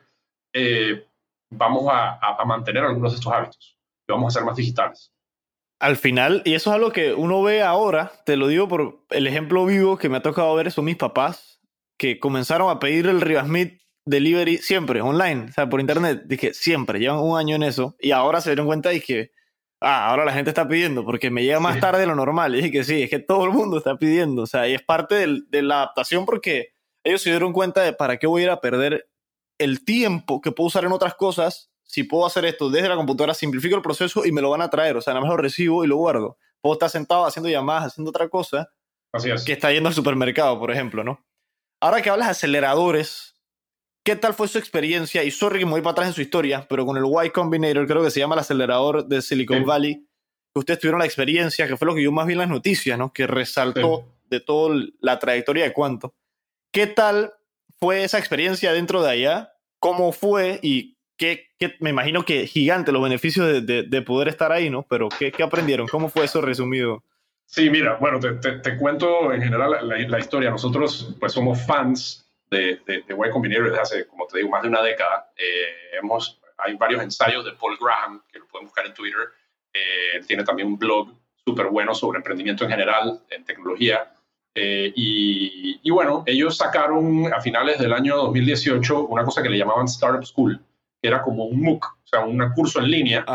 eh, 0.53 1.05
vamos 1.49 1.85
a, 1.91 2.19
a, 2.19 2.45
mantener 2.45 2.83
algunos 2.83 3.11
de 3.11 3.17
estos 3.17 3.33
hábitos 3.33 3.75
y 4.07 4.11
vamos 4.11 4.33
a 4.33 4.39
ser 4.39 4.45
más 4.45 4.55
digitales. 4.55 5.11
Al 5.79 5.97
final, 5.97 6.43
y 6.45 6.53
eso 6.53 6.69
es 6.69 6.75
algo 6.75 6.91
que 6.91 7.13
uno 7.13 7.41
ve 7.41 7.63
ahora, 7.63 8.11
te 8.25 8.37
lo 8.37 8.47
digo 8.47 8.67
por 8.67 8.99
el 9.09 9.27
ejemplo 9.27 9.65
vivo 9.65 9.97
que 9.97 10.07
me 10.07 10.17
ha 10.17 10.21
tocado 10.21 10.53
ver, 10.55 10.71
son 10.71 10.85
mis 10.85 10.97
papás 10.97 11.58
que 11.99 12.17
comenzaron 12.17 12.71
a 12.71 12.79
pedir 12.79 13.05
el 13.07 13.21
Rivasmith 13.21 13.81
delivery 14.05 14.57
siempre, 14.57 15.01
online, 15.01 15.47
o 15.49 15.51
sea, 15.51 15.69
por 15.69 15.81
internet. 15.81 16.23
Dije, 16.25 16.53
siempre, 16.53 16.97
llevan 16.97 17.19
un 17.19 17.37
año 17.37 17.57
en 17.57 17.63
eso. 17.63 17.95
Y 17.99 18.11
ahora 18.11 18.41
se 18.41 18.49
dieron 18.49 18.65
cuenta 18.65 18.93
y 18.93 19.01
que, 19.01 19.31
ah, 19.81 20.09
ahora 20.09 20.23
la 20.25 20.31
gente 20.31 20.49
está 20.49 20.67
pidiendo 20.67 21.03
porque 21.03 21.29
me 21.29 21.43
llega 21.43 21.59
más 21.59 21.79
tarde 21.79 21.99
de 21.99 22.07
lo 22.07 22.15
normal. 22.15 22.53
Y 22.53 22.57
dije 22.57 22.71
que 22.71 22.83
sí, 22.85 23.03
es 23.03 23.09
que 23.09 23.19
todo 23.19 23.43
el 23.43 23.51
mundo 23.51 23.77
está 23.77 23.97
pidiendo. 23.97 24.43
O 24.43 24.47
sea, 24.47 24.67
y 24.67 24.73
es 24.73 24.81
parte 24.81 25.27
de 25.49 25.61
la 25.61 25.75
adaptación 25.75 26.25
porque 26.25 26.73
ellos 27.03 27.21
se 27.21 27.31
dieron 27.31 27.51
cuenta 27.51 27.81
de 27.81 27.91
para 27.91 28.17
qué 28.17 28.27
voy 28.27 28.41
a 28.41 28.45
ir 28.45 28.49
a 28.49 28.61
perder 28.61 29.09
el 29.59 29.83
tiempo 29.83 30.39
que 30.39 30.53
puedo 30.53 30.67
usar 30.67 30.85
en 30.85 30.93
otras 30.93 31.15
cosas. 31.15 31.69
Si 31.83 32.03
puedo 32.03 32.25
hacer 32.25 32.45
esto 32.45 32.69
desde 32.69 32.87
la 32.87 32.95
computadora, 32.95 33.33
simplifico 33.33 33.75
el 33.75 33.81
proceso 33.81 34.25
y 34.25 34.31
me 34.31 34.41
lo 34.41 34.49
van 34.49 34.61
a 34.61 34.69
traer. 34.69 34.95
O 34.95 35.01
sea, 35.01 35.13
nada 35.13 35.25
más 35.25 35.31
lo 35.31 35.37
recibo 35.37 35.83
y 35.83 35.87
lo 35.87 35.97
guardo. 35.97 36.37
Puedo 36.61 36.73
estar 36.73 36.89
sentado 36.89 37.25
haciendo 37.25 37.49
llamadas, 37.49 37.87
haciendo 37.87 38.09
otra 38.09 38.29
cosa. 38.29 38.69
Así 39.11 39.29
es. 39.29 39.43
Que 39.43 39.53
está 39.53 39.71
yendo 39.71 39.89
al 39.89 39.95
supermercado, 39.95 40.57
por 40.59 40.71
ejemplo, 40.71 41.03
¿no? 41.03 41.25
Ahora 41.81 42.01
que 42.01 42.09
hablas 42.09 42.27
de 42.27 42.31
aceleradores, 42.31 43.35
¿qué 44.03 44.15
tal 44.15 44.33
fue 44.33 44.47
su 44.47 44.57
experiencia? 44.57 45.23
Y 45.23 45.31
sorry 45.31 45.59
que 45.59 45.65
me 45.65 45.71
voy 45.71 45.81
para 45.81 45.91
atrás 45.91 46.07
en 46.07 46.13
su 46.13 46.21
historia, 46.21 46.65
pero 46.69 46.85
con 46.85 46.97
el 46.97 47.05
Y 47.25 47.29
Combinator, 47.29 47.87
creo 47.87 48.03
que 48.03 48.11
se 48.11 48.19
llama 48.19 48.35
el 48.35 48.41
acelerador 48.41 49.07
de 49.07 49.21
Silicon 49.21 49.65
Valley, 49.65 49.95
que 50.53 50.59
ustedes 50.59 50.79
tuvieron 50.79 50.99
la 50.99 51.05
experiencia, 51.05 51.67
que 51.67 51.77
fue 51.77 51.85
lo 51.85 51.95
que 51.95 52.03
yo 52.03 52.11
más 52.11 52.27
vi 52.27 52.33
en 52.33 52.39
las 52.39 52.49
noticias, 52.49 52.97
¿no? 52.97 53.13
Que 53.13 53.27
resaltó 53.27 54.05
de 54.29 54.39
toda 54.41 54.75
la 54.99 55.19
trayectoria 55.19 55.63
de 55.63 55.73
cuánto. 55.73 56.13
¿Qué 56.71 56.85
tal 56.87 57.33
fue 57.79 58.03
esa 58.03 58.19
experiencia 58.19 58.73
dentro 58.73 59.01
de 59.01 59.11
allá? 59.11 59.53
¿Cómo 59.79 60.11
fue? 60.11 60.59
Y 60.61 60.97
qué, 61.17 61.47
me 61.79 61.91
imagino 61.91 62.25
que 62.25 62.45
gigante 62.45 62.91
los 62.91 63.01
beneficios 63.01 63.65
de, 63.65 64.01
poder 64.01 64.27
estar 64.27 64.51
ahí, 64.51 64.69
¿no? 64.69 64.83
Pero 64.83 65.07
¿qué, 65.17 65.31
¿qué 65.31 65.43
aprendieron? 65.43 65.87
¿Cómo 65.87 66.09
fue 66.09 66.25
eso 66.25 66.41
resumido? 66.41 67.03
Sí, 67.51 67.67
mira, 67.71 67.95
bueno, 67.95 68.19
te, 68.19 68.33
te, 68.33 68.77
cuento 68.77 69.33
en 69.33 69.41
general 69.41 69.75
la, 69.81 70.19
historia. 70.19 70.51
Nosotros 70.51 71.15
pues 71.19 71.33
somos 71.33 71.59
fans 71.65 72.23
de, 72.51 72.79
de, 72.85 73.03
de 73.07 73.15
desde 73.15 73.79
hace, 73.79 74.07
como 74.07 74.27
te 74.27 74.37
digo, 74.37 74.51
más 74.51 74.61
de 74.61 74.67
una 74.67 74.83
década. 74.83 75.31
Eh, 75.35 75.97
hemos, 75.99 76.39
hay 76.59 76.75
varios 76.75 77.01
ensayos 77.01 77.43
de 77.45 77.53
Paul 77.53 77.75
Graham, 77.81 78.21
que 78.31 78.37
lo 78.37 78.47
pueden 78.47 78.67
buscar 78.67 78.85
en 78.85 78.93
Twitter. 78.93 79.21
Eh, 79.73 80.17
él 80.17 80.27
tiene 80.27 80.43
también 80.43 80.67
un 80.67 80.77
blog 80.77 81.11
súper 81.43 81.69
bueno 81.69 81.95
sobre 81.95 82.17
emprendimiento 82.17 82.65
en 82.65 82.69
general, 82.69 83.19
en 83.31 83.43
tecnología. 83.43 84.13
Eh, 84.53 84.93
y, 84.95 85.79
y, 85.81 85.89
bueno, 85.89 86.23
ellos 86.27 86.55
sacaron 86.55 87.33
a 87.33 87.41
finales 87.41 87.79
del 87.79 87.93
año 87.93 88.15
2018 88.17 89.07
una 89.07 89.25
cosa 89.25 89.41
que 89.41 89.49
le 89.49 89.57
llamaban 89.57 89.85
Startup 89.85 90.23
School, 90.23 90.61
que 91.01 91.07
era 91.07 91.21
como 91.21 91.45
un 91.45 91.61
MOOC, 91.61 91.85
o 91.85 92.07
sea, 92.07 92.21
un 92.21 92.39
curso 92.53 92.79
en 92.79 92.89
línea, 92.89 93.25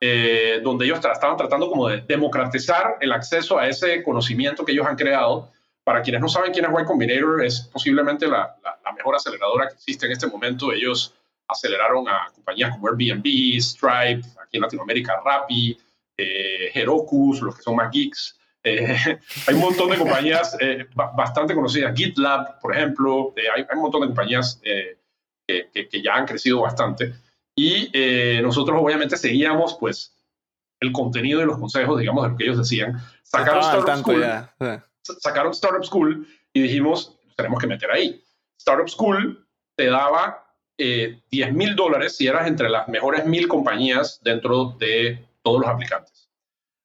eh, 0.00 0.60
donde 0.62 0.86
ellos 0.86 0.98
estaban 1.04 1.36
tratando 1.36 1.68
como 1.68 1.88
de 1.88 2.00
democratizar 2.02 2.96
el 3.00 3.12
acceso 3.12 3.58
a 3.58 3.68
ese 3.68 4.02
conocimiento 4.02 4.64
que 4.64 4.72
ellos 4.72 4.86
han 4.86 4.96
creado. 4.96 5.50
Para 5.82 6.02
quienes 6.02 6.20
no 6.20 6.28
saben 6.28 6.52
quién 6.52 6.66
es 6.66 6.70
Y 6.70 6.84
Combinator, 6.84 7.44
es 7.44 7.68
posiblemente 7.72 8.28
la, 8.28 8.54
la, 8.62 8.92
mejor 8.92 9.16
aceleradora 9.16 9.66
que 9.66 9.74
existe 9.74 10.06
en 10.06 10.12
este 10.12 10.26
momento. 10.26 10.72
Ellos 10.72 11.14
aceleraron 11.48 12.06
a 12.06 12.30
compañías 12.34 12.70
como 12.72 12.88
Airbnb, 12.88 13.58
Stripe, 13.60 14.22
aquí 14.40 14.58
en 14.58 14.62
Latinoamérica 14.62 15.20
Rappi, 15.24 15.76
eh, 16.16 16.70
Heroku, 16.74 17.34
los 17.42 17.56
que 17.56 17.62
son 17.62 17.76
más 17.76 17.90
geeks. 17.90 18.38
Eh, 18.62 18.94
hay 19.46 19.54
un 19.54 19.60
montón 19.60 19.90
de 19.90 19.96
compañías 19.96 20.56
eh, 20.60 20.86
bastante 20.94 21.54
conocidas, 21.54 21.94
GitLab, 21.96 22.60
por 22.60 22.76
ejemplo, 22.76 23.34
hay, 23.36 23.62
hay, 23.62 23.76
un 23.76 23.82
montón 23.82 24.02
de 24.02 24.08
compañías 24.08 24.60
que, 25.72 26.02
ya 26.02 26.14
han 26.14 26.26
crecido 26.26 26.60
bastante. 26.60 27.14
Y 27.54 27.90
eh, 27.92 28.40
nosotros 28.42 28.80
obviamente 28.80 29.16
seguíamos 29.16 29.76
pues 29.78 30.16
el 30.80 30.92
contenido 30.92 31.42
y 31.42 31.44
los 31.44 31.58
consejos, 31.58 31.98
digamos, 31.98 32.24
de 32.24 32.30
lo 32.30 32.36
que 32.36 32.44
ellos 32.44 32.58
decían. 32.58 33.00
Sacaron, 33.22 33.62
Startup 33.62 34.02
School, 34.02 34.80
sacaron 35.18 35.52
Startup 35.52 35.84
School 35.84 36.26
y 36.52 36.62
dijimos, 36.62 37.18
tenemos 37.36 37.60
que 37.60 37.66
meter 37.66 37.90
ahí. 37.90 38.22
Startup 38.58 38.88
School 38.88 39.46
te 39.76 39.86
daba 39.86 40.54
eh, 40.78 41.20
10 41.30 41.52
mil 41.52 41.76
dólares 41.76 42.16
si 42.16 42.26
eras 42.26 42.46
entre 42.46 42.68
las 42.68 42.88
mejores 42.88 43.26
mil 43.26 43.46
compañías 43.48 44.20
dentro 44.22 44.76
de 44.78 45.26
todos 45.42 45.60
los 45.60 45.70
aplicantes. 45.70 46.30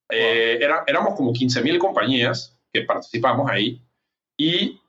Eh, 0.09 0.59
era, 0.61 0.83
éramos 0.85 1.15
como 1.15 1.33
15 1.33 1.61
mil 1.61 1.79
compañías 1.79 2.57
que 2.71 2.81
participamos 2.81 3.49
ahí 3.49 3.81
y 4.37 4.79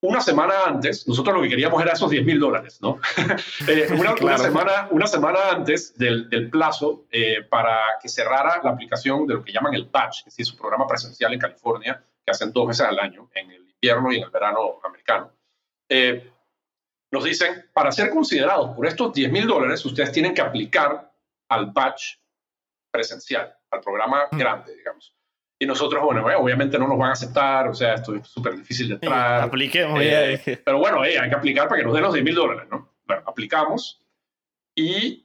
una 0.00 0.20
semana 0.20 0.64
antes, 0.66 1.08
nosotros 1.08 1.34
lo 1.34 1.42
que 1.42 1.48
queríamos 1.48 1.82
era 1.82 1.92
esos 1.92 2.10
10 2.10 2.24
mil 2.24 2.38
dólares, 2.38 2.78
¿no? 2.80 3.00
Eh, 3.68 3.88
una, 3.98 4.38
semana, 4.38 4.88
una 4.90 5.06
semana 5.06 5.50
antes 5.50 5.96
del, 5.98 6.28
del 6.30 6.48
plazo 6.48 7.06
eh, 7.10 7.42
para 7.42 7.76
que 8.00 8.08
cerrara 8.08 8.60
la 8.62 8.70
aplicación 8.70 9.26
de 9.26 9.34
lo 9.34 9.44
que 9.44 9.52
llaman 9.52 9.74
el 9.74 9.88
patch, 9.88 10.24
que 10.24 10.30
es 10.42 10.48
su 10.48 10.56
programa 10.56 10.86
presencial 10.86 11.32
en 11.32 11.40
California, 11.40 12.02
que 12.24 12.30
hacen 12.30 12.52
dos 12.52 12.68
veces 12.68 12.86
al 12.86 12.98
año, 12.98 13.28
en 13.34 13.50
el 13.50 13.68
invierno 13.68 14.12
y 14.12 14.18
en 14.18 14.24
el 14.24 14.30
verano 14.30 14.78
americano. 14.84 15.32
Eh, 15.88 16.30
nos 17.10 17.24
dicen, 17.24 17.68
para 17.72 17.90
ser 17.90 18.10
considerados 18.10 18.74
por 18.76 18.86
estos 18.86 19.12
10 19.12 19.32
mil 19.32 19.46
dólares, 19.46 19.84
ustedes 19.84 20.12
tienen 20.12 20.34
que 20.34 20.42
aplicar 20.42 21.10
al 21.48 21.72
patch 21.72 22.16
presencial, 22.90 23.54
al 23.70 23.80
programa 23.80 24.28
mm. 24.30 24.38
grande, 24.38 24.76
digamos. 24.76 25.17
Y 25.60 25.66
nosotros, 25.66 26.02
bueno, 26.04 26.30
eh, 26.30 26.36
obviamente 26.36 26.78
no 26.78 26.86
nos 26.86 26.96
van 26.96 27.10
a 27.10 27.12
aceptar, 27.14 27.68
o 27.68 27.74
sea, 27.74 27.94
esto 27.94 28.14
es 28.14 28.28
súper 28.28 28.56
difícil 28.56 28.88
de 28.88 28.94
entrar. 28.94 29.42
apliquemos, 29.42 30.00
eh, 30.00 30.62
Pero 30.64 30.78
bueno, 30.78 31.04
eh, 31.04 31.18
hay 31.18 31.28
que 31.28 31.34
aplicar 31.34 31.68
para 31.68 31.80
que 31.80 31.84
nos 31.84 31.94
den 31.94 32.02
los 32.04 32.14
10 32.14 32.24
mil 32.24 32.34
dólares, 32.34 32.68
¿no? 32.70 32.88
Bueno, 33.04 33.22
aplicamos 33.26 34.00
y 34.76 35.24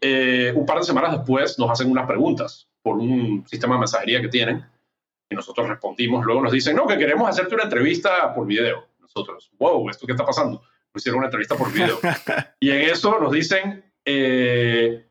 un 0.55 0.65
par 0.65 0.79
de 0.79 0.83
semanas 0.83 1.11
después 1.11 1.59
nos 1.59 1.69
hacen 1.69 1.91
unas 1.91 2.07
preguntas. 2.07 2.67
por 2.81 2.97
un 2.97 3.47
sistema 3.47 3.75
de 3.75 3.79
mensajería 3.79 4.21
que 4.21 4.27
tienen. 4.27 4.65
Y 5.29 5.35
nosotros 5.35 5.69
respondimos, 5.69 6.25
luego 6.25 6.41
nos 6.41 6.51
dicen, 6.51 6.75
no, 6.75 6.85
que 6.85 6.97
queremos 6.97 7.29
hacerte 7.29 7.55
una 7.55 7.63
entrevista 7.63 8.33
por 8.33 8.45
video. 8.45 8.87
Nosotros, 8.99 9.51
wow, 9.57 9.89
¿esto 9.89 10.05
qué 10.05 10.11
está 10.11 10.25
pasando? 10.25 10.61
Nos 10.93 11.01
hicieron 11.01 11.19
una 11.19 11.27
entrevista 11.27 11.55
por 11.55 11.71
video. 11.71 11.97
y 12.59 12.71
en 12.71 12.81
eso 12.81 13.19
nos 13.19 13.31
dicen, 13.31 13.85
eh, 14.03 15.07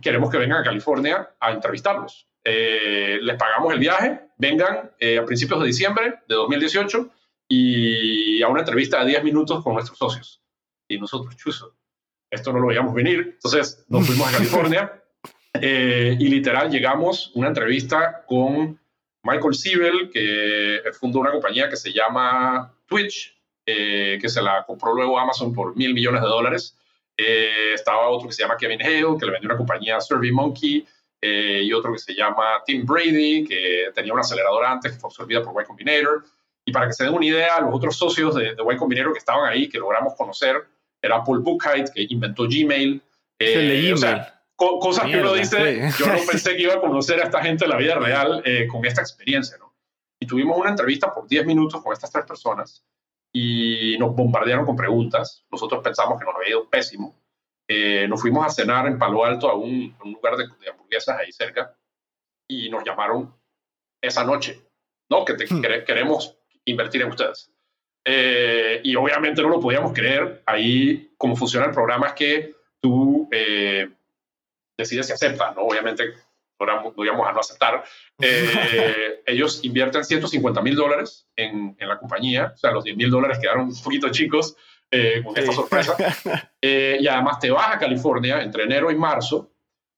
queremos 0.00 0.30
que 0.30 0.38
vengan 0.38 0.62
a 0.62 0.64
California 0.64 1.30
a 1.38 1.52
entrevistarlos. 1.52 2.26
Eh, 2.44 3.18
les 3.20 3.36
pagamos 3.36 3.72
el 3.72 3.78
viaje, 3.78 4.29
vengan 4.40 4.90
eh, 4.98 5.18
a 5.18 5.24
principios 5.24 5.60
de 5.60 5.66
diciembre 5.66 6.14
de 6.26 6.34
2018 6.34 7.10
y 7.48 8.42
a 8.42 8.48
una 8.48 8.60
entrevista 8.60 9.00
de 9.00 9.10
10 9.10 9.24
minutos 9.24 9.62
con 9.62 9.74
nuestros 9.74 9.98
socios. 9.98 10.42
Y 10.88 10.98
nosotros, 10.98 11.36
chuzo, 11.36 11.76
esto 12.30 12.52
no 12.52 12.60
lo 12.60 12.68
veíamos 12.68 12.94
venir. 12.94 13.34
Entonces 13.34 13.84
nos 13.88 14.06
fuimos 14.06 14.28
a 14.28 14.32
California 14.32 15.02
eh, 15.54 16.16
y 16.18 16.28
literal 16.28 16.70
llegamos 16.70 17.32
una 17.34 17.48
entrevista 17.48 18.24
con 18.26 18.80
Michael 19.22 19.54
Siebel, 19.54 20.10
que 20.10 20.80
fundó 20.98 21.20
una 21.20 21.32
compañía 21.32 21.68
que 21.68 21.76
se 21.76 21.92
llama 21.92 22.74
Twitch, 22.86 23.36
que 23.66 24.28
se 24.28 24.42
la 24.42 24.64
compró 24.66 24.94
luego 24.94 25.18
Amazon 25.18 25.52
por 25.52 25.76
mil 25.76 25.92
millones 25.92 26.22
de 26.22 26.26
dólares. 26.26 26.76
estaba 27.16 28.08
otro 28.08 28.28
que 28.28 28.34
se 28.34 28.42
llama 28.42 28.56
Kevin 28.56 28.80
Hale, 28.80 29.18
que 29.18 29.26
le 29.26 29.32
vendió 29.32 29.48
una 29.48 29.58
compañía 29.58 29.98
a 29.98 30.00
SurveyMonkey. 30.00 30.86
Eh, 31.22 31.60
y 31.64 31.72
otro 31.72 31.92
que 31.92 31.98
se 31.98 32.14
llama 32.14 32.62
Tim 32.64 32.86
Brady, 32.86 33.44
que 33.46 33.90
tenía 33.94 34.12
una 34.12 34.22
aceleradora 34.22 34.72
antes 34.72 34.92
que 34.92 34.98
fue 34.98 35.08
absorbida 35.08 35.42
por 35.42 35.62
Y 35.62 35.66
Combinator. 35.66 36.24
Y 36.64 36.72
para 36.72 36.86
que 36.86 36.92
se 36.92 37.04
den 37.04 37.14
una 37.14 37.26
idea, 37.26 37.60
los 37.60 37.74
otros 37.74 37.96
socios 37.96 38.34
de, 38.34 38.54
de 38.54 38.62
Y 38.70 38.76
Combinator 38.76 39.12
que 39.12 39.18
estaban 39.18 39.48
ahí, 39.48 39.68
que 39.68 39.78
logramos 39.78 40.14
conocer, 40.14 40.56
era 41.02 41.22
Paul 41.24 41.40
Buchheit, 41.40 41.90
que 41.90 42.06
inventó 42.08 42.44
Gmail. 42.44 43.02
Eh, 43.38 43.92
o 43.92 43.96
sea, 43.96 44.42
cosas 44.56 45.06
que 45.06 45.18
uno 45.18 45.32
dice, 45.32 45.90
yo 45.98 46.06
no 46.06 46.18
pensé 46.30 46.56
que 46.56 46.62
iba 46.62 46.74
a 46.74 46.80
conocer 46.80 47.20
a 47.20 47.24
esta 47.24 47.42
gente 47.42 47.64
en 47.64 47.70
la 47.70 47.76
vida 47.76 47.94
real 47.94 48.42
eh, 48.44 48.66
con 48.66 48.84
esta 48.84 49.00
experiencia, 49.00 49.56
¿no? 49.58 49.72
Y 50.20 50.26
tuvimos 50.26 50.58
una 50.58 50.70
entrevista 50.70 51.12
por 51.12 51.26
10 51.26 51.46
minutos 51.46 51.82
con 51.82 51.94
estas 51.94 52.12
tres 52.12 52.26
personas 52.26 52.84
y 53.32 53.96
nos 53.98 54.14
bombardearon 54.14 54.66
con 54.66 54.76
preguntas. 54.76 55.46
Nosotros 55.50 55.82
pensamos 55.82 56.18
que 56.18 56.26
nos 56.26 56.34
había 56.34 56.50
ido 56.50 56.68
pésimo. 56.68 57.14
Eh, 57.72 58.08
nos 58.08 58.20
fuimos 58.20 58.44
a 58.44 58.50
cenar 58.50 58.88
en 58.88 58.98
Palo 58.98 59.24
Alto 59.24 59.48
a 59.48 59.54
un, 59.54 59.94
lugar 60.04 60.36
de, 60.36 60.44
hamburguesas 60.68 61.16
ahí 61.16 61.30
cerca 61.30 61.72
y 62.48 62.68
nos 62.68 62.82
llamaron 62.82 63.32
esa 64.02 64.24
noche, 64.24 64.60
¿no? 65.08 65.24
Que 65.24 65.34
hmm. 65.34 65.62
queremos 65.86 66.36
invertir 66.64 67.02
en 67.02 67.10
ustedes. 67.10 67.48
Eh, 68.04 68.80
y 68.82 68.96
obviamente 68.96 69.40
no 69.40 69.50
lo 69.50 69.60
podíamos 69.60 69.92
creer. 69.92 70.42
Ahí, 70.46 71.12
como 71.16 71.36
funciona 71.36 71.66
el 71.66 71.72
programa, 71.72 72.08
es 72.08 72.14
que 72.14 72.54
tú 72.80 73.28
eh, 73.30 73.88
decides 74.76 75.06
si 75.06 75.12
aceptas, 75.12 75.54
¿no? 75.54 75.62
Obviamente 75.62 76.12
no 76.58 77.04
íbamos 77.04 77.28
a 77.28 77.32
no 77.32 77.38
aceptar. 77.38 77.84
ellos 79.26 79.64
invierten 79.64 80.04
150 80.04 80.60
mil 80.60 80.74
dólares 80.74 81.28
en, 81.36 81.76
en, 81.78 81.88
la 81.88 82.00
compañía, 82.00 82.50
o 82.52 82.58
sea, 82.58 82.72
los 82.72 82.82
10 82.82 82.96
mil 82.96 83.10
dólares 83.10 83.38
quedaron 83.40 83.68
un 83.68 83.80
poquito 83.80 84.08
chicos 84.08 84.56
eh, 84.90 85.22
con 85.24 85.36
esta 85.36 85.52
sorpresa. 85.52 85.96
Eh, 86.62 86.98
y 87.00 87.08
además 87.08 87.38
te 87.38 87.50
vas 87.50 87.74
a 87.74 87.78
California 87.78 88.42
entre 88.42 88.64
enero 88.64 88.90
y 88.90 88.94
marzo 88.94 89.50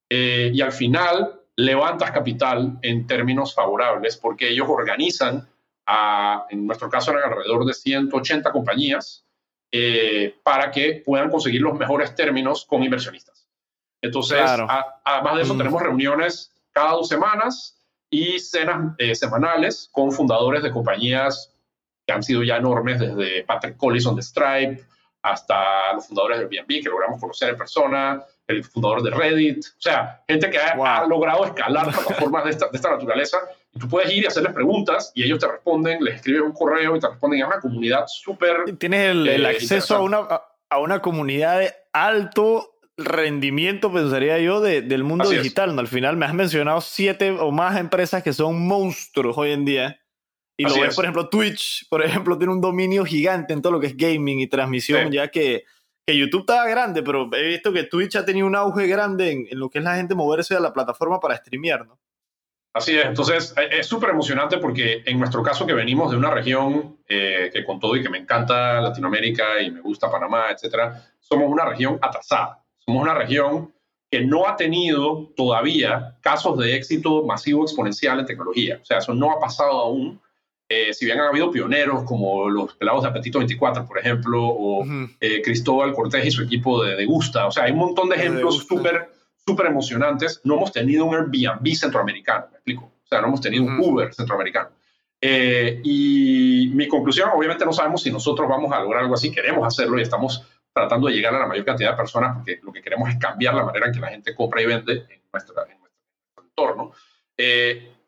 eh, 0.09 0.49
y 0.55 0.61
al 0.61 0.71
final 0.71 1.41
levantas 1.57 2.13
capital 2.13 2.79
en 2.83 3.05
términos 3.05 3.53
favorables 3.53 4.17
porque 4.17 4.49
ellos 4.49 4.69
organizan, 4.69 5.49
a, 5.87 6.47
en 6.51 6.65
nuestro 6.65 6.89
caso 6.89 7.11
eran 7.11 7.33
alrededor 7.33 7.65
de 7.65 7.75
180 7.75 8.53
compañías, 8.53 9.25
para 10.43 10.71
que 10.71 11.03
puedan 11.05 11.31
conseguir 11.31 11.63
los 11.63 11.75
mejores 11.75 12.15
términos 12.15 12.65
con 12.67 12.85
inversionistas. 12.85 13.49
Entonces, 14.03 14.39
además 14.39 15.37
de 15.37 15.43
eso, 15.43 15.55
mm. 15.55 15.59
tenemos 15.59 15.83
reuniones 15.83 16.53
cada 16.71 16.93
dos 16.93 17.09
semanas 17.09 17.83
y 18.11 18.39
cenas 18.39 18.95
semanales 19.15 19.89
con 19.91 20.13
fundadores 20.13 20.63
de 20.63 20.71
compañías 20.71 21.52
que 22.13 22.17
han 22.17 22.23
sido 22.23 22.43
ya 22.43 22.57
enormes, 22.57 23.01
desde 23.01 23.43
Patrick 23.45 23.77
Collison 23.77 24.15
de 24.15 24.23
Stripe 24.23 24.85
hasta 25.23 25.95
los 25.95 26.07
fundadores 26.07 26.39
de 26.39 26.45
Airbnb, 26.45 26.83
que 26.83 26.89
logramos 26.89 27.21
conocer 27.21 27.51
en 27.51 27.57
persona, 27.57 28.25
el 28.49 28.65
fundador 28.65 29.03
de 29.03 29.11
Reddit, 29.11 29.65
o 29.65 29.81
sea, 29.81 30.21
gente 30.29 30.51
que 30.51 30.59
ha, 30.59 31.07
logrado 31.07 31.45
escalar 31.45 31.93
plataformas 31.93 32.45
de 32.45 32.51
esta, 32.51 32.67
de 32.69 32.77
esta, 32.77 32.91
naturaleza. 32.91 33.39
Y 33.73 33.79
tú 33.79 33.89
puedes 33.89 34.13
ir 34.13 34.25
y 34.25 34.27
hacerles 34.27 34.53
preguntas 34.53 35.13
y 35.15 35.23
ellos 35.23 35.39
te 35.39 35.47
responden, 35.47 36.03
les 36.03 36.17
escriben 36.17 36.43
un 36.43 36.53
correo 36.53 36.97
y 36.97 37.01
te 37.01 37.09
responden. 37.09 37.41
Es 37.41 37.47
una 37.47 37.61
comunidad 37.61 38.05
súper... 38.09 38.77
Tienes 38.79 39.11
el, 39.11 39.29
el 39.29 39.47
eh, 39.47 39.49
acceso 39.49 39.97
a 39.97 40.01
una, 40.01 40.19
a 40.69 40.79
una 40.79 41.01
comunidad 41.01 41.61
de 41.61 41.73
alto 41.93 42.73
rendimiento, 42.97 43.93
pensaría 43.93 44.39
yo, 44.39 44.61
de, 44.61 44.83
del 44.83 45.05
mundo 45.05 45.31
digital. 45.31 45.75
¿no? 45.75 45.81
Al 45.81 45.89
final 45.89 46.17
me 46.17 46.27
has 46.27 46.35
mencionado 46.35 46.81
siete 46.81 47.31
o 47.31 47.51
más 47.53 47.79
empresas 47.79 48.23
que 48.23 48.33
son 48.33 48.67
monstruos 48.67 49.39
hoy 49.39 49.53
en 49.53 49.65
día. 49.65 50.02
Y 50.57 50.65
lo 50.65 50.81
ves, 50.81 50.95
por 50.95 51.05
ejemplo, 51.05 51.29
Twitch, 51.29 51.89
por 51.89 52.05
ejemplo, 52.05 52.37
tiene 52.37 52.53
un 52.53 52.61
dominio 52.61 53.05
gigante 53.05 53.53
en 53.53 53.63
todo 53.63 53.73
lo 53.73 53.81
que 53.81 53.89
es 53.89 53.97
gaming 53.97 54.41
y 54.41 54.47
transmisión, 54.47 55.11
ya 55.11 55.29
que, 55.29 55.65
que, 56.07 56.17
YouTube 56.17 56.43
estaba 56.43 56.67
grande, 56.69 57.03
pero 57.03 57.29
he 57.33 57.49
visto 57.49 57.73
que 57.73 57.85
Twitch 57.85 58.17
ha 58.17 58.25
tenido 58.25 58.47
un 58.47 58.55
auge 58.55 58.87
grande 58.87 59.33
en, 59.33 59.59
lo 59.59 59.71
que 59.71 59.79
es 59.79 59.85
la 59.85 59.97
gente 59.97 60.15
moverse 60.15 60.55
a 60.55 60.61
la 60.61 60.73
plataforma 60.73 61.21
para 61.21 61.37
streamear, 61.37 61.87
¿no? 61.87 61.99
Así 62.75 62.97
es, 62.97 63.05
entonces 63.05 63.55
e, 63.59 63.81
es 63.81 63.87
súper 63.87 64.11
emocionante 64.11 64.57
porque 64.57 65.03
en 65.05 65.19
nuestro 65.19 65.43
caso 65.43 65.67
que 65.67 65.75
venimos 65.75 66.11
de 66.11 66.17
una 66.17 66.31
región 66.31 66.99
eh, 67.07 67.51
que 67.53 67.65
con 67.67 67.79
todo 67.79 67.97
y 67.97 68.03
que 68.03 68.09
me 68.09 68.17
encanta 68.17 68.81
Latinoamérica 68.81 69.61
y 69.61 69.71
me 69.71 69.81
gusta 69.81 70.11
Panamá, 70.11 70.47
etcétera, 70.51 71.05
somos 71.21 71.51
una 71.51 71.67
región 71.67 71.99
atrasada, 72.01 72.65
somos 72.79 73.03
una 73.03 73.15
región 73.15 73.75
que 74.11 74.23
no 74.23 74.49
ha 74.49 74.57
tenido 74.57 75.33
todavía 75.37 76.17
casos 76.23 76.59
de 76.59 76.75
éxito 76.75 77.25
masivo 77.25 77.63
exponencial 77.63 78.21
en 78.21 78.27
tecnología, 78.27 78.79
o 78.81 78.85
sea, 78.85 78.99
eso 78.99 79.13
no 79.13 79.33
ha 79.33 79.39
pasado 79.39 79.73
aún 79.73 80.21
eh, 80.73 80.95
si 80.95 81.05
bien 81.05 81.21
han 81.21 81.29
habido 81.29 81.51
pioneros 81.51 82.05
como 82.05 82.49
los 82.49 82.75
pelados 82.75 83.03
de 83.03 83.09
Apetito 83.11 83.39
24, 83.39 83.87
por 83.87 83.99
ejemplo, 83.99 84.43
o 84.43 84.85
eh, 85.21 85.43
Cristóbal 85.43 85.93
Cortés 85.93 86.25
y 86.25 86.31
su 86.31 86.43
equipo 86.43 86.83
de, 86.83 86.97
de, 86.97 87.05
Gusta, 87.05 87.47
o 87.47 87.51
sea, 87.51 87.65
hay 87.65 87.73
un 87.73 87.79
montón 87.79 88.09
de 88.09 88.17
ejemplos 88.17 88.67
súper 88.67 89.11
súper 89.47 89.67
emocionantes. 89.67 90.41
No 90.45 90.57
hemos 90.57 90.73
tenido 90.73 91.05
un 91.05 91.15
Airbnb 91.15 91.75
centroamericano, 91.75 92.47
me 92.51 92.57
explico. 92.57 92.85
O 92.85 93.07
sea, 93.07 93.21
no 93.21 93.29
hemos 93.29 93.41
tenido 93.41 93.65
un 93.65 93.79
Uber 93.81 94.13
centroamericano. 94.15 94.71
Eh, 95.21 95.81
y 95.85 96.71
mi 96.75 96.89
conclusión, 96.89 97.31
obviamente 97.35 97.65
no 97.65 97.73
sabemos 97.73 98.03
si 98.03 98.11
nosotros 98.11 98.49
vamos 98.49 98.73
a 98.73 98.81
lograr 98.81 99.03
algo 99.03 99.15
así, 99.15 99.31
queremos 99.31 99.67
hacerlo 99.67 99.99
y 99.99 100.03
estamos 100.03 100.45
tratando 100.73 101.09
de 101.09 101.15
llegar 101.15 101.35
a 101.35 101.41
la 101.41 101.47
mayor 101.47 101.65
cantidad 101.65 101.91
de 101.91 101.97
personas 101.97 102.37
porque 102.37 102.59
lo 102.63 102.73
que 102.73 102.83
queremos 102.83 103.09
es 103.09 103.19
cambiar 103.19 103.55
la 103.55 103.65
manera 103.65 103.87
en 103.87 103.93
que 103.93 104.01
la 104.01 104.09
gente 104.09 104.35
compra 104.35 104.63
y 104.63 104.67
vende 104.67 104.93
en, 104.93 105.21
nuestra, 105.33 105.63
en 105.71 105.79
nuestro 105.79 106.45
entorno. 106.45 106.93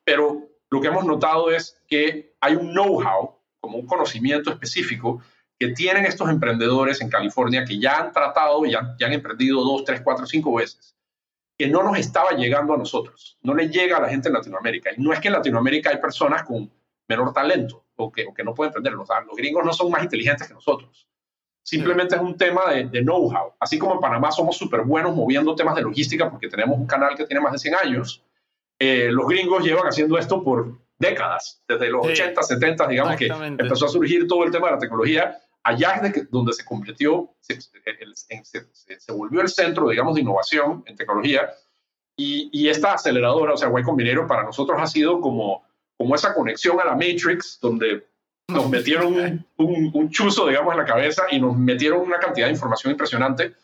pero 0.02 0.48
lo 0.70 0.80
que 0.80 0.88
hemos 0.88 1.04
notado 1.04 1.52
es 1.52 1.80
que 1.86 2.33
hay 2.44 2.56
un 2.56 2.72
know-how, 2.72 3.38
como 3.58 3.78
un 3.78 3.86
conocimiento 3.86 4.50
específico, 4.50 5.22
que 5.58 5.68
tienen 5.68 6.04
estos 6.04 6.28
emprendedores 6.28 7.00
en 7.00 7.08
California 7.08 7.64
que 7.64 7.78
ya 7.78 7.98
han 7.98 8.12
tratado, 8.12 8.66
ya, 8.66 8.94
ya 8.98 9.06
han 9.06 9.14
emprendido 9.14 9.62
dos, 9.62 9.84
tres, 9.84 10.02
cuatro, 10.02 10.26
cinco 10.26 10.54
veces, 10.54 10.94
que 11.56 11.68
no 11.68 11.82
nos 11.82 11.98
estaba 11.98 12.32
llegando 12.32 12.74
a 12.74 12.76
nosotros, 12.76 13.38
no 13.42 13.54
le 13.54 13.68
llega 13.68 13.96
a 13.96 14.02
la 14.02 14.10
gente 14.10 14.28
en 14.28 14.34
Latinoamérica. 14.34 14.90
Y 14.94 15.00
no 15.00 15.12
es 15.12 15.20
que 15.20 15.28
en 15.28 15.34
Latinoamérica 15.34 15.88
hay 15.88 15.98
personas 15.98 16.42
con 16.42 16.70
menor 17.08 17.32
talento 17.32 17.84
o 17.96 18.12
que, 18.12 18.26
que 18.36 18.44
no 18.44 18.52
pueden 18.52 18.70
emprender, 18.70 18.92
los, 18.92 19.08
los 19.26 19.36
gringos 19.36 19.64
no 19.64 19.72
son 19.72 19.90
más 19.90 20.02
inteligentes 20.02 20.46
que 20.46 20.54
nosotros. 20.54 21.08
Simplemente 21.62 22.16
es 22.16 22.20
un 22.20 22.36
tema 22.36 22.70
de, 22.70 22.84
de 22.84 23.00
know-how. 23.00 23.54
Así 23.58 23.78
como 23.78 23.94
en 23.94 24.00
Panamá 24.00 24.30
somos 24.32 24.58
súper 24.58 24.82
buenos 24.82 25.16
moviendo 25.16 25.54
temas 25.54 25.76
de 25.76 25.82
logística 25.82 26.30
porque 26.30 26.48
tenemos 26.48 26.78
un 26.78 26.86
canal 26.86 27.16
que 27.16 27.24
tiene 27.24 27.40
más 27.40 27.52
de 27.52 27.58
100 27.58 27.74
años, 27.76 28.22
eh, 28.78 29.08
los 29.10 29.26
gringos 29.28 29.64
llevan 29.64 29.86
haciendo 29.86 30.18
esto 30.18 30.42
por 30.42 30.83
décadas, 30.98 31.62
desde 31.66 31.90
los 31.90 32.06
80, 32.06 32.42
70, 32.42 32.86
digamos 32.86 33.16
que 33.16 33.26
empezó 33.26 33.86
a 33.86 33.88
surgir 33.88 34.26
todo 34.26 34.44
el 34.44 34.50
tema 34.50 34.68
de 34.68 34.72
la 34.72 34.78
tecnología. 34.78 35.38
Allá 35.62 35.94
es 36.02 36.30
donde 36.30 36.52
se 36.52 36.64
convirtió, 36.64 37.30
se, 37.40 37.58
se, 37.60 39.12
volvió 39.12 39.40
el 39.40 39.48
centro, 39.48 39.88
digamos, 39.88 40.14
de 40.14 40.20
innovación 40.20 40.82
en 40.86 40.96
tecnología. 40.96 41.50
Y, 42.16 42.50
y, 42.52 42.68
esta 42.68 42.92
aceleradora, 42.92 43.54
o 43.54 43.56
sea, 43.56 43.70
Y 43.76 43.82
Combinator, 43.82 44.26
para 44.26 44.44
nosotros 44.44 44.78
ha 44.80 44.86
sido 44.86 45.20
como, 45.20 45.64
como 45.96 46.14
esa 46.14 46.34
conexión 46.34 46.78
a 46.80 46.84
la 46.84 46.92
Matrix, 46.92 47.58
donde 47.60 48.06
nos 48.48 48.68
metieron 48.68 49.14
un, 49.14 49.46
un, 49.56 49.90
un 49.94 50.10
chuzo, 50.10 50.46
digamos, 50.46 50.72
en 50.72 50.78
la 50.78 50.84
cabeza 50.84 51.24
y 51.30 51.40
nos 51.40 51.56
metieron 51.56 52.00
una 52.00 52.18
cantidad 52.18 52.46
de 52.46 52.52
información 52.52 52.92
impresionante 52.92 53.54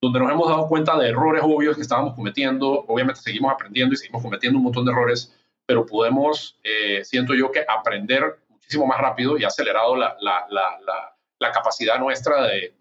donde 0.00 0.18
nos 0.18 0.30
hemos 0.30 0.48
dado 0.48 0.66
cuenta 0.68 0.98
de 0.98 1.10
errores 1.10 1.42
obvios 1.44 1.76
que 1.76 1.82
estábamos 1.82 2.14
cometiendo. 2.14 2.84
Obviamente 2.88 3.20
seguimos 3.20 3.52
aprendiendo 3.52 3.94
y 3.94 3.98
seguimos 3.98 4.22
cometiendo 4.22 4.58
un 4.58 4.64
montón 4.64 4.84
de 4.84 4.92
errores, 4.92 5.36
pero 5.70 5.86
podemos, 5.86 6.58
eh, 6.64 7.04
siento 7.04 7.32
yo, 7.32 7.52
que 7.52 7.64
aprender 7.68 8.40
muchísimo 8.48 8.88
más 8.88 8.98
rápido 8.98 9.38
y 9.38 9.44
acelerado 9.44 9.94
la, 9.94 10.16
la, 10.20 10.44
la, 10.50 11.16
la 11.38 11.52
capacidad 11.52 11.96
nuestra 11.96 12.42
de, 12.48 12.74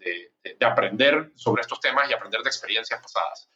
de, 0.43 0.65
aprender 0.65 1.31
sobre 1.35 1.61
estos 1.61 1.79
temas 1.79 2.09
y 2.09 2.13
aprender 2.13 2.41
de 2.41 2.49
experiencias 2.49 2.99
pasadas. 2.99 3.47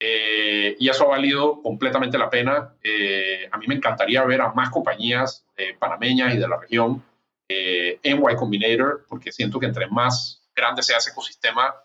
Eh, 0.00 0.74
y 0.80 0.88
eso 0.88 1.04
ha 1.04 1.10
valido 1.10 1.62
completamente 1.62 2.18
la 2.18 2.28
pena. 2.28 2.74
Eh, 2.82 3.48
a 3.52 3.56
mí 3.58 3.68
me 3.68 3.76
encantaría 3.76 4.24
ver 4.24 4.40
a 4.40 4.52
más 4.52 4.70
compañías 4.70 5.46
panameñas 5.78 6.34
y 6.34 6.38
de 6.38 6.48
la 6.48 6.58
región 6.58 7.04
en 7.46 8.18
Y 8.28 8.34
Combinator, 8.34 9.06
porque 9.08 9.30
siento 9.30 9.60
que 9.60 9.66
entre 9.66 9.86
más 9.86 10.42
grande 10.56 10.82
sea 10.82 10.98
ese 10.98 11.10
ecosistema, 11.10 11.76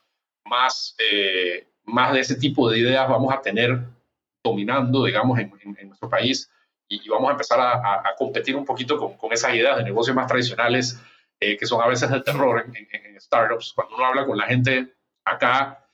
más, 0.46 0.96
eh, 0.98 1.68
más 1.84 2.14
de 2.14 2.22
ese 2.22 2.36
tipo 2.36 2.68
de 2.68 2.80
ideas 2.80 3.08
vamos 3.08 3.32
a 3.32 3.42
tener 3.42 3.80
dominando, 4.46 5.04
digamos, 5.04 5.40
en, 5.40 5.52
nuestro 5.88 6.10
país 6.10 6.50
y, 6.88 7.10
vamos 7.10 7.30
a 7.30 7.32
empezar 7.32 7.60
a, 7.60 8.16
competir 8.18 8.56
un 8.56 8.66
poquito 8.66 8.98
con, 8.98 9.18
con, 9.18 9.34
esas 9.34 9.54
ideas 9.54 9.78
de 9.78 9.84
negocios 9.84 10.16
más 10.16 10.28
tradicionales 10.28 11.00
eh, 11.40 11.58
que 11.58 11.66
son 11.66 11.82
a 11.82 11.88
veces 11.88 12.10
de 12.10 12.22
terror 12.22 12.66
en, 12.74 13.22
startups. 13.22 13.74
Cuando 13.74 13.96
uno 13.96 14.06
habla 14.06 14.26
con 14.26 14.38
la 14.38 14.46
gente 14.46 14.94
acá 15.26 15.86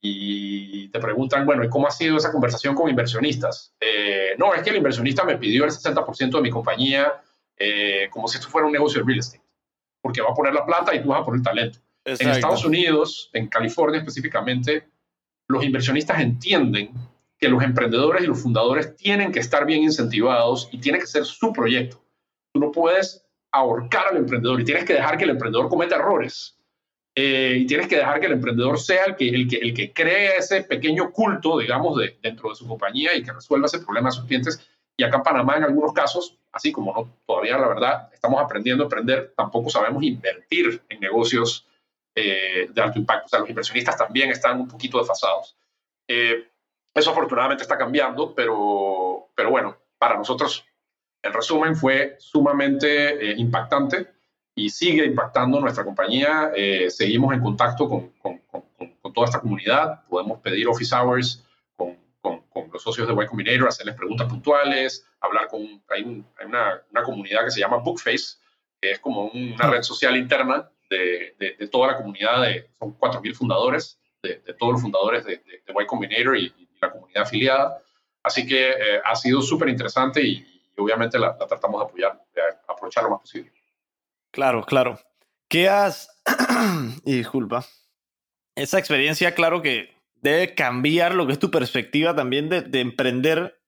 y 0.00 0.88
te 0.88 0.98
preguntan, 0.98 1.46
bueno, 1.46 1.64
¿y 1.64 1.68
cómo 1.68 1.86
ha 1.86 1.90
sido 1.90 2.16
esa 2.16 2.32
conversación 2.32 2.74
con 2.74 2.88
inversionistas? 2.88 3.74
Eh, 3.80 4.34
no, 4.38 4.54
es 4.54 4.62
que 4.62 4.70
el 4.70 4.76
inversionista 4.76 5.24
me 5.24 5.38
pidió 5.38 5.64
el 5.64 5.70
60% 5.70 6.30
de 6.30 6.40
mi 6.40 6.50
compañía 6.50 7.22
eh, 7.56 8.08
como 8.10 8.28
si 8.28 8.38
esto 8.38 8.48
fuera 8.48 8.66
un 8.66 8.72
negocio 8.72 9.00
de 9.00 9.06
real 9.06 9.18
estate, 9.18 9.44
porque 10.00 10.22
va 10.22 10.30
a 10.30 10.34
poner 10.34 10.54
la 10.54 10.64
plata 10.64 10.94
y 10.94 11.02
tú 11.02 11.08
vas 11.08 11.20
a 11.20 11.24
poner 11.24 11.38
el 11.38 11.44
talento. 11.44 11.78
En 12.04 12.30
Estados 12.30 12.64
Unidos, 12.64 13.30
en 13.34 13.48
California 13.48 13.98
específicamente, 13.98 14.88
los 15.48 15.62
inversionistas 15.62 16.20
entienden 16.20 16.92
que 17.40 17.48
los 17.48 17.62
emprendedores 17.62 18.22
y 18.22 18.26
los 18.26 18.42
fundadores 18.42 18.94
tienen 18.96 19.32
que 19.32 19.40
estar 19.40 19.64
bien 19.64 19.82
incentivados 19.82 20.68
y 20.70 20.78
tiene 20.78 20.98
que 20.98 21.06
ser 21.06 21.24
su 21.24 21.52
proyecto. 21.52 22.04
Tú 22.52 22.60
no 22.60 22.70
puedes 22.70 23.24
ahorcar 23.50 24.08
al 24.08 24.18
emprendedor 24.18 24.60
y 24.60 24.64
tienes 24.64 24.84
que 24.84 24.92
dejar 24.92 25.16
que 25.16 25.24
el 25.24 25.30
emprendedor 25.30 25.68
cometa 25.68 25.96
errores. 25.96 26.56
Eh, 27.16 27.56
y 27.60 27.66
tienes 27.66 27.88
que 27.88 27.96
dejar 27.96 28.20
que 28.20 28.26
el 28.26 28.32
emprendedor 28.32 28.78
sea 28.78 29.04
el 29.04 29.16
que, 29.16 29.28
el 29.28 29.48
que, 29.48 29.56
el 29.56 29.74
que 29.74 29.92
cree 29.92 30.36
ese 30.36 30.62
pequeño 30.62 31.10
culto, 31.10 31.58
digamos, 31.58 31.98
de, 31.98 32.18
dentro 32.22 32.50
de 32.50 32.54
su 32.54 32.68
compañía 32.68 33.16
y 33.16 33.22
que 33.22 33.32
resuelva 33.32 33.66
ese 33.66 33.80
problema 33.80 34.10
a 34.10 34.12
sus 34.12 34.26
clientes. 34.26 34.68
Y 34.96 35.02
acá 35.02 35.16
en 35.16 35.22
Panamá, 35.22 35.56
en 35.56 35.64
algunos 35.64 35.92
casos, 35.92 36.38
así 36.52 36.70
como 36.70 36.92
no, 36.92 37.10
todavía 37.26 37.58
la 37.58 37.68
verdad 37.68 38.08
estamos 38.12 38.40
aprendiendo 38.40 38.84
a 38.84 38.86
emprender, 38.86 39.32
tampoco 39.36 39.70
sabemos 39.70 40.02
invertir 40.02 40.82
en 40.88 41.00
negocios 41.00 41.66
eh, 42.14 42.68
de 42.70 42.82
alto 42.82 42.98
impacto. 42.98 43.26
O 43.26 43.28
sea, 43.28 43.40
los 43.40 43.48
inversionistas 43.48 43.96
también 43.96 44.30
están 44.30 44.60
un 44.60 44.68
poquito 44.68 44.98
desfasados. 44.98 45.56
Eh, 46.06 46.49
eso 46.94 47.10
afortunadamente 47.10 47.62
está 47.62 47.78
cambiando, 47.78 48.34
pero, 48.34 49.28
pero 49.34 49.50
bueno, 49.50 49.76
para 49.98 50.16
nosotros 50.16 50.64
en 51.22 51.32
resumen, 51.32 51.76
fue 51.76 52.16
sumamente 52.18 53.30
eh, 53.30 53.34
impactante 53.36 54.08
y 54.54 54.70
sigue 54.70 55.04
impactando 55.04 55.60
nuestra 55.60 55.84
compañía. 55.84 56.50
Eh, 56.56 56.90
seguimos 56.90 57.34
en 57.34 57.40
contacto 57.40 57.88
con, 57.88 58.10
con, 58.22 58.38
con, 58.50 59.12
toda 59.12 59.26
esta 59.26 59.40
comunidad. 59.40 60.04
Podemos 60.08 60.40
pedir 60.40 60.68
office 60.68 60.94
hours 60.94 61.44
con, 61.76 61.98
los 62.72 62.82
socios 62.82 63.08
de 63.08 63.24
Y 63.24 63.26
Combinator, 63.26 63.68
hacerles 63.68 63.96
preguntas 63.96 64.28
puntuales, 64.28 65.06
hablar 65.20 65.48
con... 65.48 65.62
Hay, 65.88 66.24
hay 66.38 66.46
una, 66.46 66.80
una, 66.90 67.02
comunidad 67.02 67.44
que 67.44 67.50
se 67.50 67.60
llama 67.60 67.78
Bookface, 67.78 68.38
que 68.80 68.92
es 68.92 69.00
como 69.00 69.26
una 69.26 69.68
red 69.68 69.82
social 69.82 70.16
interna 70.16 70.70
de, 70.88 71.34
de, 71.38 71.68
toda 71.68 71.88
la 71.88 71.96
comunidad. 71.96 72.42
De, 72.42 72.70
son 72.78 72.96
4.000 72.96 73.34
fundadores, 73.34 73.98
de, 74.22 74.36
todos 74.58 74.74
los 74.74 74.82
fundadores 74.82 75.24
de, 75.24 75.42
Y 75.66 75.86
Combinator 75.86 76.36
y, 76.36 76.59
la 76.80 76.90
comunidad 76.90 77.22
afiliada. 77.22 77.82
Así 78.22 78.46
que 78.46 78.70
eh, 78.70 79.00
ha 79.04 79.14
sido 79.16 79.40
súper 79.40 79.68
interesante 79.68 80.22
y, 80.22 80.46
obviamente 80.76 81.18
la, 81.18 81.36
tratamos 81.36 81.80
de 81.80 81.86
apoyar, 81.86 82.24
de 82.34 82.42
aprovechar 82.68 83.04
lo 83.04 83.10
más 83.10 83.20
posible. 83.20 83.52
Claro, 84.30 84.64
claro. 84.64 84.98
¿Qué 85.48 85.68
has... 85.68 86.08
y 87.04 87.16
disculpa. 87.16 87.64
Esa 88.54 88.78
experiencia, 88.78 89.34
claro 89.34 89.62
que 89.62 89.94
debe 90.22 90.54
cambiar 90.54 91.14
lo 91.14 91.26
que 91.26 91.32
es 91.32 91.38
tu 91.38 91.50
perspectiva 91.50 92.14
también 92.14 92.48
de, 92.48 92.80
emprender. 92.80 93.60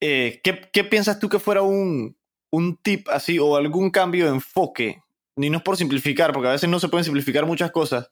Eh, 0.00 0.40
¿qué, 0.42 0.84
piensas 0.84 1.18
tú 1.18 1.28
que 1.28 1.38
fuera 1.38 1.62
un, 1.62 2.16
un 2.50 2.76
tip 2.76 3.08
así 3.08 3.38
o 3.38 3.56
algún 3.56 3.90
cambio 3.90 4.26
de 4.26 4.32
enfoque? 4.32 5.02
Ni 5.36 5.50
no 5.50 5.58
es 5.58 5.64
por 5.64 5.76
simplificar, 5.76 6.32
porque 6.32 6.48
a 6.48 6.52
veces 6.52 6.68
no 6.68 6.80
se 6.80 6.88
pueden 6.88 7.04
simplificar 7.04 7.46
muchas 7.46 7.70
cosas, 7.70 8.10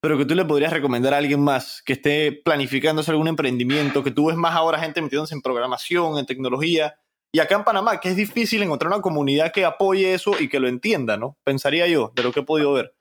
pero 0.00 0.18
que 0.18 0.24
tú 0.24 0.34
le 0.34 0.44
podrías 0.44 0.72
recomendar 0.72 1.14
a 1.14 1.18
alguien 1.18 1.40
más 1.40 1.82
que 1.82 1.94
esté 1.94 2.32
planificando 2.32 3.00
hacer 3.00 3.12
algún 3.12 3.28
emprendimiento, 3.28 4.02
que 4.02 4.10
tú 4.10 4.26
ves 4.26 4.36
más 4.36 4.54
ahora 4.54 4.78
gente 4.78 5.02
metiéndose 5.02 5.34
en 5.34 5.42
programación, 5.42 6.18
en 6.18 6.26
tecnología, 6.26 6.98
y 7.32 7.40
acá 7.40 7.56
en 7.56 7.64
Panamá, 7.64 8.00
que 8.00 8.10
es 8.10 8.16
difícil 8.16 8.62
encontrar 8.62 8.92
una 8.92 9.02
comunidad 9.02 9.52
que 9.52 9.64
apoye 9.64 10.14
eso 10.14 10.32
y 10.38 10.48
que 10.48 10.60
lo 10.60 10.68
entienda, 10.68 11.16
¿no? 11.16 11.36
Pensaría 11.44 11.86
yo, 11.86 12.12
de 12.14 12.22
lo 12.22 12.32
que 12.32 12.40
he 12.40 12.44
podido 12.44 12.72
ver. 12.72 12.94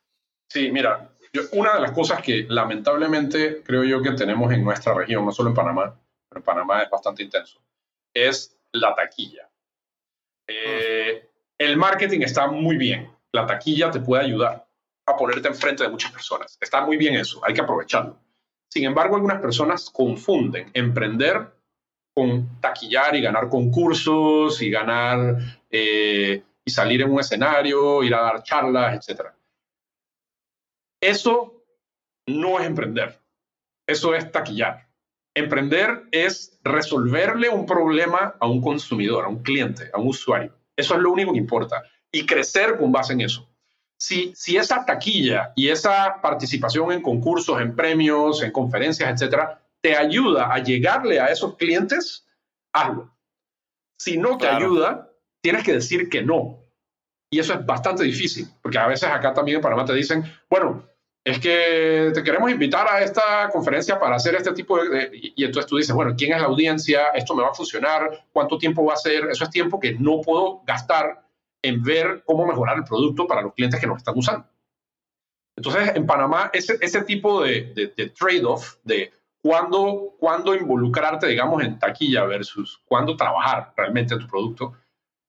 Sí, 0.50 0.72
mira, 0.72 1.16
una 1.52 1.76
de 1.76 1.82
las 1.82 1.92
cosas 1.92 2.22
que 2.22 2.46
lamentablemente 2.50 3.62
creo 3.64 3.84
yo 3.84 4.02
que 4.02 4.12
tenemos 4.12 4.52
en 4.52 4.64
nuestra 4.64 4.94
región, 4.94 5.26
no 5.26 5.32
solo 5.32 5.50
en 5.50 5.56
Panamá, 5.56 6.00
pero 6.30 6.40
en 6.40 6.44
Panamá 6.44 6.84
es 6.84 6.90
bastante 6.90 7.24
intenso, 7.24 7.62
es 8.14 8.58
la 8.72 8.94
taquilla. 8.94 9.50
Eh, 10.48 11.30
el 11.58 11.78
marketing 11.78 12.22
está 12.22 12.48
muy 12.48 12.78
bien. 12.78 13.10
La 13.32 13.46
taquilla 13.46 13.92
te 13.92 14.00
puede 14.00 14.26
ayudar 14.26 14.65
a 15.06 15.16
ponerte 15.16 15.48
enfrente 15.48 15.84
de 15.84 15.90
muchas 15.90 16.12
personas. 16.12 16.58
Está 16.60 16.86
muy 16.86 16.98
bien 16.98 17.16
eso, 17.16 17.42
hay 17.44 17.54
que 17.54 17.62
aprovecharlo. 17.62 18.18
Sin 18.70 18.84
embargo, 18.84 19.16
algunas 19.16 19.42
personas 19.42 19.90
confunden 19.90 20.72
emprender 20.74 21.54
con 22.14 22.60
taquillar 22.62 23.16
y 23.16 23.22
ganar 23.22 23.50
concursos 23.50 24.62
y 24.62 24.70
ganar 24.70 25.38
eh, 25.70 26.44
y 26.64 26.72
salir 26.72 27.02
en 27.02 27.12
un 27.12 27.20
escenario, 27.20 28.04
ir 28.04 28.16
a 28.16 28.22
dar 28.22 28.44
charlas, 28.44 29.08
etc. 29.08 29.28
Eso 31.02 31.64
no 32.28 32.60
es 32.60 32.66
emprender, 32.66 33.20
eso 33.88 34.16
es 34.16 34.32
taquillar. 34.32 34.88
Emprender 35.36 36.08
es 36.12 36.60
resolverle 36.64 37.50
un 37.50 37.66
problema 37.66 38.36
a 38.40 38.48
un 38.48 38.62
consumidor, 38.62 39.26
a 39.26 39.28
un 39.28 39.44
cliente, 39.44 39.92
a 39.94 40.00
un 40.00 40.08
usuario. 40.08 40.56
Eso 40.76 40.96
es 40.96 41.02
lo 41.02 41.12
único 41.12 41.34
que 41.34 41.40
importa. 41.40 41.84
Y 42.12 42.26
crecer 42.26 42.78
con 42.78 42.92
base 42.92 43.14
en 43.14 43.22
eso. 43.22 43.48
Si, 43.98 44.34
si 44.36 44.58
esa 44.58 44.86
taquilla 44.86 45.54
y 45.56 45.70
esa 45.70 46.22
participación 46.22 46.92
en 46.92 47.02
concursos, 47.02 47.62
en 47.62 47.76
premios, 47.76 48.44
en 48.44 48.52
conferencias, 48.52 49.10
etcétera, 49.10 49.62
te 49.82 49.96
ayuda 49.96 50.54
a 50.54 50.60
llegarle 50.60 51.20
a 51.20 51.28
esos 51.28 51.56
clientes, 51.56 52.26
hazlo. 52.74 53.16
Si 53.98 54.18
no 54.18 54.38
te 54.38 54.48
ayuda, 54.48 55.12
tienes 55.42 55.64
que 55.64 55.74
decir 55.74 56.10
que 56.10 56.22
no. 56.22 56.60
Y 57.30 57.40
eso 57.40 57.54
es 57.54 57.66
bastante 57.66 58.04
difícil, 58.04 58.48
porque 58.62 58.78
a 58.78 58.88
veces 58.88 59.10
acá 59.10 59.34
también 59.34 59.58
en 59.58 59.62
Panamá 59.62 59.86
te 59.86 59.94
dicen, 59.94 60.24
bueno, 60.50 60.88
es 61.26 61.40
que 61.40 62.12
te 62.14 62.24
queremos 62.24 62.52
invitar 62.52 62.88
a 62.88 63.02
esta 63.02 63.50
conferencia 63.50 64.00
para 64.00 64.16
hacer 64.16 64.36
este 64.36 64.54
tipo 64.54 64.78
de, 64.78 65.10
Y 65.36 65.44
entonces 65.44 65.68
tú 65.68 65.78
dices, 65.78 65.96
bueno, 65.96 66.14
¿quién 66.16 66.34
es 66.34 66.40
la 66.40 66.48
audiencia? 66.48 67.10
¿Esto 67.16 67.34
me 67.36 67.42
va 67.42 67.50
a 67.50 67.54
funcionar? 67.54 68.26
¿Cuánto 68.32 68.60
tiempo 68.60 68.86
va 68.86 68.94
a 68.94 68.98
ser? 68.98 69.28
Eso 69.32 69.44
es 69.44 69.50
tiempo 69.50 69.80
que 69.80 69.94
no 69.94 70.22
puedo 70.22 70.62
gastar 70.66 71.25
en 71.62 71.84
ver 71.84 72.24
cómo 72.26 72.46
mejorar 72.46 72.78
el 72.78 72.84
producto 72.84 73.28
para 73.28 73.42
los 73.42 73.54
clientes 73.54 73.80
que 73.80 73.88
nos 73.88 73.98
están 73.98 74.18
usando. 74.18 74.48
Entonces, 75.58 75.96
en 75.96 76.06
Panamá, 76.06 76.50
ese, 76.54 76.78
ese 76.82 77.04
tipo 77.04 77.44
de, 77.44 77.74
de, 77.74 77.88
de 77.96 78.10
trade-off 78.10 78.76
de 78.84 79.12
cuándo, 79.42 80.16
cuándo 80.20 80.56
involucrarte, 80.56 81.28
digamos, 81.28 81.64
en 81.64 81.80
taquilla 81.80 82.26
versus 82.26 82.82
cuándo 82.86 83.16
trabajar 83.16 83.74
realmente 83.78 84.14
en 84.16 84.20
tu 84.20 84.28
producto, 84.28 84.74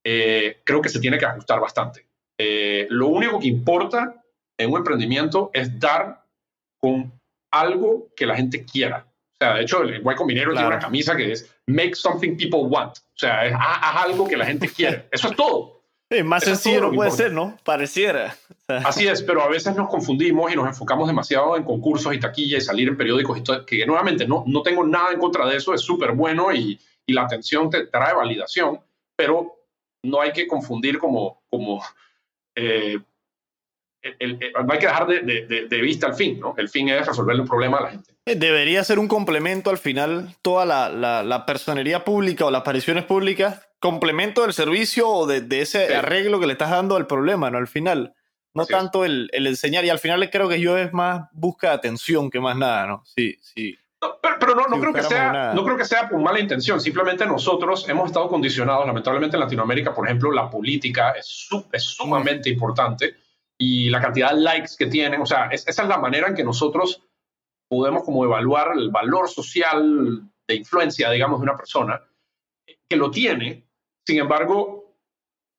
eh, 0.03 0.63
creo 0.65 0.81
que 0.81 0.89
se 0.89 1.01
tiene 1.01 1.19
que 1.19 1.27
ajustar 1.27 1.61
bastante. 1.61 2.07
Eh, 2.39 2.87
lo 2.91 3.09
único 3.09 3.39
que 3.39 3.49
importa 3.49 4.23
en 4.59 4.71
un 4.71 4.79
emprendimiento 4.79 5.51
es 5.53 5.79
dar 5.79 6.25
con 6.79 7.13
algo 7.51 8.09
que 8.17 8.27
la 8.27 8.37
gente 8.37 8.65
quiera. 8.65 9.07
O 9.07 9.37
sea, 9.39 9.55
de 9.55 9.63
hecho, 9.63 9.83
el 9.83 10.01
Guay 10.03 10.17
Combinero 10.17 10.53
tiene 10.53 10.67
una 10.67 10.79
camisa 10.79 11.15
que 11.15 11.33
es 11.33 11.55
Make 11.67 11.95
something 11.95 12.37
people 12.37 12.61
want. 12.61 12.97
O 12.97 13.19
sea, 13.19 13.45
es, 13.47 13.55
haz 13.55 14.05
algo 14.05 14.27
que 14.27 14.37
la 14.37 14.47
gente 14.47 14.69
quiere. 14.69 15.09
Eso 15.11 15.29
es 15.29 15.37
todo 15.37 15.76
más 16.25 16.45
sencillo 16.45 16.83
no 16.83 16.93
puede 16.93 17.11
ser, 17.11 17.33
¿no? 17.33 17.59
Pareciera. 17.65 18.37
Así 18.69 19.07
es, 19.07 19.23
pero 19.23 19.43
a 19.43 19.49
veces 19.49 19.75
nos 19.75 19.89
confundimos 19.89 20.53
y 20.53 20.57
nos 20.57 20.67
enfocamos 20.69 21.09
demasiado 21.09 21.57
en 21.57 21.65
concursos 21.65 22.15
y 22.15 22.21
taquilla 22.21 22.59
y 22.59 22.61
salir 22.61 22.89
en 22.89 22.97
periódicos 22.97 23.39
y 23.39 23.43
todo, 23.43 23.67
que 23.67 23.85
nuevamente 23.87 24.27
no, 24.27 24.45
no 24.47 24.63
tengo 24.63 24.85
nada 24.85 25.13
en 25.13 25.19
contra 25.19 25.47
de 25.47 25.57
eso, 25.57 25.75
es 25.75 25.81
súper 25.81 26.13
bueno 26.13 26.53
y, 26.53 26.79
y, 27.07 27.13
la 27.13 27.23
atención 27.23 27.71
te 27.71 27.87
trae 27.87 28.15
validación, 28.15 28.81
pero 29.17 29.57
no 30.05 30.21
hay 30.21 30.33
que 30.33 30.47
confundir 30.47 30.99
como, 30.99 31.43
como 31.51 31.83
eh, 32.55 32.99
no 34.65 34.73
hay 34.73 34.79
que 34.79 34.87
dejar 34.87 35.07
de, 35.07 35.21
de, 35.21 35.67
de, 35.69 35.81
vista 35.81 36.07
el 36.07 36.15
fin, 36.15 36.39
¿no? 36.39 36.55
El 36.57 36.69
fin 36.69 36.89
es 36.89 37.07
resolver 37.07 37.41
un 37.41 37.47
problema 37.49 37.79
a 37.79 37.83
la 37.83 37.91
gente. 37.91 38.13
Eh, 38.27 38.37
debería 38.37 38.85
ser 38.85 38.99
un 38.99 39.09
complemento 39.09 39.71
al 39.71 39.79
final, 39.79 40.35
toda 40.43 40.65
la, 40.65 40.89
la, 40.89 41.23
la 41.23 41.47
personería 41.47 42.05
pública 42.05 42.47
o 42.47 42.51
las 42.51 42.61
apariciones 42.61 43.05
públicas 43.05 43.67
complemento 43.87 44.43
del 44.43 44.53
servicio 44.53 45.09
o 45.09 45.27
de, 45.27 45.61
ese 45.61 45.95
arreglo 45.95 46.41
que 46.41 46.47
le 46.47 46.55
estás 46.55 46.71
dando 46.71 46.97
al 46.97 47.07
problema, 47.07 47.51
¿no? 47.51 47.59
Al 47.59 47.69
final. 47.69 48.15
No 48.53 48.65
tanto 48.65 49.05
el, 49.05 49.29
enseñar, 49.33 49.85
y 49.85 49.91
al 49.91 49.99
final 49.99 50.31
creo 50.31 50.49
que 50.49 50.59
yo 50.59 50.79
es 50.79 50.91
más 50.93 51.29
busca 51.33 51.73
atención 51.73 52.31
que 52.31 52.41
más 52.41 52.57
nada, 52.57 52.87
¿no? 52.87 53.03
Sí, 53.05 53.37
sí. 53.43 53.79
pero, 54.41 54.55
no, 54.55 54.67
no 54.67 54.81
creo 54.81 54.95
que 54.95 55.03
sea, 55.03 55.53
no 55.55 55.63
creo 55.63 55.77
que 55.77 55.85
sea 55.85 56.09
por 56.09 56.19
mala 56.21 56.41
intención. 56.41 56.81
Simplemente 56.81 57.27
nosotros 57.27 57.87
hemos 57.87 58.07
estado 58.07 58.29
condicionados, 58.29 58.87
lamentablemente 58.87 59.37
en 59.37 59.43
Latinoamérica, 59.43 59.95
por 59.95 60.07
ejemplo, 60.07 60.33
la 60.33 60.49
política 60.49 61.11
es, 61.11 61.49
es 61.71 61.83
sumamente 61.83 62.49
importante 62.49 63.15
y 63.59 63.91
la 63.91 64.01
cantidad 64.01 64.31
de 64.31 64.41
likes 64.41 64.71
que 64.79 64.87
tienen, 64.87 65.21
o 65.21 65.27
sea, 65.27 65.49
esa 65.53 65.83
es 65.83 65.89
la 65.89 65.99
manera 65.99 66.29
en 66.29 66.35
que 66.35 66.45
nosotros 66.45 67.03
podemos 67.69 68.05
como 68.05 68.25
evaluar 68.25 68.73
el 68.75 68.91
valor 68.91 69.29
social 69.29 70.23
de 70.49 70.55
influencia, 70.55 71.11
digamos, 71.11 71.41
de 71.41 71.45
una 71.45 71.57
persona 71.57 72.01
que 72.89 72.97
lo 72.97 73.11
tiene, 73.11 73.66
sin 74.07 74.21
embargo, 74.21 74.95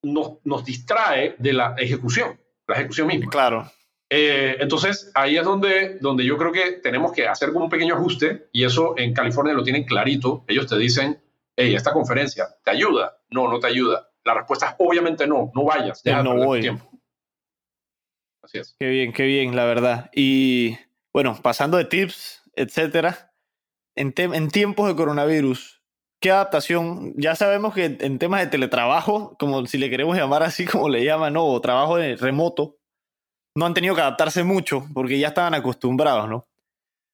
nos, 0.02 0.38
nos 0.44 0.64
distrae 0.64 1.36
de 1.38 1.52
la 1.52 1.74
ejecución, 1.76 2.40
la 2.66 2.76
ejecución 2.76 3.08
misma. 3.08 3.30
Claro. 3.30 3.70
Eh, 4.10 4.56
entonces, 4.60 5.10
ahí 5.14 5.36
es 5.36 5.44
donde, 5.44 5.98
donde 6.00 6.24
yo 6.24 6.38
creo 6.38 6.50
que 6.50 6.72
tenemos 6.82 7.12
que 7.12 7.28
hacer 7.28 7.52
como 7.52 7.66
un 7.66 7.70
pequeño 7.70 7.94
ajuste 7.94 8.48
y 8.52 8.64
eso 8.64 8.94
en 8.96 9.12
California 9.12 9.52
lo 9.52 9.62
tienen 9.62 9.84
clarito. 9.84 10.44
Ellos 10.48 10.66
te 10.66 10.78
dicen, 10.78 11.20
hey, 11.56 11.74
esta 11.74 11.92
conferencia, 11.92 12.46
¿te 12.64 12.70
ayuda? 12.70 13.18
No, 13.28 13.48
no 13.48 13.60
te 13.60 13.66
ayuda. 13.66 14.08
La 14.24 14.34
respuesta 14.34 14.70
es 14.70 14.74
obviamente 14.78 15.26
no, 15.26 15.52
no 15.54 15.64
vayas, 15.64 16.02
ya 16.02 16.22
no 16.22 16.36
voy. 16.36 16.62
Tiempo. 16.62 16.90
Así 18.42 18.58
es. 18.58 18.76
Qué 18.78 18.88
bien, 18.88 19.12
qué 19.12 19.24
bien, 19.24 19.54
la 19.54 19.66
verdad. 19.66 20.10
Y 20.14 20.78
bueno, 21.12 21.38
pasando 21.42 21.76
de 21.76 21.84
tips, 21.84 22.42
etcétera, 22.54 23.34
en, 23.94 24.14
en 24.16 24.48
tiempos 24.48 24.88
de 24.88 24.96
coronavirus, 24.96 25.77
¿qué 26.20 26.30
adaptación? 26.30 27.14
Ya 27.16 27.34
sabemos 27.34 27.74
que 27.74 27.96
en 28.00 28.18
temas 28.18 28.40
de 28.40 28.48
teletrabajo, 28.48 29.36
como 29.38 29.66
si 29.66 29.78
le 29.78 29.90
queremos 29.90 30.16
llamar 30.16 30.42
así 30.42 30.64
como 30.66 30.88
le 30.88 31.04
llaman, 31.04 31.32
¿no? 31.32 31.44
O 31.46 31.60
trabajo 31.60 31.96
remoto, 31.96 32.76
no 33.54 33.66
han 33.66 33.74
tenido 33.74 33.94
que 33.94 34.00
adaptarse 34.00 34.44
mucho 34.44 34.86
porque 34.94 35.18
ya 35.18 35.28
estaban 35.28 35.54
acostumbrados, 35.54 36.28
¿no? 36.28 36.46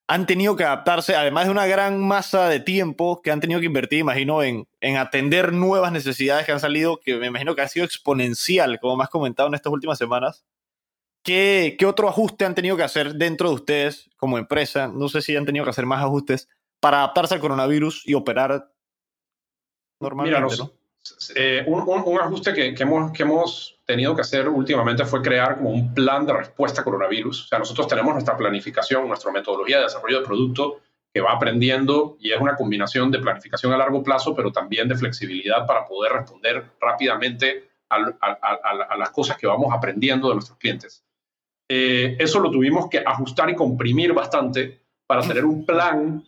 Han 0.06 0.26
tenido 0.26 0.54
que 0.54 0.64
adaptarse, 0.64 1.16
además 1.16 1.46
de 1.46 1.50
una 1.50 1.66
gran 1.66 1.98
masa 1.98 2.48
de 2.50 2.60
tiempo 2.60 3.22
que 3.22 3.30
han 3.30 3.40
tenido 3.40 3.60
que 3.60 3.66
invertir, 3.66 4.00
imagino, 4.00 4.42
en, 4.42 4.68
en 4.80 4.98
atender 4.98 5.54
nuevas 5.54 5.92
necesidades 5.92 6.44
que 6.44 6.52
han 6.52 6.60
salido, 6.60 7.00
que 7.00 7.16
me 7.16 7.28
imagino 7.28 7.54
que 7.54 7.62
ha 7.62 7.68
sido 7.68 7.86
exponencial, 7.86 8.78
como 8.80 8.96
me 8.96 9.04
has 9.04 9.08
comentado 9.08 9.48
en 9.48 9.54
estas 9.54 9.72
últimas 9.72 9.96
semanas. 9.96 10.44
¿Qué, 11.22 11.76
¿Qué 11.78 11.86
otro 11.86 12.06
ajuste 12.06 12.44
han 12.44 12.54
tenido 12.54 12.76
que 12.76 12.82
hacer 12.82 13.14
dentro 13.14 13.48
de 13.48 13.54
ustedes 13.54 14.10
como 14.18 14.36
empresa? 14.36 14.88
No 14.88 15.08
sé 15.08 15.22
si 15.22 15.34
han 15.36 15.46
tenido 15.46 15.64
que 15.64 15.70
hacer 15.70 15.86
más 15.86 16.02
ajustes 16.04 16.50
para 16.80 16.98
adaptarse 16.98 17.32
al 17.32 17.40
coronavirus 17.40 18.02
y 18.06 18.12
operar 18.12 18.73
normalmente. 20.00 20.56
¿no? 20.58 20.70
Eh, 21.36 21.64
un, 21.66 21.82
un, 21.86 22.20
ajuste 22.20 22.54
que, 22.54 22.74
que, 22.74 22.82
hemos, 22.82 23.12
que 23.12 23.24
hemos 23.24 23.78
tenido 23.84 24.14
que 24.14 24.22
hacer 24.22 24.48
últimamente 24.48 25.04
fue 25.04 25.20
crear 25.20 25.58
como 25.58 25.70
un 25.70 25.92
plan 25.92 26.24
de 26.24 26.32
respuesta 26.32 26.80
a 26.80 26.84
coronavirus. 26.84 27.44
O 27.44 27.48
sea, 27.48 27.58
nosotros 27.58 27.88
tenemos 27.88 28.14
nuestra 28.14 28.36
planificación, 28.36 29.06
nuestra 29.06 29.30
metodología 29.30 29.78
de 29.78 29.84
desarrollo 29.84 30.20
de 30.20 30.26
producto 30.26 30.80
que 31.12 31.20
va 31.20 31.32
aprendiendo 31.32 32.16
y 32.18 32.32
es 32.32 32.40
una 32.40 32.56
combinación 32.56 33.10
de 33.10 33.20
planificación 33.20 33.72
a 33.72 33.76
largo 33.76 34.02
plazo, 34.02 34.34
pero 34.34 34.50
también 34.50 34.88
de 34.88 34.96
flexibilidad 34.96 35.66
para 35.66 35.86
poder 35.86 36.12
responder 36.12 36.72
rápidamente 36.80 37.68
a, 37.88 37.96
a, 38.20 38.96
las 38.96 39.10
cosas 39.10 39.36
que 39.36 39.46
vamos 39.46 39.72
aprendiendo 39.72 40.28
de 40.28 40.34
nuestros 40.34 40.58
clientes. 40.58 41.04
Eh, 41.68 42.16
eso 42.18 42.40
lo 42.40 42.50
tuvimos 42.50 42.88
que 42.88 42.98
ajustar 42.98 43.48
y 43.48 43.54
comprimir 43.54 44.12
bastante 44.12 44.80
para 45.06 45.22
tener 45.22 45.44
un 45.44 45.64
plan 45.64 46.24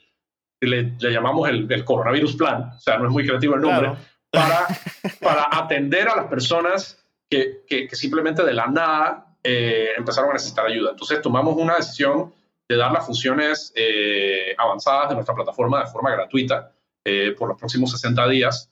que 0.61 0.67
le, 0.67 0.97
llamamos 0.99 1.49
el, 1.49 1.71
el, 1.71 1.85
coronavirus 1.85 2.37
plan, 2.37 2.71
o 2.77 2.81
sea, 2.81 2.99
no 2.99 3.07
es 3.07 3.13
muy 3.13 3.27
creativo 3.27 3.55
el 3.55 3.61
nombre, 3.61 3.93
para, 4.31 4.67
para 5.21 5.49
atender 5.51 6.09
a 6.09 6.17
las 6.17 6.27
personas 6.27 7.03
que, 7.29 7.65
que, 7.67 7.89
simplemente 7.95 8.45
de 8.45 8.55
la 8.55 8.67
nada 8.67 9.37
eh, 9.43 9.91
empezaron 9.97 10.31
a 10.31 10.35
necesitar 10.35 10.67
ayuda. 10.67 10.91
Entonces 10.91 11.21
tomamos 11.21 11.57
una 11.57 11.77
decisión 11.77 12.33
de 12.69 12.77
dar 12.77 12.93
las 12.93 13.07
funciones 13.07 13.73
eh, 13.77 14.55
avanzadas 14.59 15.11
de 15.11 15.15
nuestra 15.15 15.35
plataforma 15.35 15.81
de 15.81 15.91
forma 15.91 16.11
gratuita 16.11 16.73
eh, 17.05 17.35
por 17.39 17.49
los 17.49 17.59
próximos 17.59 17.91
60 17.93 18.29
días. 18.29 18.71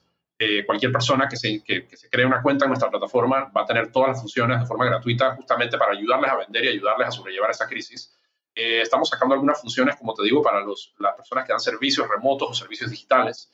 cualquier 0.67 0.93
persona 0.93 1.29
que 1.29 1.37
se, 1.37 1.63
que, 1.63 1.87
se 1.93 2.11
cree 2.11 2.27
una 2.27 2.43
cuenta 2.43 2.65
en 2.65 2.71
nuestra 2.71 2.91
plataforma 2.91 3.51
va 3.57 3.63
a 3.63 3.67
tener 3.67 3.91
todas 3.93 4.11
las 4.11 4.21
funciones 4.21 4.61
de 4.61 4.67
forma 4.67 4.85
gratuita 4.85 5.37
justamente 5.37 5.79
para 5.79 5.93
ayudarles 5.93 6.31
a 6.31 6.37
vender 6.37 6.65
y 6.65 6.69
ayudarles 6.69 7.09
a 7.09 7.11
sobrellevar 7.13 7.51
esa 7.51 7.67
crisis. 7.67 8.13
Estamos 8.55 9.09
sacando 9.09 9.35
algunas 9.35 9.61
funciones, 9.61 9.97
como 9.97 10.15
te 10.15 10.23
digo, 10.23 10.43
para 10.43 10.61
los, 10.61 10.95
las 10.99 11.15
personas 11.15 11.45
que 11.45 11.53
dan 11.53 11.61
servicios 11.61 12.09
remotos 12.09 12.51
o 12.51 12.55
servicios 12.55 12.91
digitales. 12.91 13.51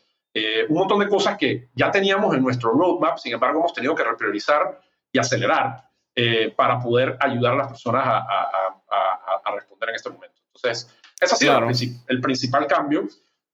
un 0.68 0.76
montón 0.76 1.00
de 1.00 1.08
cosas 1.08 1.38
que 1.38 1.70
ya 1.74 1.90
teníamos 1.90 2.34
en 2.34 2.42
nuestro 2.42 2.72
roadmap, 2.72 3.18
sin 3.18 3.32
embargo, 3.32 3.60
hemos 3.60 3.72
tenido 3.72 3.94
que 3.94 4.04
repriorizar 4.04 4.80
y 5.12 5.18
acelerar 5.18 5.90
eh, 6.14 6.52
para 6.56 6.80
poder 6.80 7.16
ayudar 7.20 7.54
a 7.54 7.56
las 7.56 7.68
personas 7.68 8.04
a, 8.04 8.18
a, 8.18 9.42
a, 9.44 9.54
responder 9.54 9.90
en 9.90 9.94
este 9.94 10.10
momento. 10.10 10.42
Entonces, 10.54 10.94
ese 11.20 11.34
ha 11.34 11.38
sido 11.76 11.96
el, 12.08 12.20
principal 12.20 12.66
cambio. 12.66 13.06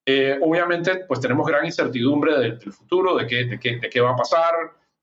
Eh, 0.06 0.38
obviamente, 0.42 1.04
pues 1.06 1.20
tenemos 1.20 1.46
gran 1.46 1.64
incertidumbre 1.66 2.38
del, 2.38 2.72
futuro, 2.72 3.14
de 3.16 3.26
qué, 3.26 3.44
de, 3.44 3.60
qué, 3.60 3.76
de 3.76 3.90
qué 3.90 4.00
va 4.00 4.12
a 4.12 4.16
pasar. 4.16 4.54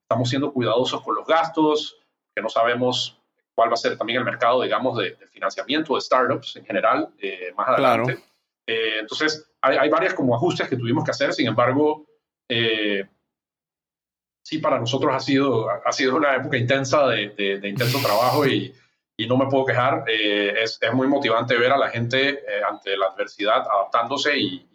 Estamos 0.01 0.29
siendo 0.29 0.51
cuidadosos 0.51 1.01
con 1.03 1.15
los 1.15 1.27
gastos, 1.27 1.97
que 2.35 2.41
no 2.41 2.49
sabemos 2.49 3.21
cuál 3.55 3.69
va 3.69 3.73
a 3.73 3.77
ser 3.77 3.97
también 3.97 4.19
el 4.19 4.25
mercado, 4.25 4.61
digamos, 4.61 4.97
de, 4.97 5.15
financiamiento 5.31 5.95
de 5.95 6.01
startups 6.01 6.55
en 6.55 6.65
general 6.65 7.09
eh, 7.19 7.53
más 7.55 7.69
adelante. 7.69 8.23
entonces, 8.65 9.49
hay, 9.61 9.77
hay, 9.77 9.89
varias 9.89 10.13
como 10.13 10.35
ajustes 10.35 10.67
que 10.67 10.77
tuvimos 10.77 11.03
que 11.03 11.11
hacer, 11.11 11.33
sin 11.33 11.47
embargo, 11.47 12.05
sí, 14.43 14.59
para 14.59 14.77
nosotros 14.77 15.13
ha 15.15 15.19
sido, 15.19 15.69
ha 15.69 15.91
sido 15.91 16.17
una 16.17 16.35
época 16.35 16.57
intensa 16.57 17.07
de, 17.07 17.29
de, 17.29 17.67
intenso 17.67 17.97
trabajo 18.03 18.45
y, 18.45 18.75
y, 19.17 19.25
no 19.25 19.37
me 19.37 19.47
puedo 19.47 19.65
quejar. 19.65 20.03
Eh, 20.07 20.53
es, 20.61 20.77
es, 20.79 20.93
muy 20.93 21.07
motivante 21.07 21.57
ver 21.57 21.71
a 21.71 21.77
la 21.77 21.89
gente 21.89 22.29
eh, 22.29 22.61
ante 22.67 22.95
la 22.95 23.07
adversidad 23.07 23.65
adaptándose 23.67 24.37
y, 24.37 24.69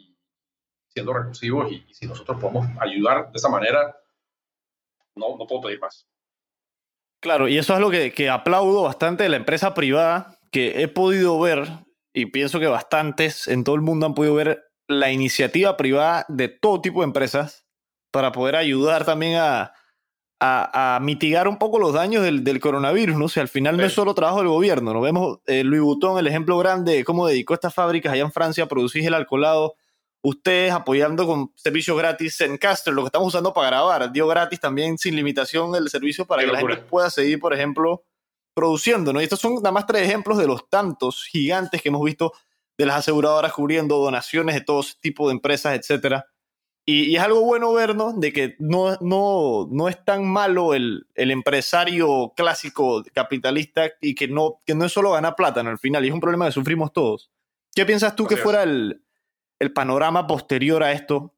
siendo 0.89 1.13
recursivos 1.13 1.71
y, 1.71 1.87
si 1.93 2.07
nosotros 2.07 2.41
podemos 2.41 2.67
ayudar 2.81 3.31
de 3.31 3.37
esa 3.37 3.49
manera, 3.49 3.97
no, 5.15 5.37
no 5.37 5.47
puedo 5.47 5.63
pedir 5.63 5.81
más. 5.81 6.07
Claro, 7.21 7.49
y 7.49 7.59
eso 7.59 7.75
es 7.75 7.81
lo 7.81 7.91
que, 7.91 8.13
que 8.13 8.31
aplaudo 8.31 8.83
bastante 8.83 9.25
de 9.25 9.29
la 9.29 9.37
empresa 9.37 9.75
privada, 9.75 10.39
que 10.53 10.83
he 10.83 10.89
podido 10.89 11.39
ver, 11.41 11.69
y 12.13 12.27
pienso 12.27 12.61
que 12.61 12.67
bastantes 12.67 13.49
en 13.49 13.65
todo 13.65 13.75
el 13.75 13.83
mundo 13.83 14.07
han 14.07 14.15
podido 14.15 14.35
ver 14.35 14.65
la 14.87 15.11
iniciativa 15.11 15.77
privada 15.77 16.25
de 16.29 16.49
todo 16.49 16.81
tipo 16.81 17.01
de 17.01 17.07
empresas 17.07 17.67
para 18.11 18.33
poder 18.33 18.57
ayudar 18.57 19.05
también 19.05 19.37
a, 19.37 19.73
a, 20.41 20.99
mitigar 21.03 21.49
un 21.49 21.59
poco 21.59 21.79
los 21.79 21.93
daños 21.93 22.23
del, 22.23 22.45
del 22.45 22.61
coronavirus, 22.61 23.17
¿no? 23.17 23.25
O 23.27 23.29
sea, 23.29 23.43
al 23.43 23.49
final 23.49 23.77
no 23.77 23.85
es 23.85 23.93
solo 23.93 24.15
trabajo 24.15 24.39
del 24.39 24.49
gobierno, 24.49 24.93
¿no? 24.93 25.01
Vemos 25.01 25.41
eh, 25.47 25.65
Louis 25.65 25.83
Vuitton, 25.83 26.19
el 26.19 26.27
ejemplo 26.27 26.57
grande 26.59 26.95
de 26.95 27.05
cómo 27.05 27.27
dedicó 27.27 27.55
estas 27.55 27.75
fábricas 27.75 28.13
allá 28.13 28.23
en 28.23 28.33
Francia 28.33 28.65
a 28.65 28.69
producir 28.69 29.05
el 29.07 29.15
alcoholado, 29.15 29.75
ustedes 30.23 30.73
apoyando 30.73 31.27
con 31.27 31.53
servicios 31.55 31.97
gratis 31.97 32.41
en 32.41 32.59
Caster, 32.59 32.93
lo 32.93 33.03
que 33.03 33.07
estamos 33.07 33.29
usando 33.29 33.53
para 33.53 33.69
grabar, 33.69 34.13
dio 34.13 34.27
gratis 34.27 34.61
también 34.61 34.99
sin 34.99 35.15
limitación 35.17 35.75
el 35.75 35.89
servicio 35.89 36.27
para 36.27 36.43
que 36.43 36.53
la 36.53 36.59
gente 36.59 36.77
pueda 36.79 37.11
seguir, 37.11 37.39
por 37.39 37.55
ejemplo, 37.55 38.05
produciendo, 38.55 39.13
¿no? 39.13 39.21
Y 39.21 39.25
estos 39.25 39.41
son 39.41 39.55
nada 39.55 39.73
más 39.73 39.87
tres 39.87 40.03
ejemplos 40.03 40.39
de 40.39 40.47
los 40.47 40.69
tantos 40.69 41.25
gigantes 41.25 41.81
que 41.81 41.89
hemos 41.89 42.05
visto 42.05 42.33
de 42.77 42.87
las 42.87 42.97
aseguradoras 42.97 43.53
cubriendo 43.53 43.99
donaciones 43.99 44.55
de 44.55 44.61
todo 44.61 44.85
tipo 45.01 45.29
de 45.29 45.35
empresas, 45.35 45.77
etcétera. 45.77 46.27
Y, 46.85 47.15
es 47.17 47.23
algo 47.23 47.43
bueno 47.43 47.73
vernos 47.73 48.19
de 48.19 48.33
que 48.33 48.57
no, 48.59 48.97
no, 49.01 49.69
no 49.71 49.89
es 49.89 50.03
tan 50.05 50.27
malo 50.27 50.73
el, 50.73 51.07
el, 51.15 51.31
empresario 51.31 52.33
clásico 52.35 53.05
capitalista 53.13 53.91
y 54.01 54.15
que 54.15 54.27
no, 54.27 54.63
que 54.65 54.75
no 54.75 54.87
es 54.87 54.93
solo 54.93 55.13
ganar 55.13 55.37
plata 55.37 55.61
al 55.61 55.79
final, 55.79 56.05
y 56.05 56.09
es 56.09 56.15
un 56.15 56.21
problema 56.21 56.47
que 56.47 56.53
sufrimos 56.53 56.93
todos. 56.93 57.31
¿Qué 57.75 57.85
piensas 57.85 58.17
tú 58.17 58.27
que 58.27 58.39
fuera 58.39 58.63
el, 58.63 59.03
el 59.59 59.73
panorama 59.73 60.27
posterior 60.27 60.83
a 60.83 60.93
esto 60.93 61.35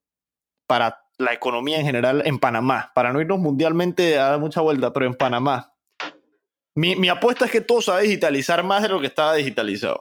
para 0.66 1.04
la 1.18 1.32
economía 1.32 1.78
en 1.78 1.86
general 1.86 2.22
en 2.24 2.38
Panamá? 2.38 2.92
Para 2.94 3.12
no 3.12 3.20
irnos 3.20 3.38
mundialmente 3.38 4.18
a 4.18 4.30
dar 4.30 4.40
mucha 4.40 4.60
vuelta, 4.60 4.92
pero 4.92 5.06
en 5.06 5.14
Panamá. 5.14 5.74
Mi, 6.74 6.96
mi 6.96 7.08
apuesta 7.08 7.46
es 7.46 7.50
que 7.50 7.60
todo 7.60 7.82
se 7.82 7.90
va 7.90 7.98
a 7.98 8.02
digitalizar 8.02 8.62
más 8.62 8.82
de 8.82 8.88
lo 8.88 9.00
que 9.00 9.06
estaba 9.06 9.34
digitalizado 9.34 10.00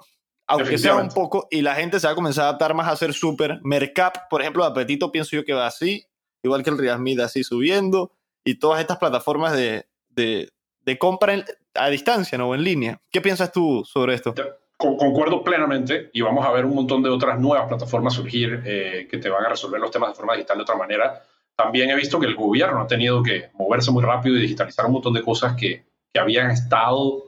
aunque 0.49 0.79
sea 0.79 0.95
un 0.95 1.09
poco, 1.09 1.47
y 1.51 1.61
la 1.61 1.75
gente 1.75 1.99
se 1.99 2.07
va 2.07 2.13
a 2.13 2.15
comenzar 2.15 2.45
a 2.45 2.47
adaptar 2.49 2.73
más 2.73 2.87
a 2.87 2.91
hacer 2.91 3.13
súper. 3.13 3.59
Mercap, 3.61 4.27
por 4.31 4.41
ejemplo, 4.41 4.63
de 4.63 4.71
Apetito, 4.71 5.11
pienso 5.11 5.35
yo 5.35 5.45
que 5.45 5.53
va 5.53 5.67
así, 5.67 6.07
igual 6.41 6.63
que 6.63 6.71
el 6.71 6.77
Riasmid 6.79 7.19
así 7.19 7.43
subiendo, 7.43 8.13
y 8.43 8.55
todas 8.55 8.81
estas 8.81 8.97
plataformas 8.97 9.53
de, 9.53 9.87
de, 10.09 10.49
de 10.81 10.97
compra 10.97 11.45
a 11.75 11.89
distancia, 11.89 12.35
¿no? 12.35 12.49
O 12.49 12.55
en 12.55 12.63
línea. 12.63 12.99
¿Qué 13.11 13.21
piensas 13.21 13.51
tú 13.51 13.83
sobre 13.85 14.15
esto? 14.15 14.33
Concuerdo 14.79 15.43
plenamente 15.43 16.09
y 16.13 16.21
vamos 16.21 16.45
a 16.45 16.51
ver 16.51 16.65
un 16.65 16.73
montón 16.73 17.03
de 17.03 17.09
otras 17.09 17.37
nuevas 17.37 17.67
plataformas 17.67 18.13
surgir 18.13 18.63
eh, 18.65 19.07
que 19.11 19.17
te 19.17 19.29
van 19.29 19.45
a 19.45 19.49
resolver 19.49 19.79
los 19.79 19.91
temas 19.91 20.09
de 20.09 20.15
forma 20.15 20.33
digital 20.33 20.57
de 20.57 20.63
otra 20.63 20.75
manera. 20.75 21.21
También 21.55 21.89
he 21.89 21.95
visto 21.95 22.17
que 22.17 22.27
el 22.27 22.35
gobierno 22.35 22.79
ha 22.79 22.87
tenido 22.87 23.21
que 23.21 23.49
moverse 23.55 23.91
muy 23.91 24.01
rápido 24.01 24.37
y 24.37 24.41
digitalizar 24.41 24.85
un 24.85 24.93
montón 24.93 25.13
de 25.13 25.21
cosas 25.21 25.55
que, 25.55 25.83
que 26.13 26.19
habían 26.19 26.51
estado 26.51 27.23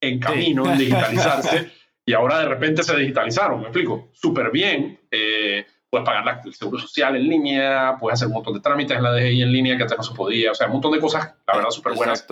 en 0.00 0.18
camino 0.18 0.70
en 0.70 0.76
digitalizarse 0.76 1.70
y 2.04 2.12
ahora 2.12 2.40
de 2.40 2.46
repente 2.46 2.82
se 2.82 2.96
digitalizaron, 2.96 3.60
me 3.60 3.66
explico, 3.66 4.08
súper 4.12 4.50
bien. 4.50 5.00
Eh, 5.10 5.64
puedes 5.88 6.04
pagar 6.04 6.40
el 6.44 6.54
seguro 6.54 6.80
social 6.80 7.14
en 7.14 7.28
línea, 7.28 7.96
puedes 8.00 8.18
hacer 8.18 8.26
un 8.26 8.34
montón 8.34 8.54
de 8.54 8.60
trámites 8.60 8.96
en 8.96 9.04
la 9.04 9.12
DGI 9.12 9.42
en 9.42 9.52
línea 9.52 9.76
que 9.76 9.84
antes 9.84 9.98
no 9.98 10.04
se 10.04 10.14
podía, 10.14 10.50
o 10.50 10.54
sea, 10.54 10.66
un 10.66 10.74
montón 10.74 10.92
de 10.92 11.00
cosas, 11.00 11.34
la 11.46 11.56
verdad, 11.56 11.70
súper 11.70 11.94
buenas. 11.94 12.26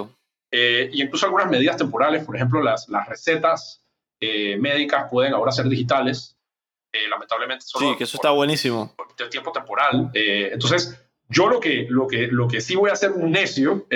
Eh, 0.50 0.90
y 0.92 1.02
incluso 1.02 1.26
algunas 1.26 1.48
medidas 1.48 1.76
temporales, 1.76 2.24
por 2.24 2.34
ejemplo, 2.34 2.62
las, 2.62 2.88
las 2.88 3.08
recetas 3.08 3.83
eh, 4.24 4.56
médicas 4.56 5.08
pueden 5.10 5.34
ahora 5.34 5.52
ser 5.52 5.68
digitales. 5.68 6.36
lamentablemente, 7.10 7.64
solo 7.66 7.90
sí, 7.90 7.98
que 7.98 8.04
eso 8.04 8.16
está 8.16 8.30
buenísimo. 8.30 8.94
De 9.18 9.28
tiempo 9.28 9.52
temporal. 9.52 10.10
entonces, 10.14 10.98
yo 11.28 11.48
lo 11.48 11.58
que, 11.58 11.86
lo, 11.88 12.06
que, 12.06 12.28
lo 12.28 12.46
que 12.46 12.60
sí 12.60 12.76
voy 12.76 12.90
a 12.90 12.92
hacer 12.92 13.12
un 13.12 13.32
necio, 13.32 13.86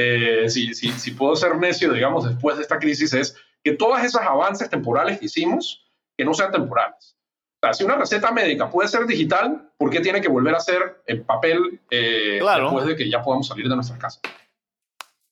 si, 0.48 0.74
si, 0.74 0.90
si 0.92 1.10
puedo 1.12 1.36
ser 1.36 1.56
necio, 1.56 1.92
digamos, 1.92 2.28
después 2.28 2.56
de 2.56 2.62
esta 2.62 2.78
crisis, 2.78 3.12
es 3.12 3.36
que 3.62 3.72
todos 3.72 4.02
esos 4.02 4.20
avances 4.22 4.68
temporales 4.70 5.18
que 5.18 5.26
hicimos, 5.26 5.86
que 6.16 6.24
no 6.24 6.34
sean 6.34 6.50
temporales. 6.50 7.16
O 7.60 7.66
sea, 7.66 7.74
si 7.74 7.84
una 7.84 7.96
receta 7.96 8.30
médica 8.30 8.70
puede 8.70 8.88
ser 8.88 9.04
digital, 9.06 9.72
¿por 9.76 9.90
qué 9.90 10.00
tiene 10.00 10.20
que 10.20 10.28
volver 10.28 10.54
a 10.54 10.60
ser 10.60 11.02
en 11.06 11.24
papel 11.24 11.80
eh, 11.90 12.40
después 12.40 12.86
de 12.86 12.96
que 12.96 13.10
ya 13.10 13.20
podamos 13.20 13.48
salir 13.48 13.68
de 13.68 13.74
nuestra 13.74 13.98
casa? 13.98 14.20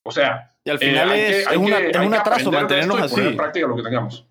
O 0.02 0.10
sea, 0.10 0.52
y 0.64 0.70
al 0.70 0.78
final 0.78 1.12
es, 1.12 1.46
un 1.56 2.14
atraso 2.14 2.50
mantenernos 2.50 3.00
así. 3.00 3.20
en 3.20 3.36
práctica 3.36 3.66
lo 3.68 3.76
que 3.76 3.82
tengamos. 3.82 4.26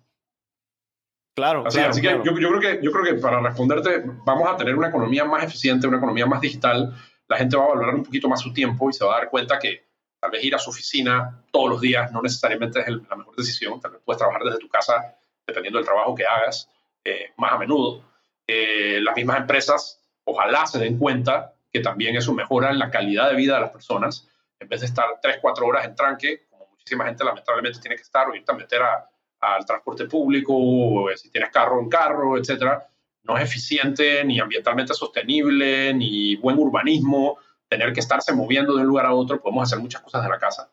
Claro, 1.36 1.64
así, 1.66 1.78
así 1.80 2.00
que 2.00 2.18
yo, 2.24 2.34
creo 2.34 2.58
que 2.58 2.80
yo 2.82 2.90
creo 2.90 3.04
que 3.04 3.20
para 3.20 3.40
responderte, 3.40 4.02
vamos 4.24 4.48
a 4.48 4.56
tener 4.56 4.74
una 4.74 4.88
economía 4.88 5.22
más 5.26 5.44
eficiente, 5.44 5.86
una 5.86 5.98
economía 5.98 6.24
más 6.24 6.40
digital. 6.40 6.96
La 7.28 7.36
gente 7.36 7.58
va 7.58 7.64
a 7.64 7.68
valorar 7.68 7.94
un 7.94 8.04
poquito 8.04 8.26
más 8.26 8.40
su 8.40 8.54
tiempo 8.54 8.88
y 8.88 8.94
se 8.94 9.04
va 9.04 9.16
a 9.16 9.18
dar 9.18 9.28
cuenta 9.28 9.58
que 9.58 9.84
tal 10.18 10.30
vez 10.30 10.42
ir 10.42 10.54
a 10.54 10.58
su 10.58 10.70
oficina 10.70 11.44
todos 11.50 11.68
los 11.68 11.80
días 11.82 12.10
no 12.10 12.22
necesariamente 12.22 12.80
es 12.80 12.88
la 12.88 13.16
mejor 13.16 13.36
decisión. 13.36 13.78
Tal 13.82 13.90
vez 13.90 14.00
puedes 14.02 14.16
trabajar 14.16 14.44
desde 14.44 14.58
tu 14.58 14.68
casa 14.70 15.14
dependiendo 15.46 15.78
del 15.78 15.84
trabajo 15.84 16.14
que 16.14 16.24
hagas 16.24 16.70
eh, 17.04 17.32
más 17.36 17.52
a 17.52 17.58
menudo. 17.58 18.02
Eh, 18.46 19.00
las 19.02 19.14
mismas 19.14 19.36
empresas 19.36 20.00
ojalá 20.24 20.66
se 20.66 20.78
den 20.78 20.96
cuenta 20.98 21.52
que 21.70 21.80
también 21.80 22.16
eso 22.16 22.32
mejora 22.32 22.72
la 22.72 22.90
calidad 22.90 23.28
de 23.28 23.36
vida 23.36 23.56
de 23.56 23.60
las 23.60 23.70
personas. 23.72 24.26
En 24.58 24.70
vez 24.70 24.80
de 24.80 24.86
estar 24.86 25.04
3, 25.20 25.36
4 25.42 25.66
horas 25.66 25.84
en 25.84 25.94
tranque, 25.94 26.46
como 26.48 26.66
muchísima 26.70 27.04
gente 27.04 27.24
lamentablemente 27.24 27.78
tiene 27.78 27.96
que 27.96 28.02
estar 28.02 28.26
o 28.26 28.34
irte 28.34 28.50
a 28.50 28.54
meter 28.54 28.80
a 28.80 29.06
al 29.40 29.64
transporte 29.64 30.06
público, 30.06 30.54
o 30.56 31.08
si 31.16 31.30
tienes 31.30 31.50
carro 31.50 31.80
en 31.80 31.88
carro, 31.88 32.38
etcétera, 32.38 32.88
no 33.24 33.36
es 33.36 33.44
eficiente, 33.44 34.24
ni 34.24 34.40
ambientalmente 34.40 34.94
sostenible, 34.94 35.92
ni 35.94 36.36
buen 36.36 36.58
urbanismo, 36.58 37.38
tener 37.68 37.92
que 37.92 38.00
estarse 38.00 38.32
moviendo 38.32 38.74
de 38.74 38.82
un 38.82 38.88
lugar 38.88 39.06
a 39.06 39.14
otro, 39.14 39.40
podemos 39.40 39.64
hacer 39.64 39.80
muchas 39.80 40.00
cosas 40.00 40.22
de 40.22 40.28
la 40.28 40.38
casa. 40.38 40.72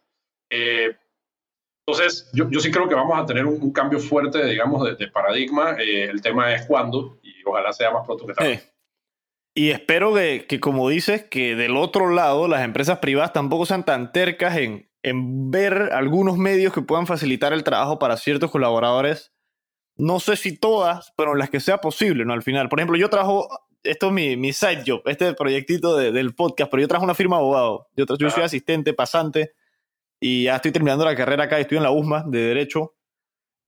Eh, 0.50 0.96
entonces, 1.86 2.30
yo, 2.34 2.50
yo, 2.50 2.60
sí 2.60 2.72
creo 2.72 2.88
que 2.88 2.96
vamos 2.96 3.20
a 3.20 3.26
tener 3.26 3.46
un, 3.46 3.74
cambio 3.74 4.00
fuerte, 4.00 4.46
digamos, 4.46 4.98
de, 4.98 5.08
paradigma. 5.10 5.76
Eh, 5.80 6.06
el 6.06 6.22
tema 6.22 6.54
es 6.54 6.66
cuándo, 6.66 7.20
y 7.22 7.34
ojalá 7.46 7.74
sea 7.74 7.92
más 7.92 8.06
pronto 8.06 8.26
que 8.26 8.34
tarde. 8.34 8.64
Y 9.56 9.70
espero 9.70 10.14
que, 10.14 10.46
que, 10.48 10.60
como 10.60 10.88
dices, 10.88 11.24
que 11.24 11.56
del 11.56 11.76
otro 11.76 12.10
lado 12.10 12.48
las 12.48 12.64
empresas 12.64 13.00
privadas 13.00 13.34
tampoco 13.34 13.66
sean 13.66 13.84
tan 13.84 14.14
tercas 14.14 14.56
en, 14.58 14.90
en 15.04 15.52
ver 15.52 15.90
algunos 15.92 16.38
medios 16.38 16.74
que 16.74 16.82
puedan 16.82 17.06
facilitar 17.06 17.54
el 17.54 17.64
trabajo 17.64 18.00
para 18.00 18.18
ciertos 18.18 18.50
colaboradores. 18.50 19.34
No 19.98 20.20
sé 20.20 20.38
si 20.38 20.58
todas, 20.58 21.14
pero 21.18 21.34
en 21.34 21.40
las 21.40 21.50
que 21.50 21.60
sea 21.60 21.80
posible, 21.80 22.26
¿no? 22.26 22.34
Al 22.34 22.42
final. 22.42 22.70
Por 22.70 22.80
ejemplo, 22.80 22.98
yo 22.98 23.10
trabajo, 23.10 23.50
esto 23.84 24.08
es 24.08 24.14
mi, 24.14 24.38
mi 24.38 24.54
side 24.54 24.84
job, 24.88 25.02
este 25.06 25.34
proyectito 25.34 25.98
del 25.98 26.34
podcast, 26.34 26.72
pero 26.72 26.82
yo 26.82 26.88
trabajo 26.88 27.04
una 27.04 27.14
firma 27.14 27.36
de 27.36 27.42
abogado. 27.42 27.88
Yo, 27.96 28.06
yo 28.18 28.30
soy 28.30 28.44
asistente, 28.44 28.94
pasante, 28.94 29.52
y 30.20 30.46
ya 30.46 30.56
estoy 30.56 30.72
terminando 30.72 31.06
la 31.06 31.16
carrera 31.16 31.44
acá, 31.44 31.60
estoy 31.60 31.78
en 31.78 31.84
la 31.84 31.92
USMA 31.92 32.24
de 32.26 32.40
Derecho. 32.40 32.96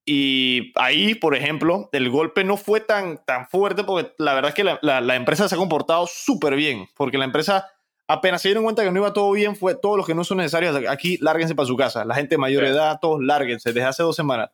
Y 0.08 0.72
ahí, 0.76 1.16
por 1.16 1.36
ejemplo, 1.36 1.90
el 1.92 2.10
golpe 2.10 2.44
no 2.44 2.58
fue 2.58 2.80
tan, 2.80 3.24
tan 3.26 3.48
fuerte 3.48 3.84
porque 3.84 4.14
la 4.20 4.36
verdad 4.36 4.50
es 4.50 4.56
que 4.56 4.64
la, 4.64 4.80
la 5.02 5.16
empresa 5.16 5.50
se 5.50 5.56
ha 5.56 5.58
comportado 5.58 6.08
súper 6.08 6.56
bien, 6.56 6.88
porque 6.96 7.18
la 7.18 7.26
empresa 7.26 7.75
apenas 8.08 8.42
se 8.42 8.50
dieron 8.50 8.64
cuenta 8.64 8.84
que 8.84 8.92
no 8.92 9.00
iba 9.00 9.14
todo 9.14 9.32
bien, 9.32 9.56
fue 9.56 9.76
todos 9.76 9.98
los 9.98 10.06
que 10.06 10.16
no 10.16 10.24
son 10.24 10.38
necesarios 10.38 10.76
aquí, 10.88 11.18
lárguense 11.22 11.56
para 11.56 11.68
su 11.68 11.76
casa. 11.76 12.06
La 12.06 12.16
gente 12.16 12.36
de 12.36 12.40
mayor 12.40 12.64
edad, 12.64 13.00
todos 13.02 13.24
lárguense, 13.24 13.74
desde 13.74 13.88
hace 13.88 14.04
dos 14.04 14.16
semanas. 14.16 14.50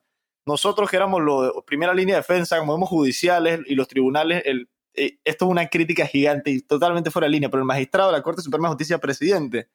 Nosotros 0.45 0.89
que 0.89 0.95
éramos 0.95 1.21
la 1.21 1.51
primera 1.65 1.93
línea 1.93 2.15
de 2.15 2.21
defensa, 2.21 2.57
como 2.59 2.73
vemos 2.73 2.89
judiciales 2.89 3.59
y 3.67 3.75
los 3.75 3.87
tribunales, 3.87 4.43
el, 4.45 4.69
eh, 4.93 5.19
esto 5.23 5.45
es 5.45 5.51
una 5.51 5.67
crítica 5.67 6.05
gigante 6.05 6.51
y 6.51 6.61
totalmente 6.61 7.11
fuera 7.11 7.25
de 7.25 7.31
línea, 7.31 7.49
pero 7.49 7.61
el 7.61 7.67
magistrado 7.67 8.11
de 8.11 8.17
la 8.17 8.23
Corte 8.23 8.41
Suprema 8.41 8.67
de 8.67 8.73
Justicia, 8.73 8.97
presidente, 8.97 9.69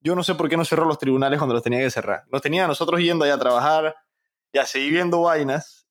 yo 0.00 0.14
no 0.14 0.22
sé 0.22 0.34
por 0.34 0.48
qué 0.48 0.56
no 0.56 0.64
cerró 0.64 0.84
los 0.84 0.98
tribunales 0.98 1.38
cuando 1.38 1.54
los 1.54 1.62
tenía 1.62 1.80
que 1.80 1.90
cerrar. 1.90 2.24
Los 2.30 2.42
tenía 2.42 2.66
nosotros 2.66 3.00
yendo 3.00 3.24
allá 3.24 3.34
a 3.34 3.38
trabajar 3.38 3.96
y 4.52 4.58
a 4.58 4.66
seguir 4.66 4.92
viendo 4.92 5.22
vainas 5.22 5.86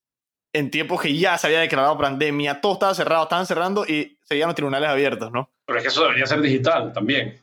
en 0.53 0.71
tiempos 0.71 1.01
que 1.01 1.15
ya 1.17 1.37
se 1.37 1.47
había 1.47 1.59
declarado 1.59 1.97
pandemia, 1.97 2.61
todo 2.61 2.73
estaba 2.73 2.95
cerrado, 2.95 3.23
estaban 3.23 3.45
cerrando 3.45 3.85
y 3.85 4.17
seguían 4.23 4.47
los 4.47 4.55
tribunales 4.55 4.89
abiertos, 4.89 5.29
¿no? 5.31 5.51
Pero 5.65 5.79
es 5.79 5.83
que 5.83 5.89
eso 5.89 6.03
debería 6.03 6.25
ser 6.25 6.41
digital 6.41 6.93
también. 6.93 7.39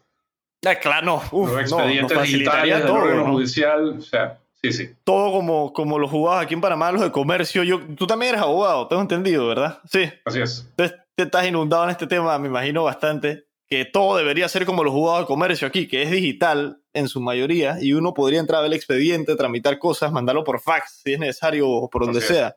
Ah, 0.65 0.77
claro, 0.77 1.07
no. 1.07 1.23
Uf, 1.33 1.51
los 1.51 1.61
expedientes 1.61 2.17
no, 2.17 2.23
digitales 2.23 2.87
todo, 2.87 3.27
judicial, 3.27 3.97
o 3.99 4.01
sea, 4.01 4.39
sí, 4.63 4.73
sí. 4.73 4.91
Todo 5.03 5.33
como, 5.33 5.73
como 5.73 5.99
los 5.99 6.11
jugados 6.11 6.45
aquí 6.45 6.55
en 6.55 6.61
Panamá, 6.61 6.93
los 6.93 7.03
de 7.03 7.11
comercio. 7.11 7.65
Yo, 7.65 7.81
tú 7.97 8.07
también 8.07 8.31
eres 8.31 8.43
abogado, 8.43 8.87
tengo 8.87 9.03
entendido, 9.03 9.49
¿verdad? 9.49 9.81
Sí. 9.91 10.09
Así 10.25 10.41
es. 10.41 10.67
Entonces, 10.71 10.99
te 11.17 11.25
estás 11.25 11.47
inundado 11.47 11.85
en 11.85 11.91
este 11.91 12.07
tema, 12.07 12.39
me 12.39 12.49
imagino 12.49 12.85
bastante, 12.85 13.47
que 13.69 13.85
todo 13.85 14.17
debería 14.17 14.49
ser 14.49 14.65
como 14.65 14.85
los 14.85 14.93
jugados 14.93 15.23
de 15.23 15.27
comercio 15.27 15.67
aquí, 15.67 15.89
que 15.89 16.03
es 16.03 16.11
digital 16.11 16.81
en 16.93 17.09
su 17.09 17.21
mayoría, 17.21 17.79
y 17.81 17.95
uno 17.95 18.15
podría 18.15 18.39
entrar 18.39 18.59
a 18.59 18.63
ver 18.63 18.71
el 18.71 18.77
expediente, 18.77 19.35
tramitar 19.35 19.79
cosas, 19.79 20.13
mandarlo 20.13 20.45
por 20.45 20.61
fax 20.61 21.01
si 21.03 21.15
es 21.15 21.19
necesario 21.19 21.69
o 21.69 21.91
por 21.91 22.05
donde 22.05 22.21
sea. 22.21 22.57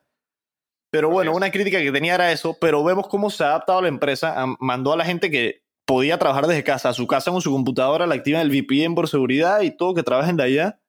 Pero 0.95 1.09
bueno, 1.09 1.33
una 1.33 1.51
crítica 1.51 1.81
que 1.81 1.91
tenía 1.91 2.15
era 2.15 2.31
eso, 2.31 2.57
pero 2.57 2.81
vemos 2.81 3.09
cómo 3.09 3.29
se 3.29 3.43
ha 3.43 3.47
adaptado 3.47 3.81
la 3.81 3.89
empresa, 3.89 4.45
mandó 4.61 4.93
a 4.93 4.95
la 4.95 5.03
gente 5.03 5.29
que 5.29 5.61
podía 5.85 6.17
trabajar 6.17 6.47
desde 6.47 6.63
casa, 6.63 6.87
a 6.87 6.93
su 6.93 7.05
casa 7.05 7.31
con 7.31 7.41
su 7.41 7.51
computadora, 7.51 8.07
la 8.07 8.15
activan 8.15 8.43
el 8.43 8.49
VPN 8.49 8.95
por 8.95 9.09
seguridad 9.09 9.59
y 9.59 9.71
todo, 9.71 9.93
que 9.93 10.03
trabajen 10.03 10.37
de 10.37 10.43
allá. 10.43 10.79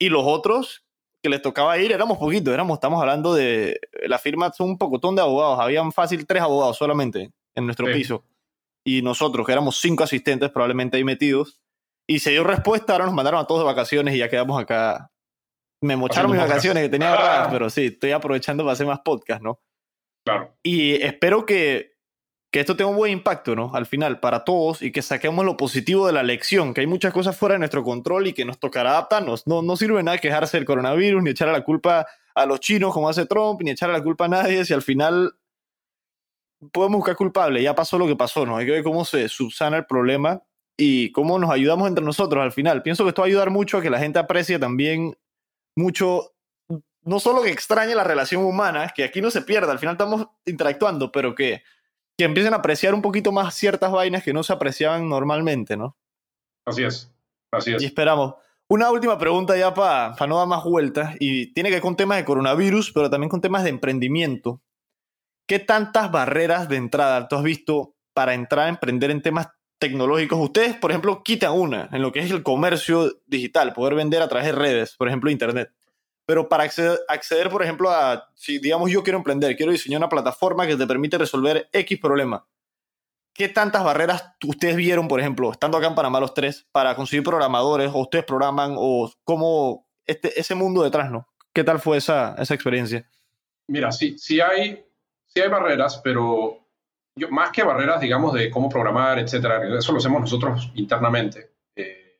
Y 0.00 0.08
los 0.08 0.24
otros 0.26 0.84
que 1.22 1.28
les 1.28 1.42
tocaba 1.42 1.78
ir, 1.78 1.92
éramos 1.92 2.18
poquitos, 2.18 2.52
éramos, 2.52 2.74
estamos 2.74 3.00
hablando 3.00 3.34
de, 3.34 3.78
la 4.08 4.18
firma 4.18 4.52
son 4.52 4.70
un 4.70 4.78
pocotón 4.78 5.14
de 5.14 5.22
abogados, 5.22 5.60
habían 5.60 5.92
fácil 5.92 6.26
tres 6.26 6.42
abogados 6.42 6.76
solamente 6.76 7.30
en 7.54 7.66
nuestro 7.66 7.86
piso. 7.86 8.24
Y 8.84 9.02
nosotros, 9.02 9.46
que 9.46 9.52
éramos 9.52 9.78
cinco 9.80 10.02
asistentes 10.02 10.50
probablemente 10.50 10.96
ahí 10.96 11.04
metidos, 11.04 11.60
y 12.04 12.18
se 12.18 12.32
dio 12.32 12.42
respuesta, 12.42 12.94
ahora 12.94 13.06
nos 13.06 13.14
mandaron 13.14 13.38
a 13.38 13.46
todos 13.46 13.60
de 13.60 13.66
vacaciones 13.66 14.12
y 14.16 14.18
ya 14.18 14.28
quedamos 14.28 14.60
acá 14.60 15.12
me 15.80 15.96
mocharon 15.96 16.30
mis 16.30 16.40
vacaciones 16.40 16.82
que 16.84 16.88
tenía 16.88 17.10
ahorradas, 17.10 17.48
pero 17.50 17.70
sí, 17.70 17.86
estoy 17.86 18.12
aprovechando 18.12 18.64
para 18.64 18.72
hacer 18.72 18.86
más 18.86 19.00
podcast, 19.00 19.42
¿no? 19.42 19.60
Claro. 20.24 20.56
Y 20.62 20.94
espero 21.02 21.46
que, 21.46 21.96
que 22.50 22.60
esto 22.60 22.76
tenga 22.76 22.90
un 22.90 22.96
buen 22.96 23.12
impacto, 23.12 23.54
¿no? 23.54 23.70
Al 23.74 23.86
final, 23.86 24.18
para 24.20 24.44
todos 24.44 24.82
y 24.82 24.90
que 24.90 25.02
saquemos 25.02 25.44
lo 25.44 25.56
positivo 25.56 26.06
de 26.06 26.12
la 26.12 26.22
lección, 26.22 26.74
que 26.74 26.80
hay 26.80 26.86
muchas 26.86 27.12
cosas 27.12 27.36
fuera 27.36 27.54
de 27.54 27.60
nuestro 27.60 27.84
control 27.84 28.26
y 28.26 28.32
que 28.32 28.44
nos 28.44 28.58
tocará 28.58 28.90
adaptarnos. 28.90 29.46
No, 29.46 29.62
no 29.62 29.76
sirve 29.76 30.02
nada 30.02 30.18
quejarse 30.18 30.56
del 30.56 30.66
coronavirus, 30.66 31.22
ni 31.22 31.30
echar 31.30 31.48
a 31.48 31.52
la 31.52 31.62
culpa 31.62 32.06
a 32.34 32.46
los 32.46 32.60
chinos 32.60 32.92
como 32.92 33.08
hace 33.08 33.26
Trump, 33.26 33.60
ni 33.62 33.70
echar 33.70 33.90
a 33.90 33.92
la 33.92 34.02
culpa 34.02 34.26
a 34.26 34.28
nadie, 34.28 34.64
si 34.64 34.74
al 34.74 34.82
final 34.82 35.34
podemos 36.72 36.98
buscar 36.98 37.16
culpable. 37.16 37.62
Ya 37.62 37.74
pasó 37.74 37.98
lo 37.98 38.06
que 38.06 38.16
pasó, 38.16 38.46
¿no? 38.46 38.56
Hay 38.56 38.66
que 38.66 38.72
ver 38.72 38.82
cómo 38.82 39.04
se 39.04 39.28
subsana 39.28 39.76
el 39.76 39.86
problema 39.86 40.42
y 40.76 41.12
cómo 41.12 41.38
nos 41.38 41.50
ayudamos 41.50 41.88
entre 41.88 42.04
nosotros 42.04 42.42
al 42.42 42.52
final. 42.52 42.82
Pienso 42.82 43.04
que 43.04 43.10
esto 43.10 43.22
va 43.22 43.26
a 43.26 43.28
ayudar 43.28 43.50
mucho 43.50 43.78
a 43.78 43.82
que 43.82 43.90
la 43.90 43.98
gente 43.98 44.18
aprecie 44.18 44.58
también 44.58 45.16
mucho, 45.76 46.34
no 47.02 47.20
solo 47.20 47.42
que 47.42 47.50
extrañe 47.50 47.94
la 47.94 48.04
relación 48.04 48.44
humana, 48.44 48.92
que 48.94 49.04
aquí 49.04 49.20
no 49.20 49.30
se 49.30 49.42
pierda, 49.42 49.72
al 49.72 49.78
final 49.78 49.94
estamos 49.94 50.26
interactuando, 50.44 51.12
pero 51.12 51.34
que, 51.34 51.62
que 52.18 52.24
empiecen 52.24 52.54
a 52.54 52.56
apreciar 52.56 52.94
un 52.94 53.02
poquito 53.02 53.30
más 53.30 53.54
ciertas 53.54 53.92
vainas 53.92 54.24
que 54.24 54.32
no 54.32 54.42
se 54.42 54.52
apreciaban 54.52 55.08
normalmente, 55.08 55.76
¿no? 55.76 55.96
Así 56.66 56.82
es, 56.82 57.12
así 57.52 57.74
es. 57.74 57.82
Y 57.82 57.86
esperamos. 57.86 58.34
Una 58.68 58.90
última 58.90 59.16
pregunta 59.16 59.56
ya 59.56 59.72
para 59.72 60.26
no 60.26 60.38
dar 60.38 60.48
más 60.48 60.64
vueltas, 60.64 61.14
y 61.20 61.52
tiene 61.52 61.68
que 61.68 61.76
ver 61.76 61.82
con 61.82 61.94
temas 61.94 62.18
de 62.18 62.24
coronavirus, 62.24 62.90
pero 62.90 63.08
también 63.08 63.28
con 63.28 63.40
temas 63.40 63.62
de 63.62 63.70
emprendimiento. 63.70 64.60
¿Qué 65.46 65.60
tantas 65.60 66.10
barreras 66.10 66.68
de 66.68 66.76
entrada 66.76 67.28
tú 67.28 67.36
has 67.36 67.44
visto 67.44 67.94
para 68.12 68.34
entrar 68.34 68.66
a 68.66 68.68
emprender 68.68 69.12
en 69.12 69.22
temas 69.22 69.48
tecnológicos, 69.78 70.38
ustedes, 70.38 70.76
por 70.76 70.90
ejemplo, 70.90 71.22
quitan 71.22 71.52
una 71.52 71.88
en 71.92 72.02
lo 72.02 72.12
que 72.12 72.20
es 72.20 72.30
el 72.30 72.42
comercio 72.42 73.20
digital, 73.26 73.72
poder 73.72 73.94
vender 73.94 74.22
a 74.22 74.28
través 74.28 74.46
de 74.46 74.52
redes, 74.52 74.96
por 74.96 75.08
ejemplo, 75.08 75.30
Internet. 75.30 75.70
Pero 76.26 76.48
para 76.48 76.64
acceder, 76.64 76.98
acceder, 77.08 77.50
por 77.50 77.62
ejemplo, 77.62 77.90
a, 77.90 78.30
si 78.34 78.58
digamos 78.58 78.90
yo 78.90 79.02
quiero 79.02 79.18
emprender, 79.18 79.56
quiero 79.56 79.72
diseñar 79.72 80.00
una 80.00 80.08
plataforma 80.08 80.66
que 80.66 80.76
te 80.76 80.86
permite 80.86 81.18
resolver 81.18 81.68
X 81.72 82.00
problema. 82.00 82.46
¿Qué 83.32 83.48
tantas 83.48 83.84
barreras 83.84 84.32
ustedes 84.44 84.76
vieron, 84.76 85.08
por 85.08 85.20
ejemplo, 85.20 85.52
estando 85.52 85.76
acá 85.76 85.88
en 85.88 85.94
Panamá 85.94 86.20
los 86.20 86.32
tres, 86.32 86.66
para 86.72 86.96
conseguir 86.96 87.22
programadores, 87.22 87.90
o 87.92 87.98
ustedes 87.98 88.24
programan, 88.24 88.74
o 88.76 89.12
cómo 89.24 89.86
este, 90.06 90.38
ese 90.40 90.54
mundo 90.54 90.82
detrás, 90.82 91.10
¿no? 91.10 91.28
¿Qué 91.52 91.62
tal 91.62 91.78
fue 91.78 91.98
esa, 91.98 92.34
esa 92.38 92.54
experiencia? 92.54 93.08
Mira, 93.68 93.92
sí, 93.92 94.18
sí, 94.18 94.40
hay, 94.40 94.84
sí 95.26 95.40
hay 95.40 95.48
barreras, 95.48 96.00
pero 96.02 96.65
más 97.30 97.50
que 97.50 97.62
barreras, 97.62 98.00
digamos, 98.00 98.34
de 98.34 98.50
cómo 98.50 98.68
programar, 98.68 99.18
etcétera, 99.18 99.78
eso 99.78 99.92
lo 99.92 99.98
hacemos 99.98 100.20
nosotros 100.20 100.70
internamente. 100.74 101.50
Eh, 101.74 102.18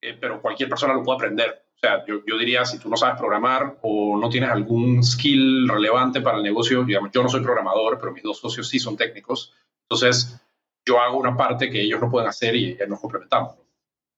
eh, 0.00 0.16
pero 0.18 0.40
cualquier 0.40 0.68
persona 0.68 0.94
lo 0.94 1.02
puede 1.02 1.16
aprender. 1.16 1.66
O 1.76 1.78
sea, 1.78 2.06
yo, 2.06 2.24
yo, 2.26 2.38
diría, 2.38 2.64
si 2.64 2.78
tú 2.78 2.88
no 2.88 2.96
sabes 2.96 3.18
programar 3.18 3.78
o 3.82 4.16
no 4.18 4.30
tienes 4.30 4.48
algún 4.48 5.04
skill 5.04 5.68
relevante 5.68 6.22
para 6.22 6.38
el 6.38 6.42
negocio, 6.42 6.84
digamos, 6.84 7.10
yo 7.12 7.22
no 7.22 7.28
soy 7.28 7.42
programador, 7.42 7.98
pero 7.98 8.12
mis 8.12 8.22
dos 8.22 8.38
socios 8.38 8.66
sí 8.68 8.78
son 8.78 8.96
técnicos, 8.96 9.52
entonces 9.82 10.40
yo 10.86 10.98
hago 10.98 11.18
una 11.18 11.36
parte 11.36 11.68
que 11.68 11.82
ellos 11.82 12.00
no 12.00 12.10
pueden 12.10 12.28
hacer 12.28 12.56
y, 12.56 12.78
nos 12.88 13.00
complementamos. 13.00 13.56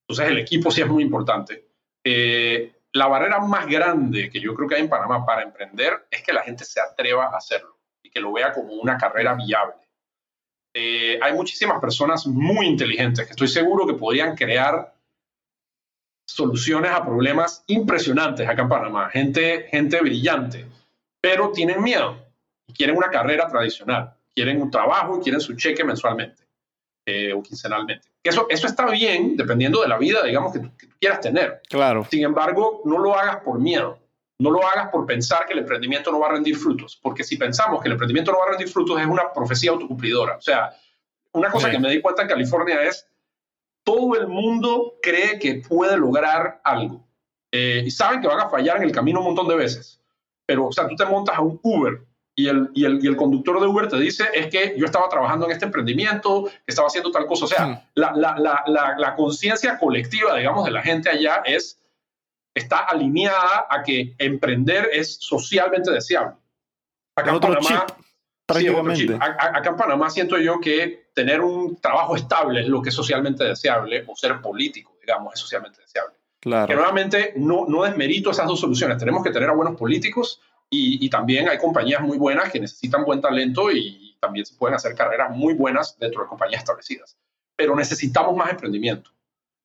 Entonces 0.07 0.31
el 0.31 0.39
equipo 0.39 0.71
sí 0.71 0.83
es 0.83 0.89
muy 0.89 1.03
importante. 1.03 1.67
Eh, 2.05 2.73
la 2.93 3.09
barrera 3.09 3.41
más 3.41 3.67
grande 3.67 4.31
que 4.31 4.41
yo 4.41 4.55
creo 4.55 4.69
que 4.69 4.77
hay 4.77 4.83
en 4.83 4.89
Panamá 4.89 5.27
para 5.27 5.43
emprender 5.43 6.07
es 6.11 6.23
que 6.23 6.33
la 6.33 6.43
gente 6.43 6.65
se 6.65 6.81
atreva 6.81 7.27
a 7.27 7.37
hacerlo 7.37 7.78
que 8.19 8.23
lo 8.23 8.33
vea 8.33 8.53
como 8.53 8.73
una 8.75 8.99
carrera 8.99 9.35
viable. 9.35 9.75
Eh, 10.75 11.19
hay 11.23 11.33
muchísimas 11.33 11.81
personas 11.81 12.27
muy 12.27 12.67
inteligentes 12.67 13.25
que 13.25 13.31
estoy 13.31 13.49
seguro 13.49 13.87
que 13.87 13.95
podrían 13.95 14.37
crear 14.37 14.93
soluciones 16.27 16.91
a 16.91 17.05
problemas 17.05 17.65
impresionantes 17.69 18.47
acá 18.47 18.63
en 18.63 18.69
Panamá, 18.69 19.09
gente, 19.09 19.67
gente 19.71 20.01
brillante, 20.01 20.67
pero 21.23 21.53
tienen 21.53 21.83
miedo 21.83 22.19
y 22.67 22.73
quieren 22.75 22.97
una 22.97 23.09
carrera 23.09 23.49
tradicional, 23.49 24.15
quieren 24.35 24.61
un 24.61 24.71
trabajo 24.71 25.19
y 25.19 25.23
quieren 25.23 25.41
su 25.41 25.55
cheque 25.57 25.85
mensualmente 25.85 26.43
eh, 27.07 27.33
o 27.33 27.43
quincenalmente. 27.43 28.09
eso, 28.23 28.47
eso 28.51 28.67
está 28.67 28.87
bien 28.91 29.37
dependiendo 29.37 29.81
de 29.81 29.89
la 29.89 29.97
vida, 29.97 30.23
digamos, 30.25 30.53
que 30.53 30.59
tú, 30.59 30.71
que 30.77 30.87
tú 30.87 30.97
quieras 31.01 31.21
tener. 31.21 31.63
Claro. 31.69 32.07
Sin 32.11 32.25
embargo, 32.25 32.83
no 32.85 32.99
lo 32.99 33.17
hagas 33.17 33.39
por 33.43 33.59
miedo. 33.59 33.99
No 34.39 34.51
lo 34.51 34.67
hagas 34.67 34.89
por 34.91 35.05
pensar 35.05 35.47
que 35.47 35.53
el 35.53 35.61
emprendimiento 35.61 36.13
no 36.13 36.21
va 36.21 36.29
a 36.29 36.33
rendir 36.33 36.57
frutos, 36.57 36.99
porque 37.03 37.25
si 37.25 37.37
pensamos 37.37 37.81
que 37.83 37.89
el 37.89 37.93
emprendimiento 37.93 38.31
no 38.33 38.39
va 38.39 38.45
a 38.45 38.49
rendir 38.51 38.69
frutos 38.69 39.01
es 39.01 39.07
una 39.07 39.33
profecía 39.33 39.71
autocumplidora. 39.73 40.37
O 40.37 40.41
sea, 40.41 40.71
una 41.33 41.51
cosa 41.51 41.67
Sí. 41.67 41.73
que 41.73 41.79
me 41.81 41.91
di 41.91 42.01
cuenta 42.01 42.23
en 42.23 42.29
California 42.29 42.83
es, 42.83 43.07
todo 43.83 44.15
el 44.15 44.29
mundo 44.29 44.95
cree 45.03 45.39
que 45.39 45.63
puede 45.69 45.97
lograr 45.97 46.61
algo. 46.63 47.05
Eh, 47.51 47.83
y 47.87 47.91
saben 47.91 48.21
que 48.21 48.29
van 48.29 48.41
a 48.41 48.49
fallar 48.51 48.77
en 48.77 48.83
el 48.85 48.93
camino 48.93 49.21
un 49.21 49.27
montón 49.27 49.49
de 49.49 49.57
veces. 49.57 50.01
Pero, 50.47 50.67
o 50.67 50.73
sea, 50.73 50.87
tú 50.87 50.95
te 50.95 51.05
montas 51.07 51.37
a 51.37 51.41
un 51.41 51.59
Uber 51.63 52.01
y 52.35 52.47
el, 52.49 52.71
y 52.75 52.85
el, 52.85 53.03
y 53.05 53.09
el 53.09 53.17
conductor 53.17 53.61
de 53.61 53.67
Uber 53.67 53.89
te 53.89 53.99
dice, 53.99 54.25
es 54.35 54.47
que 54.49 54.75
yo 54.79 54.85
estaba 54.85 55.09
trabajando 55.09 55.47
en 55.47 55.53
este 55.53 55.65
emprendimiento, 55.65 56.49
estaba 56.67 56.87
haciendo 56.89 57.11
tal 57.11 57.27
cosa. 57.27 57.47
O 57.47 57.49
sea, 57.49 57.89
la, 57.95 58.13
la, 58.15 58.37
la, 58.39 58.95
la 58.97 59.15
conciencia 59.17 59.79
colectiva, 59.79 60.37
digamos, 60.37 60.65
de 60.65 60.71
la 60.71 60.83
gente 60.83 61.09
allá 61.11 61.43
es, 61.45 61.81
está 62.59 62.79
alineada 62.81 63.67
a 63.69 63.83
que 63.83 64.15
emprender 64.19 64.89
es 64.93 65.17
socialmente 65.21 65.91
deseable. 65.91 66.35
Acá 67.17 67.23
Es 67.23 67.29
en 67.31 67.35
otro 67.37 67.55
Panamá, 67.55 67.87
chip, 67.87 67.97
Sí, 67.99 68.65
es 68.65 68.71
otro 68.71 68.83
prácticamente. 68.85 69.07
chip. 69.13 69.23
Acá 69.23 69.69
en 69.71 69.77
Panamá 69.77 70.11
siento 70.11 70.39
yo 70.39 70.61
que 70.61 71.11
tener 71.15 71.41
un 71.41 71.77
trabajo 71.81 72.17
estable 72.17 72.61
es 72.61 72.69
lo 72.69 72.81
que 72.81 72.89
es 72.91 72.95
socialmente 72.95 73.45
deseable, 73.45 74.05
o 74.07 74.15
ser 74.17 74.41
político, 74.41 74.97
digamos, 75.01 75.35
es 75.35 75.41
socialmente 75.41 75.81
deseable. 75.81 76.15
Que 76.41 76.49
Claro. 76.51 76.75
nuevamente 76.77 77.33
no, 77.37 77.67
no 77.67 77.83
desmerito 77.83 78.31
esas 78.31 78.47
dos 78.47 78.61
soluciones. 78.61 78.97
Tenemos 78.99 79.23
que 79.25 79.31
tener 79.31 79.49
a 79.51 79.53
buenos 79.55 79.77
políticos 79.77 80.41
y, 80.71 81.05
y 81.05 81.11
también 81.11 81.49
hay 81.49 81.59
compañías 81.59 82.01
muy 82.01 82.17
buenas 82.17 82.51
que 82.53 82.61
necesitan 82.61 83.05
buen 83.05 83.21
talento 83.21 83.71
y 83.73 84.17
también 84.21 84.47
se 84.47 84.55
pueden 84.55 84.77
hacer 84.77 84.95
carreras 84.95 85.31
muy 85.35 85.55
buenas 85.55 85.99
dentro 85.99 86.23
de 86.23 86.29
compañías 86.29 86.61
establecidas. 86.61 87.17
Pero 87.57 87.75
necesitamos 87.75 88.37
más 88.37 88.51
emprendimiento. 88.51 89.11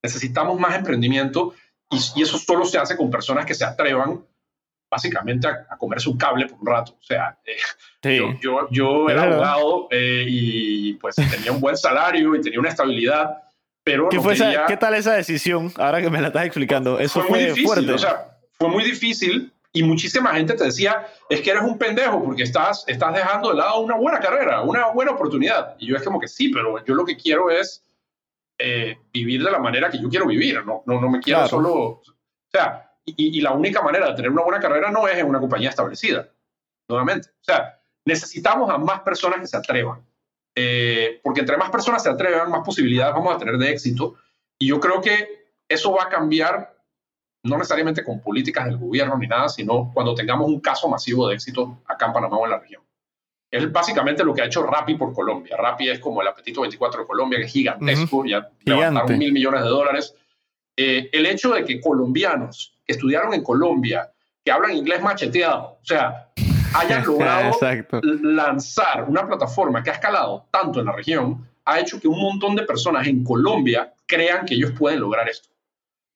Necesitamos 0.02 0.60
más 0.60 0.76
emprendimiento 0.76 1.54
y, 1.92 1.98
y 2.20 2.24
eso 2.24 2.38
solo 2.38 2.66
se 2.66 2.78
hace 2.78 2.96
con 2.98 3.10
personas 3.12 3.46
que 3.46 3.54
se 3.54 3.66
atrevan 3.66 4.26
básicamente 4.90 5.48
a, 5.48 5.66
a 5.70 5.78
comerse 5.78 6.10
un 6.10 6.18
cable 6.18 6.46
por 6.48 6.60
un 6.60 6.68
rato. 6.68 6.94
O 6.94 7.04
sea, 7.04 7.38
eh, 7.46 7.56
Sí. 8.04 8.18
yo, 8.18 8.34
yo, 8.42 8.68
yo 8.70 9.10
era 9.10 9.24
abogado 9.24 9.88
eh, 9.92 10.26
y 10.28 10.94
pues 10.96 11.16
tenía 11.16 11.52
un 11.52 11.62
buen 11.62 11.78
salario 11.78 12.36
y 12.36 12.42
tenía 12.42 12.60
una 12.60 12.70
estabilidad, 12.70 13.38
pero 13.84 14.10
¿Qué, 14.10 14.18
no 14.18 14.24
fue 14.24 14.34
esa- 14.34 14.46
quería- 14.46 14.66
¿Qué 14.66 14.78
tal 14.78 14.94
esa 14.96 15.14
decisión? 15.14 15.72
Ahora 15.78 16.02
que 16.02 16.10
me 16.10 16.22
la 16.22 16.28
estás 16.28 16.46
explicando. 16.46 17.00
Eso 17.00 17.22
fue 17.22 17.30
fue, 17.30 17.38
muy 17.40 17.48
difícil, 17.48 17.66
fuerte. 17.68 17.94
o 17.94 17.98
sea, 17.98 18.38
fue 18.60 18.70
muy 18.70 18.84
difícil 18.84 19.52
y 19.72 19.82
muchísima 19.84 20.34
gente 20.36 20.54
te 20.54 20.66
decía, 20.66 21.08
es 21.30 21.42
que 21.42 21.50
eres 21.52 21.64
un 21.64 21.78
pendejo 21.80 22.24
porque 22.24 22.44
estás, 22.44 22.84
estás 22.88 23.14
dejando 23.16 23.50
de 23.50 23.56
lado 23.58 23.80
una 23.80 23.96
buena 23.96 24.20
carrera, 24.20 24.62
una 24.62 24.88
buena 24.90 25.12
oportunidad. 25.12 25.76
Y 25.80 25.88
yo 25.88 25.96
es 25.96 26.04
como 26.04 26.20
que 26.20 26.28
sí, 26.28 26.50
pero 26.50 26.84
yo 26.86 26.94
lo 26.94 27.04
que 27.06 27.18
quiero 27.18 27.50
es 27.50 27.84
eh, 28.58 28.98
vivir 29.12 29.44
de 29.44 29.52
la 29.52 29.60
manera 29.60 29.90
que 29.90 30.00
yo 30.00 30.10
quiero 30.10 30.28
vivir, 30.28 30.66
no, 30.66 30.84
no, 30.86 31.02
no 31.02 31.10
me 31.10 31.20
quiero 31.20 31.40
Claro. 31.42 31.50
solo... 31.50 31.74
O 31.74 32.04
sea, 32.52 32.92
y, 33.06 33.38
y 33.38 33.42
la 33.42 33.52
única 33.52 33.82
manera 33.82 34.08
de 34.10 34.16
tener 34.16 34.32
una 34.32 34.44
buena 34.44 34.60
carrera 34.60 34.92
no 34.92 35.08
es 35.08 35.18
en 35.18 35.26
una 35.28 35.40
compañía 35.40 35.70
establecida, 35.70 36.30
nuevamente. 36.88 37.30
O 37.30 37.44
sea, 37.44 37.80
necesitamos 38.06 38.70
a 38.70 38.78
más 38.78 39.02
personas 39.02 39.40
que 39.40 39.48
se 39.48 39.58
atrevan. 39.58 40.06
Eh, 40.56 41.20
porque 41.24 41.40
entre 41.40 41.58
más 41.58 41.72
personas 41.72 42.04
se 42.04 42.10
atrevan, 42.10 42.52
más 42.52 42.64
posibilidades 42.64 43.16
vamos 43.16 43.36
a 43.36 43.40
tener 43.40 43.58
de 43.58 43.72
éxito. 43.72 44.16
Y 44.60 44.68
yo 44.68 44.80
creo 44.80 45.02
que 45.02 45.48
eso 45.68 45.92
va 45.94 46.04
a 46.04 46.10
cambiar 46.10 46.78
no 47.46 47.58
necesariamente 47.58 48.04
con 48.04 48.22
políticas 48.22 48.66
del 48.66 48.78
gobierno 48.78 49.18
ni 49.18 49.28
nada, 49.28 49.50
sino 49.50 49.92
cuando 49.94 50.14
tengamos 50.16 50.48
un 50.48 50.62
caso 50.62 50.88
masivo 50.88 51.28
de 51.28 51.36
éxito 51.36 51.82
acá 51.88 52.06
en 52.06 52.14
Panamá 52.14 52.38
o 52.38 52.46
en 52.46 52.52
la 52.52 52.60
región. 52.60 52.84
Es 53.54 53.72
básicamente 53.72 54.24
lo 54.24 54.34
que 54.34 54.42
ha 54.42 54.46
hecho 54.46 54.64
Rappi 54.64 54.96
por 54.96 55.14
Colombia. 55.14 55.56
Rappi 55.56 55.88
es 55.88 56.00
como 56.00 56.24
el 56.24 56.28
apetito 56.28 56.62
24 56.62 57.02
de 57.02 57.08
Colombia, 57.08 57.38
que 57.38 57.46
es 57.46 57.52
gigantesco, 57.52 58.26
ya 58.26 58.50
levantaron 58.66 59.16
mil 59.20 59.32
millones 59.32 59.62
de 59.62 59.70
dólares. 59.70 60.16
Eh, 60.76 61.08
el 61.14 61.28
hecho 61.28 61.54
de 61.54 61.64
que 61.64 61.80
colombianos 61.80 62.80
que 62.84 62.94
estudiaron 62.94 63.32
en 63.32 63.44
Colombia, 63.44 64.12
que 64.44 64.52
hablan 64.52 64.76
inglés 64.76 65.04
macheteado, 65.04 65.78
o 65.80 65.86
sea, 65.86 66.32
hayan 66.74 67.06
logrado 67.06 67.56
lanzar 68.24 69.06
una 69.08 69.28
plataforma 69.28 69.84
que 69.84 69.92
ha 69.92 69.94
escalado 69.94 70.48
tanto 70.50 70.80
en 70.80 70.88
la 70.88 70.94
región, 70.94 71.48
ha 71.66 71.80
hecho 71.80 72.00
que 72.00 72.08
un 72.08 72.20
montón 72.20 72.56
de 72.56 72.64
personas 72.64 73.06
en 73.06 73.24
Colombia 73.24 73.94
crean 74.08 74.48
que 74.48 74.56
ellos 74.56 74.72
pueden 74.72 75.00
lograr 75.00 75.30
esto 75.30 75.50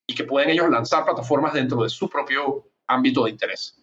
y 0.07 0.15
que 0.15 0.23
pueden 0.23 0.49
ellos 0.49 0.67
lanzar 0.71 1.05
plataformas 1.05 1.53
dentro 1.53 1.83
de 1.83 1.89
su 1.89 2.09
propio 2.09 2.67
ámbito 2.88 3.25
de 3.25 3.29
interés. 3.29 3.79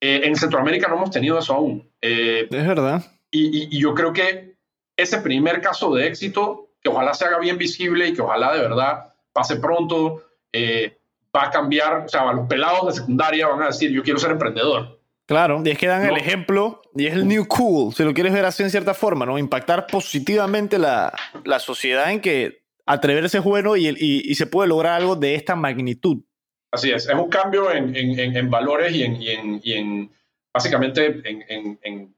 Eh, 0.00 0.20
en 0.24 0.36
Centroamérica 0.36 0.88
no 0.88 0.96
hemos 0.96 1.10
tenido 1.10 1.38
eso 1.38 1.54
aún. 1.54 1.88
Eh, 2.00 2.46
Es 2.50 2.66
verdad. 2.66 3.02
y, 3.30 3.46
y- 3.46 3.68
y 3.76 3.80
yo 3.80 3.94
creo 3.94 4.12
que 4.12 4.54
ese 4.96 5.18
primer 5.18 5.60
caso 5.60 5.92
de 5.94 6.06
éxito, 6.06 6.68
que 6.82 6.88
ojalá 6.88 7.14
se 7.14 7.24
haga 7.24 7.38
bien 7.38 7.58
visible 7.58 8.08
y 8.08 8.12
que 8.14 8.22
ojalá 8.22 8.52
de 8.54 8.60
verdad 8.60 9.12
pase 9.32 9.56
pronto, 9.56 10.22
eh, 10.52 10.96
va 11.34 11.44
a 11.46 11.50
cambiar, 11.50 12.04
o 12.06 12.08
sea, 12.08 12.32
los 12.32 12.46
pelados 12.48 12.86
de 12.86 13.00
secundaria 13.00 13.46
van 13.48 13.62
a 13.62 13.66
decir, 13.66 13.90
yo 13.90 14.02
quiero 14.02 14.18
ser 14.18 14.30
emprendedor. 14.30 14.98
Claro, 15.26 15.60
y 15.64 15.68
es 15.70 15.76
que 15.78 15.86
dan 15.88 16.06
el 16.06 16.16
ejemplo, 16.16 16.80
y 16.96 17.06
es 17.06 17.12
el 17.12 17.28
new 17.28 17.46
cool, 17.46 17.92
si 17.92 18.02
lo 18.02 18.14
quieres 18.14 18.32
ver 18.32 18.46
así 18.46 18.62
en 18.62 18.70
cierta 18.70 18.94
forma, 18.94 19.26
¿no? 19.26 19.36
Impactar 19.38 19.86
positivamente 19.86 20.78
la, 20.78 21.12
la 21.44 21.58
sociedad 21.58 22.10
en 22.10 22.20
que 22.20 22.62
atreverse 22.86 23.38
es 23.38 23.44
bueno 23.44 23.76
y, 23.76 23.88
el- 23.88 23.98
y, 24.00 24.22
y 24.30 24.34
se 24.36 24.46
puede 24.46 24.68
lograr 24.68 24.94
algo 24.94 25.16
de 25.16 25.34
esta 25.34 25.54
magnitud. 25.54 26.22
Así 26.70 26.90
es, 26.90 27.08
es 27.08 27.14
un 27.14 27.30
cambio 27.30 27.70
en, 27.70 27.94
en- 27.96 28.36
en- 28.36 28.50
valores 28.50 28.94
y 28.94 29.02
en, 29.02 29.22
y 29.22 29.28
en- 29.30 29.60
y 29.62 29.72
en, 29.72 30.12
básicamente 30.52 31.22
en, 31.24 32.14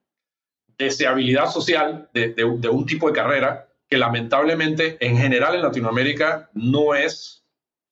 deseabilidad 0.79 1.51
social 1.51 2.09
de, 2.15 2.31
de- 2.33 2.45
un 2.69 2.87
tipo 2.87 3.07
de 3.07 3.13
carrera 3.13 3.69
que 3.89 3.99
lamentablemente 3.99 4.97
en 5.05 5.17
general 5.19 5.55
en 5.55 5.63
Latinoamérica 5.63 6.49
no 6.55 6.95
es 6.95 7.45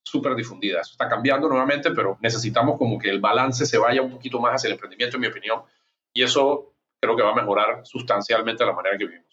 súper 0.03 0.33
difundida. 0.35 0.81
Está 0.81 1.07
cambiando 1.07 1.47
nuevamente, 1.47 1.91
pero 1.91 2.17
necesitamos 2.19 2.77
como 2.79 2.97
que 2.97 3.09
el 3.09 3.19
balance 3.19 3.65
se 3.65 3.77
vaya 3.77 4.01
un 4.01 4.11
poquito 4.11 4.39
más 4.39 4.55
hacia 4.55 4.69
el 4.69 4.73
emprendimiento, 4.73 5.17
en 5.17 5.21
mi 5.21 5.27
opinión, 5.27 5.61
y 6.13 6.23
eso 6.23 6.73
creo 6.99 7.15
que 7.15 7.21
va 7.23 7.31
a 7.31 7.35
mejorar 7.35 7.85
sustancialmente 7.85 8.65
la 8.65 8.73
manera 8.73 8.95
en 8.95 8.99
que 8.99 9.05
vivimos. 9.05 9.28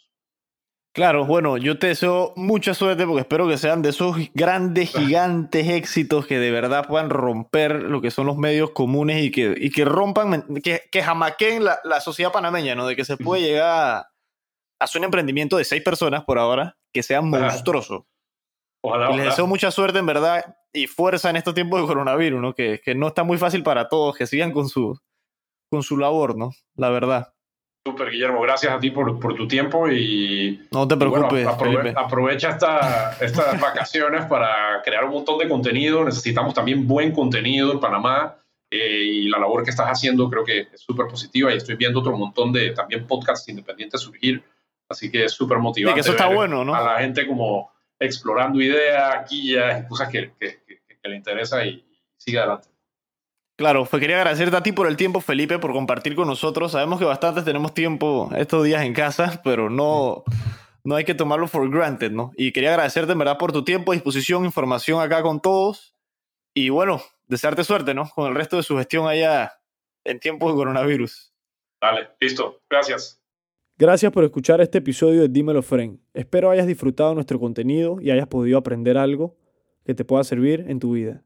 Claro, 0.96 1.26
bueno, 1.26 1.58
yo 1.58 1.78
te 1.78 1.88
deseo 1.88 2.32
mucha 2.36 2.72
suerte 2.72 3.04
porque 3.04 3.20
espero 3.20 3.46
que 3.46 3.58
sean 3.58 3.82
de 3.82 3.90
esos 3.90 4.16
grandes, 4.32 4.92
gigantes 4.92 5.68
éxitos 5.68 6.26
que 6.26 6.38
de 6.38 6.50
verdad 6.50 6.86
puedan 6.88 7.10
romper 7.10 7.82
lo 7.82 8.00
que 8.00 8.10
son 8.10 8.24
los 8.24 8.38
medios 8.38 8.70
comunes 8.70 9.22
y 9.22 9.30
que, 9.30 9.54
y 9.58 9.68
que 9.68 9.84
rompan, 9.84 10.46
que, 10.64 10.84
que 10.90 11.02
jamaqueen 11.02 11.64
la, 11.64 11.80
la 11.84 12.00
sociedad 12.00 12.32
panameña, 12.32 12.74
¿no? 12.74 12.86
De 12.86 12.96
que 12.96 13.04
se 13.04 13.18
puede 13.18 13.42
llegar 13.42 13.68
a, 13.68 14.10
hacer 14.80 15.00
un 15.00 15.04
emprendimiento 15.04 15.58
de 15.58 15.66
seis 15.66 15.82
personas 15.82 16.24
por 16.24 16.38
ahora 16.38 16.78
que 16.94 17.02
sea 17.02 17.20
monstruoso. 17.20 18.06
Ojalá, 18.82 19.10
les 19.10 19.26
deseo 19.26 19.46
mucha 19.46 19.70
suerte, 19.70 19.98
en 19.98 20.06
verdad, 20.06 20.56
y 20.72 20.86
fuerza 20.86 21.28
en 21.28 21.36
estos 21.36 21.52
tiempos 21.52 21.78
de 21.78 21.88
coronavirus, 21.88 22.40
¿no? 22.40 22.54
Que, 22.54 22.80
que 22.82 22.94
no 22.94 23.08
está 23.08 23.22
muy 23.22 23.36
fácil 23.36 23.62
para 23.62 23.90
todos, 23.90 24.16
que 24.16 24.26
sigan 24.26 24.50
con 24.50 24.70
su, 24.70 24.98
con 25.70 25.82
su 25.82 25.98
labor, 25.98 26.38
¿no? 26.38 26.52
La 26.74 26.88
verdad. 26.88 27.34
Súper, 27.86 28.10
Guillermo, 28.10 28.40
gracias 28.40 28.72
a 28.72 28.80
ti 28.80 28.90
por, 28.90 29.20
por 29.20 29.36
tu 29.36 29.46
tiempo 29.46 29.88
y 29.88 30.60
No 30.72 30.88
te 30.88 30.96
Y 30.96 30.98
bueno, 30.98 31.28
preocupes, 31.28 31.46
aprove- 31.46 31.94
aprovecha 31.96 32.50
esta- 32.50 33.16
estas 33.20 33.60
vacaciones 33.60 34.24
para 34.24 34.82
crear 34.84 35.04
un 35.04 35.12
montón 35.12 35.38
de 35.38 35.48
contenido. 35.48 36.04
Necesitamos 36.04 36.52
también 36.52 36.84
buen 36.88 37.12
contenido 37.12 37.70
en 37.72 37.78
Panamá 37.78 38.38
eh, 38.72 39.02
y 39.04 39.28
la 39.28 39.38
labor 39.38 39.62
que 39.62 39.70
estás 39.70 39.86
haciendo 39.86 40.28
creo 40.28 40.44
que 40.44 40.62
es 40.62 40.80
súper 40.80 41.06
positiva 41.06 41.54
y 41.54 41.58
estoy 41.58 41.76
viendo 41.76 42.00
otro 42.00 42.16
montón 42.16 42.52
de 42.52 42.70
también 42.72 43.06
podcasts 43.06 43.48
independientes 43.48 44.00
surgir. 44.00 44.42
Así 44.88 45.08
que 45.08 45.24
es 45.26 45.32
súper 45.32 45.58
motivante. 45.58 45.94
que 45.94 46.00
eso 46.00 46.10
está 46.10 46.26
bueno, 46.26 46.64
¿no? 46.64 46.74
A 46.74 46.82
la 46.82 46.98
gente 46.98 47.24
como 47.24 47.70
explorando 48.00 48.60
ideas, 48.60 49.30
guías 49.30 49.84
y 49.84 49.88
cosas 49.88 50.08
que, 50.08 50.32
que- 50.40 50.58
que- 50.66 50.80
que 51.00 51.08
le 51.08 51.14
interesa 51.16 51.64
y, 51.64 51.68
y 51.70 51.98
sigue 52.16 52.38
adelante. 52.40 52.66
Claro, 53.56 53.86
pues 53.86 54.00
quería 54.00 54.18
agradecerte 54.18 54.54
a 54.54 54.62
ti 54.62 54.72
por 54.72 54.86
el 54.86 54.98
tiempo, 54.98 55.22
Felipe, 55.22 55.58
por 55.58 55.72
compartir 55.72 56.14
con 56.14 56.28
nosotros. 56.28 56.72
Sabemos 56.72 56.98
que 56.98 57.06
bastantes 57.06 57.44
tenemos 57.44 57.72
tiempo 57.72 58.30
estos 58.36 58.62
días 58.64 58.84
en 58.84 58.92
casa, 58.92 59.40
pero 59.42 59.70
no, 59.70 60.24
no 60.84 60.94
hay 60.94 61.04
que 61.04 61.14
tomarlo 61.14 61.48
for 61.48 61.70
granted, 61.70 62.12
¿no? 62.12 62.32
Y 62.36 62.52
quería 62.52 62.70
agradecerte 62.70 63.12
en 63.12 63.18
verdad 63.18 63.38
por 63.38 63.52
tu 63.52 63.64
tiempo, 63.64 63.92
disposición, 63.92 64.44
información 64.44 65.00
acá 65.00 65.22
con 65.22 65.40
todos. 65.40 65.96
Y 66.52 66.68
bueno, 66.68 67.02
desearte 67.28 67.64
suerte, 67.64 67.94
¿no? 67.94 68.10
Con 68.14 68.28
el 68.28 68.34
resto 68.34 68.58
de 68.58 68.62
su 68.62 68.76
gestión 68.76 69.08
allá 69.08 69.54
en 70.04 70.20
tiempos 70.20 70.52
de 70.52 70.56
coronavirus. 70.56 71.32
Dale, 71.80 72.08
listo. 72.20 72.60
Gracias. 72.68 73.22
Gracias 73.78 74.12
por 74.12 74.24
escuchar 74.24 74.60
este 74.60 74.78
episodio 74.78 75.22
de 75.22 75.28
Dímelo 75.28 75.62
Friend. 75.62 75.98
Espero 76.14 76.50
hayas 76.50 76.66
disfrutado 76.66 77.14
nuestro 77.14 77.40
contenido 77.40 77.98
y 78.02 78.10
hayas 78.10 78.26
podido 78.26 78.58
aprender 78.58 78.98
algo 78.98 79.36
que 79.84 79.94
te 79.94 80.04
pueda 80.04 80.24
servir 80.24 80.64
en 80.68 80.78
tu 80.78 80.92
vida. 80.92 81.25